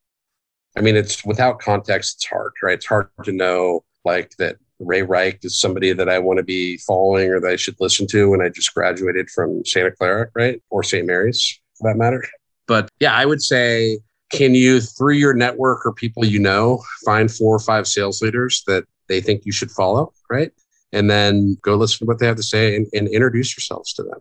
I 0.77 0.81
mean, 0.81 0.97
it's 0.97 1.25
without 1.25 1.59
context, 1.59 2.17
it's 2.17 2.27
hard, 2.27 2.53
right? 2.63 2.75
It's 2.75 2.87
hard 2.87 3.09
to 3.25 3.33
know 3.33 3.85
like 4.05 4.31
that 4.39 4.57
Ray 4.79 5.03
Rike 5.03 5.41
is 5.43 5.59
somebody 5.59 5.93
that 5.93 6.09
I 6.09 6.19
want 6.19 6.37
to 6.39 6.43
be 6.45 6.79
following 6.79 7.31
or 7.31 7.41
that 7.41 7.51
I 7.51 7.57
should 7.57 7.77
listen 7.81 8.07
to 8.09 8.31
when 8.31 8.41
I 8.41 8.49
just 8.49 8.75
graduated 8.75 9.29
from 9.31 9.65
Santa 9.65 9.91
Clara, 9.91 10.29
right? 10.35 10.63
Or 10.71 10.83
St. 10.83 11.07
Mary's 11.07 11.61
for 11.79 11.91
that 11.91 11.99
matter. 11.99 12.23
But 12.69 12.89
yeah, 13.01 13.15
I 13.15 13.27
would 13.27 13.43
say, 13.43 13.99
can 14.31 14.55
you, 14.55 14.81
through 14.81 15.15
your 15.15 15.35
network 15.35 15.85
or 15.85 15.93
people 15.93 16.25
you 16.25 16.39
know, 16.39 16.83
find 17.05 17.31
four 17.31 17.57
or 17.57 17.61
five 17.61 17.89
sales 17.89 18.23
leaders 18.23 18.63
that 18.67 18.85
they 19.09 19.21
think 19.21 19.47
you 19.47 19.53
should 19.53 19.71
follow, 19.71 20.13
right? 20.31 20.53
And 20.93 21.11
then 21.11 21.57
go 21.63 21.75
listen 21.75 22.01
to 22.01 22.05
what 22.05 22.19
they 22.19 22.27
have 22.27 22.37
to 22.37 22.43
say 22.43 22.77
and, 22.77 22.87
and 22.93 23.09
introduce 23.09 23.57
yourselves 23.57 23.93
to 23.95 24.03
them 24.03 24.21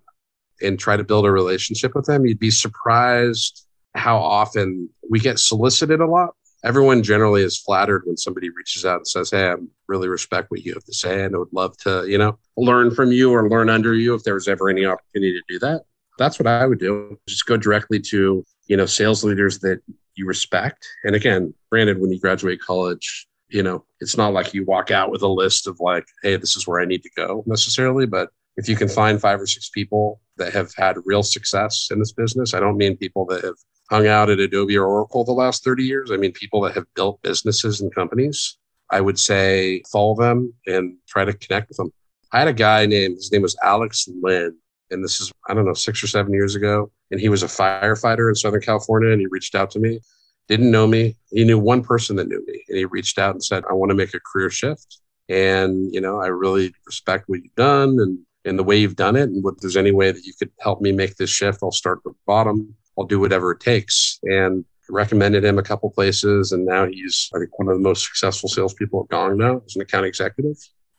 and 0.61 0.79
try 0.79 0.97
to 0.97 1.03
build 1.03 1.25
a 1.25 1.31
relationship 1.31 1.95
with 1.95 2.05
them. 2.05 2.25
You'd 2.25 2.39
be 2.39 2.51
surprised 2.51 3.65
how 3.95 4.17
often 4.17 4.89
we 5.09 5.19
get 5.19 5.39
solicited 5.39 6.01
a 6.01 6.05
lot. 6.05 6.31
Everyone 6.63 7.03
generally 7.03 7.43
is 7.43 7.57
flattered 7.57 8.03
when 8.05 8.17
somebody 8.17 8.49
reaches 8.49 8.85
out 8.85 8.97
and 8.97 9.07
says, 9.07 9.31
Hey, 9.31 9.49
I 9.49 9.55
really 9.87 10.07
respect 10.07 10.49
what 10.49 10.63
you 10.63 10.73
have 10.73 10.83
to 10.85 10.93
say 10.93 11.23
and 11.23 11.35
I 11.35 11.39
would 11.39 11.53
love 11.53 11.77
to, 11.79 12.05
you 12.07 12.17
know, 12.17 12.39
learn 12.57 12.93
from 12.93 13.11
you 13.11 13.31
or 13.31 13.49
learn 13.49 13.69
under 13.69 13.93
you 13.93 14.15
if 14.15 14.23
there 14.23 14.33
was 14.33 14.47
ever 14.47 14.69
any 14.69 14.85
opportunity 14.85 15.33
to 15.33 15.43
do 15.47 15.59
that. 15.59 15.83
That's 16.17 16.39
what 16.39 16.47
I 16.47 16.65
would 16.65 16.79
do. 16.79 17.19
Just 17.27 17.45
go 17.45 17.57
directly 17.57 17.99
to, 17.99 18.43
you 18.67 18.77
know, 18.77 18.85
sales 18.85 19.23
leaders 19.23 19.59
that 19.59 19.81
you 20.15 20.25
respect. 20.25 20.87
And 21.03 21.15
again, 21.15 21.53
granted, 21.71 21.99
when 21.99 22.11
you 22.11 22.19
graduate 22.19 22.61
college, 22.61 23.27
you 23.49 23.61
know, 23.61 23.85
it's 23.99 24.17
not 24.17 24.33
like 24.33 24.53
you 24.53 24.65
walk 24.65 24.91
out 24.91 25.11
with 25.11 25.21
a 25.21 25.27
list 25.27 25.67
of 25.67 25.79
like, 25.79 26.05
hey, 26.23 26.37
this 26.37 26.55
is 26.55 26.67
where 26.67 26.81
I 26.81 26.85
need 26.85 27.03
to 27.03 27.09
go 27.15 27.43
necessarily. 27.45 28.05
But 28.05 28.29
if 28.57 28.67
you 28.67 28.75
can 28.75 28.87
find 28.87 29.19
five 29.19 29.39
or 29.39 29.47
six 29.47 29.69
people 29.69 30.19
that 30.37 30.53
have 30.53 30.71
had 30.75 30.97
real 31.05 31.23
success 31.23 31.89
in 31.91 31.99
this 31.99 32.11
business. 32.11 32.53
I 32.53 32.59
don't 32.59 32.77
mean 32.77 32.97
people 32.97 33.25
that 33.27 33.43
have 33.43 33.55
hung 33.89 34.07
out 34.07 34.29
at 34.29 34.39
Adobe 34.39 34.77
or 34.77 34.87
Oracle 34.87 35.23
the 35.23 35.31
last 35.31 35.63
30 35.63 35.83
years. 35.83 36.11
I 36.11 36.17
mean 36.17 36.31
people 36.31 36.61
that 36.61 36.73
have 36.75 36.85
built 36.95 37.21
businesses 37.21 37.81
and 37.81 37.93
companies. 37.93 38.57
I 38.91 39.01
would 39.01 39.19
say 39.19 39.81
follow 39.91 40.15
them 40.15 40.53
and 40.67 40.97
try 41.07 41.25
to 41.25 41.33
connect 41.33 41.69
with 41.69 41.77
them. 41.77 41.91
I 42.31 42.39
had 42.39 42.47
a 42.47 42.53
guy 42.53 42.85
named, 42.85 43.15
his 43.15 43.31
name 43.31 43.41
was 43.41 43.57
Alex 43.63 44.07
Lynn. 44.21 44.55
And 44.91 45.03
this 45.03 45.19
is, 45.19 45.31
I 45.49 45.53
don't 45.53 45.65
know, 45.65 45.73
six 45.73 46.03
or 46.03 46.07
seven 46.07 46.33
years 46.33 46.55
ago. 46.55 46.91
And 47.09 47.19
he 47.19 47.29
was 47.29 47.43
a 47.43 47.47
firefighter 47.47 48.29
in 48.29 48.35
Southern 48.35 48.61
California. 48.61 49.11
And 49.11 49.19
he 49.19 49.27
reached 49.27 49.55
out 49.55 49.71
to 49.71 49.79
me, 49.79 49.99
didn't 50.47 50.69
know 50.69 50.85
me. 50.85 51.15
He 51.31 51.43
knew 51.43 51.57
one 51.57 51.83
person 51.83 52.15
that 52.17 52.27
knew 52.27 52.43
me. 52.45 52.63
And 52.67 52.77
he 52.77 52.85
reached 52.85 53.17
out 53.17 53.33
and 53.33 53.43
said, 53.43 53.63
I 53.69 53.73
want 53.73 53.89
to 53.89 53.95
make 53.95 54.13
a 54.13 54.19
career 54.19 54.51
shift. 54.51 54.99
And, 55.27 55.91
you 55.93 56.01
know, 56.01 56.21
I 56.21 56.27
really 56.27 56.71
respect 56.85 57.27
what 57.27 57.41
you've 57.41 57.55
done 57.55 57.97
and, 57.99 58.19
and 58.45 58.57
the 58.57 58.63
way 58.63 58.77
you've 58.77 58.95
done 58.95 59.15
it. 59.15 59.23
And 59.23 59.43
if 59.45 59.57
there's 59.57 59.77
any 59.77 59.91
way 59.91 60.11
that 60.11 60.23
you 60.23 60.33
could 60.37 60.51
help 60.59 60.81
me 60.81 60.91
make 60.91 61.15
this 61.15 61.29
shift, 61.29 61.59
I'll 61.63 61.71
start 61.71 61.99
at 61.99 62.03
the 62.05 62.15
bottom. 62.25 62.75
I'll 62.97 63.05
do 63.05 63.19
whatever 63.19 63.51
it 63.51 63.59
takes. 63.59 64.19
And 64.23 64.63
recommended 64.87 65.43
him 65.43 65.57
a 65.57 65.63
couple 65.63 65.89
places. 65.89 66.51
And 66.51 66.65
now 66.65 66.85
he's, 66.85 67.29
I 67.35 67.39
think, 67.39 67.57
one 67.57 67.67
of 67.67 67.75
the 67.75 67.83
most 67.83 68.05
successful 68.05 68.47
salespeople 68.47 69.01
at 69.01 69.09
Gong 69.09 69.37
now 69.37 69.61
as 69.65 69.75
an 69.75 69.81
account 69.81 70.05
executive. 70.05 70.57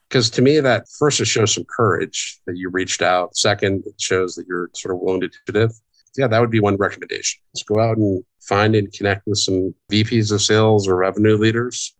Because 0.08 0.30
to 0.30 0.42
me, 0.42 0.60
that 0.60 0.86
first, 0.98 1.20
it 1.20 1.26
shows 1.26 1.54
some 1.54 1.64
courage 1.64 2.40
that 2.46 2.56
you 2.56 2.68
reached 2.68 3.02
out. 3.02 3.36
Second, 3.36 3.84
it 3.86 4.00
shows 4.00 4.34
that 4.34 4.46
you're 4.46 4.70
sort 4.74 4.94
of 4.94 5.00
willing 5.00 5.20
to 5.20 5.30
do 5.46 5.60
it. 5.60 5.72
Yeah, 6.16 6.28
that 6.28 6.40
would 6.40 6.50
be 6.50 6.60
one 6.60 6.76
recommendation. 6.76 7.40
Let's 7.52 7.64
go 7.64 7.80
out 7.80 7.96
and 7.96 8.24
find 8.40 8.74
and 8.74 8.92
connect 8.92 9.26
with 9.26 9.38
some 9.38 9.74
VPs 9.90 10.32
of 10.32 10.40
sales 10.40 10.88
or 10.88 10.96
revenue 10.96 11.36
leaders 11.36 11.94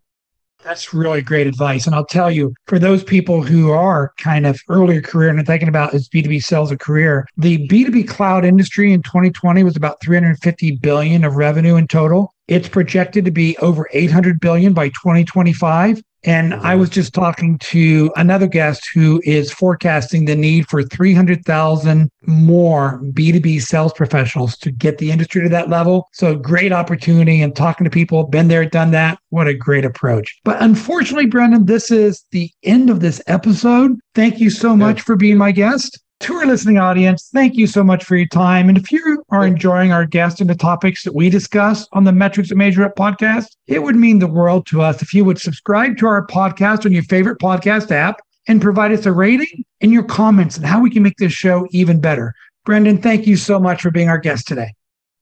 that's 0.66 0.92
really 0.92 1.22
great 1.22 1.46
advice. 1.46 1.86
And 1.86 1.94
I'll 1.94 2.04
tell 2.04 2.30
you, 2.30 2.52
for 2.66 2.78
those 2.78 3.04
people 3.04 3.42
who 3.42 3.70
are 3.70 4.12
kind 4.18 4.46
of 4.46 4.60
earlier 4.68 5.00
career 5.00 5.28
and 5.30 5.38
are 5.38 5.44
thinking 5.44 5.68
about 5.68 5.94
is 5.94 6.08
B2B 6.08 6.42
sales 6.42 6.72
a 6.72 6.76
career, 6.76 7.26
the 7.36 7.66
B2B 7.68 8.08
cloud 8.08 8.44
industry 8.44 8.92
in 8.92 9.02
2020 9.02 9.62
was 9.62 9.76
about 9.76 10.00
350 10.02 10.72
billion 10.82 11.24
of 11.24 11.36
revenue 11.36 11.76
in 11.76 11.86
total. 11.86 12.34
It's 12.48 12.68
projected 12.68 13.24
to 13.24 13.30
be 13.30 13.56
over 13.58 13.88
800 13.92 14.40
billion 14.40 14.72
by 14.72 14.88
2025. 14.88 16.02
And 16.26 16.54
I 16.54 16.74
was 16.74 16.90
just 16.90 17.14
talking 17.14 17.56
to 17.58 18.12
another 18.16 18.48
guest 18.48 18.88
who 18.92 19.22
is 19.24 19.52
forecasting 19.52 20.24
the 20.24 20.34
need 20.34 20.68
for 20.68 20.82
300,000 20.82 22.10
more 22.26 23.00
B2B 23.12 23.62
sales 23.62 23.92
professionals 23.92 24.56
to 24.58 24.72
get 24.72 24.98
the 24.98 25.12
industry 25.12 25.42
to 25.42 25.48
that 25.48 25.70
level. 25.70 26.08
So 26.12 26.34
great 26.34 26.72
opportunity 26.72 27.40
and 27.40 27.54
talking 27.54 27.84
to 27.84 27.90
people, 27.90 28.24
been 28.24 28.48
there, 28.48 28.66
done 28.66 28.90
that. 28.90 29.18
What 29.30 29.46
a 29.46 29.54
great 29.54 29.84
approach. 29.84 30.36
But 30.44 30.60
unfortunately, 30.60 31.26
Brendan, 31.26 31.66
this 31.66 31.92
is 31.92 32.24
the 32.32 32.50
end 32.64 32.90
of 32.90 33.00
this 33.00 33.22
episode. 33.28 33.92
Thank 34.14 34.40
you 34.40 34.50
so 34.50 34.76
much 34.76 35.02
for 35.02 35.14
being 35.14 35.36
my 35.36 35.52
guest. 35.52 36.00
To 36.26 36.34
our 36.34 36.46
listening 36.46 36.76
audience, 36.76 37.30
thank 37.32 37.54
you 37.54 37.68
so 37.68 37.84
much 37.84 38.02
for 38.02 38.16
your 38.16 38.26
time. 38.26 38.68
And 38.68 38.76
if 38.76 38.90
you 38.90 39.22
are 39.28 39.46
enjoying 39.46 39.92
our 39.92 40.04
guests 40.04 40.40
and 40.40 40.50
the 40.50 40.56
topics 40.56 41.04
that 41.04 41.14
we 41.14 41.30
discuss 41.30 41.86
on 41.92 42.02
the 42.02 42.10
Metrics 42.10 42.48
that 42.48 42.56
Measure 42.56 42.84
Up 42.84 42.96
podcast, 42.96 43.54
it 43.68 43.80
would 43.80 43.94
mean 43.94 44.18
the 44.18 44.26
world 44.26 44.66
to 44.66 44.82
us 44.82 45.02
if 45.02 45.14
you 45.14 45.24
would 45.24 45.38
subscribe 45.38 45.96
to 45.98 46.06
our 46.08 46.26
podcast 46.26 46.84
on 46.84 46.90
your 46.90 47.04
favorite 47.04 47.38
podcast 47.38 47.92
app 47.92 48.20
and 48.48 48.60
provide 48.60 48.90
us 48.90 49.06
a 49.06 49.12
rating 49.12 49.64
and 49.80 49.92
your 49.92 50.02
comments 50.02 50.56
and 50.56 50.66
how 50.66 50.80
we 50.80 50.90
can 50.90 51.04
make 51.04 51.16
this 51.18 51.32
show 51.32 51.64
even 51.70 52.00
better. 52.00 52.34
Brendan, 52.64 53.00
thank 53.00 53.28
you 53.28 53.36
so 53.36 53.60
much 53.60 53.80
for 53.80 53.92
being 53.92 54.08
our 54.08 54.18
guest 54.18 54.48
today. 54.48 54.74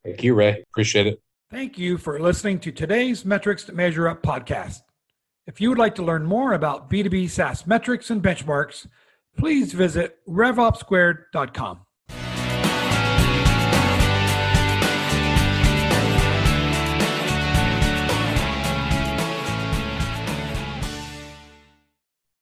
Thank 0.07 0.25
you, 0.25 0.33
Ray. 0.33 0.65
Appreciate 0.71 1.07
it. 1.07 1.21
Thank 1.51 1.77
you 1.77 1.99
for 1.99 2.19
listening 2.19 2.61
to 2.61 2.73
today's 2.73 3.27
Metrics 3.27 3.65
that 3.65 3.77
Measure 3.77 4.09
Up 4.09 4.23
podcast. 4.23 4.81
If 5.47 5.61
you 5.61 5.69
would 5.69 5.79
like 5.79 5.97
to 5.97 6.03
learn 6.03 6.25
more 6.25 6.55
about 6.55 6.89
B2B 6.89 7.29
SaaS 7.29 7.67
metrics 7.67 8.09
and 8.09 8.23
benchmarks, 8.23 8.87
please 9.37 9.73
visit 9.73 10.19
revopsquared.com. 10.29 11.81